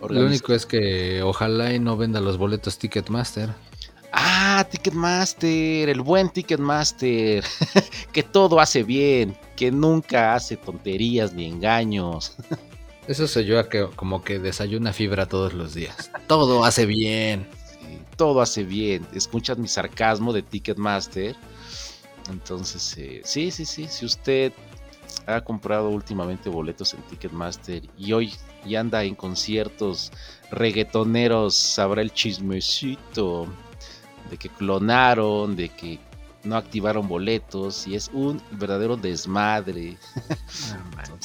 Lo, 0.09 0.27
único 0.27 0.53
es 0.55 0.67
que 0.67 1.23
ojalá 1.23 1.75
y 1.75 1.79
no 1.79 1.97
venda 1.97 2.21
los 2.21 2.39
boletos 2.39 2.79
Ticketmaster. 2.79 3.51
Ah, 4.13 4.67
Ticketmaster, 4.71 5.89
el 5.89 6.01
buen 6.01 6.31
Ticketmaster, 6.31 7.45
que 8.13 8.23
todo 8.23 8.61
hace 8.61 8.83
bien, 8.83 9.37
que 9.57 9.71
nunca 9.71 10.35
hace 10.35 10.57
tonterías 10.57 11.33
ni 11.33 11.47
engaños. 11.47 12.37
Eso 13.07 13.27
se 13.27 13.45
yo 13.45 13.69
que 13.69 13.89
como 13.97 14.23
que 14.23 14.39
desayuna 14.39 14.93
fibra 14.93 15.27
todos 15.27 15.53
los 15.53 15.75
días. 15.75 16.11
Todo 16.27 16.65
hace 16.65 16.87
bien. 16.87 17.49
todo 18.17 18.41
hace 18.41 18.65
bien. 18.65 19.07
Escuchan 19.15 19.61
mi 19.61 19.69
sarcasmo 19.69 20.33
de 20.33 20.43
Ticketmaster. 20.43 21.35
Entonces, 22.31 22.97
eh, 22.99 23.23
sí, 23.25 23.51
sí, 23.51 23.65
sí. 23.65 23.89
Si 23.89 24.05
usted 24.05 24.53
ha 25.27 25.41
comprado 25.41 25.89
últimamente 25.89 26.49
boletos 26.49 26.95
en 26.95 27.03
Ticketmaster 27.03 27.83
y 27.99 28.13
hoy 28.13 28.33
y 28.65 28.77
anda 28.77 29.03
en 29.05 29.15
conciertos 29.15 30.13
reggaetoneros, 30.51 31.55
sabrá 31.55 32.03
el 32.03 32.13
chismecito 32.13 33.47
de 34.31 34.37
que 34.37 34.49
clonaron, 34.51 35.57
de 35.57 35.71
que 35.71 35.99
no 36.45 36.57
activaron 36.57 37.09
boletos 37.09 37.87
y 37.87 37.95
es 37.95 38.11
un 38.13 38.41
verdadero 38.53 38.97
desmadre. 38.97 39.97
No 41.09 41.17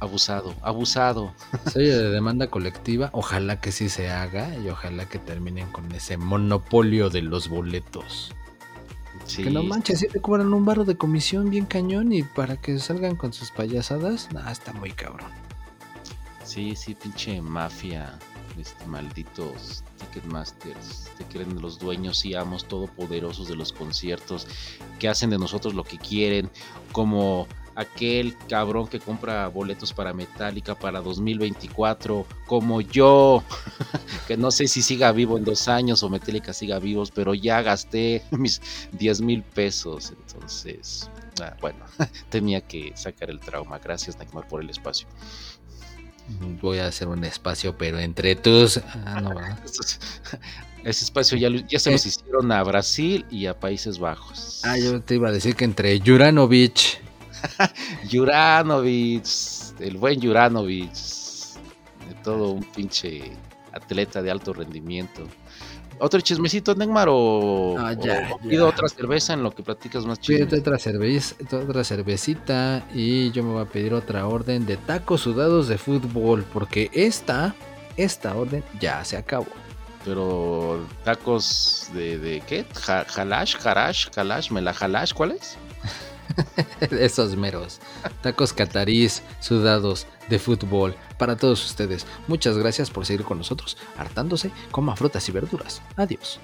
Abusado, 0.00 0.54
abusado. 0.62 1.34
Soy 1.72 1.86
de 1.86 2.10
demanda 2.10 2.48
colectiva, 2.48 3.10
ojalá 3.12 3.60
que 3.60 3.72
sí 3.72 3.88
se 3.88 4.10
haga 4.10 4.56
y 4.58 4.68
ojalá 4.68 5.08
que 5.08 5.18
terminen 5.18 5.70
con 5.70 5.90
ese 5.92 6.16
monopolio 6.16 7.10
de 7.10 7.22
los 7.22 7.48
boletos. 7.48 8.32
Que 9.36 9.50
no 9.50 9.62
manches, 9.62 9.98
si 9.98 10.08
te 10.08 10.20
cobran 10.20 10.54
un 10.54 10.64
barro 10.64 10.84
de 10.84 10.96
comisión 10.96 11.50
bien 11.50 11.66
cañón 11.66 12.12
y 12.12 12.22
para 12.22 12.56
que 12.56 12.78
salgan 12.78 13.16
con 13.16 13.32
sus 13.32 13.50
payasadas, 13.50 14.32
nada, 14.32 14.50
está 14.50 14.72
muy 14.72 14.92
cabrón. 14.92 15.30
Sí, 16.44 16.74
sí, 16.74 16.94
pinche 16.94 17.42
mafia, 17.42 18.18
este, 18.58 18.86
malditos 18.86 19.84
Ticketmasters, 19.98 21.10
te 21.18 21.24
creen 21.24 21.60
los 21.60 21.78
dueños 21.78 22.24
y 22.24 22.34
amos 22.34 22.66
todopoderosos 22.66 23.48
de 23.48 23.56
los 23.56 23.72
conciertos, 23.72 24.46
que 24.98 25.08
hacen 25.08 25.30
de 25.30 25.38
nosotros 25.38 25.74
lo 25.74 25.84
que 25.84 25.98
quieren, 25.98 26.50
como 26.92 27.46
aquel 27.78 28.36
cabrón 28.48 28.88
que 28.88 28.98
compra 28.98 29.46
boletos 29.46 29.92
para 29.92 30.12
Metallica 30.12 30.74
para 30.74 31.00
2024, 31.00 32.26
como 32.44 32.80
yo, 32.80 33.44
que 34.26 34.36
no 34.36 34.50
sé 34.50 34.66
si 34.66 34.82
siga 34.82 35.12
vivo 35.12 35.38
en 35.38 35.44
dos 35.44 35.68
años 35.68 36.02
o 36.02 36.10
Metallica 36.10 36.52
siga 36.52 36.80
vivos, 36.80 37.12
pero 37.12 37.34
ya 37.34 37.62
gasté 37.62 38.24
mis 38.32 38.60
10 38.92 39.20
mil 39.20 39.44
pesos, 39.44 40.10
entonces, 40.10 41.08
ah, 41.40 41.54
bueno, 41.60 41.78
tenía 42.30 42.60
que 42.60 42.92
sacar 42.96 43.30
el 43.30 43.38
trauma. 43.38 43.78
Gracias, 43.78 44.18
Neymar, 44.18 44.48
por 44.48 44.60
el 44.60 44.70
espacio. 44.70 45.06
Voy 46.60 46.78
a 46.78 46.88
hacer 46.88 47.06
un 47.06 47.24
espacio, 47.24 47.78
pero 47.78 48.00
entre 48.00 48.34
tus... 48.34 48.78
Ah, 49.06 49.20
no, 49.20 49.30
Ese 50.84 51.04
espacio 51.04 51.38
ya, 51.38 51.48
ya 51.68 51.78
se 51.78 51.92
los 51.92 52.04
eh. 52.04 52.08
hicieron 52.08 52.50
a 52.50 52.62
Brasil 52.64 53.24
y 53.30 53.46
a 53.46 53.58
Países 53.58 54.00
Bajos. 54.00 54.62
Ah, 54.64 54.76
yo 54.76 55.00
te 55.00 55.14
iba 55.14 55.28
a 55.28 55.32
decir 55.32 55.54
que 55.54 55.64
entre 55.64 55.98
Juranovic 56.00 57.07
Juranovic, 58.10 59.26
el 59.80 59.96
buen 59.96 60.20
Juranovic, 60.20 60.92
de 60.92 62.14
todo 62.22 62.50
un 62.50 62.64
pinche 62.64 63.32
atleta 63.72 64.22
de 64.22 64.30
alto 64.30 64.52
rendimiento. 64.52 65.26
¿Otro 66.00 66.20
chismecito, 66.20 66.74
Neymar? 66.74 67.08
¿O, 67.10 67.76
ah, 67.78 67.92
pido 68.48 68.68
otra 68.68 68.88
cerveza 68.88 69.32
en 69.32 69.42
lo 69.42 69.50
que 69.50 69.62
platicas 69.62 70.06
más 70.06 70.20
chido? 70.20 70.46
otra, 70.56 70.78
cerveza, 70.78 71.34
otra 71.52 71.82
cervecita 71.82 72.84
y 72.94 73.30
yo 73.32 73.42
me 73.42 73.52
voy 73.52 73.62
a 73.62 73.64
pedir 73.64 73.94
otra 73.94 74.26
orden 74.26 74.64
de 74.64 74.76
tacos 74.76 75.22
sudados 75.22 75.66
de 75.66 75.76
fútbol 75.76 76.44
porque 76.52 76.90
esta, 76.92 77.54
esta 77.96 78.36
orden 78.36 78.62
ya 78.80 79.04
se 79.04 79.16
acabó. 79.16 79.46
Pero 80.04 80.86
tacos 81.04 81.90
de, 81.92 82.18
de 82.18 82.40
¿qué? 82.46 82.64
¿Jalash? 82.74 83.56
¿Jarash? 83.56 84.08
¿Jalash? 84.10 84.50
¿Me 84.52 84.62
la 84.62 84.72
jalash? 84.72 85.12
¿Cuál 85.12 85.32
es? 85.32 85.58
Esos 86.80 87.36
meros. 87.36 87.80
Tacos 88.22 88.52
catarís 88.52 89.22
sudados 89.40 90.06
de 90.28 90.38
fútbol 90.38 90.94
para 91.18 91.36
todos 91.36 91.64
ustedes. 91.64 92.06
Muchas 92.26 92.56
gracias 92.58 92.90
por 92.90 93.06
seguir 93.06 93.24
con 93.24 93.38
nosotros, 93.38 93.76
hartándose, 93.96 94.50
coma 94.70 94.96
frutas 94.96 95.28
y 95.28 95.32
verduras. 95.32 95.82
Adiós. 95.96 96.40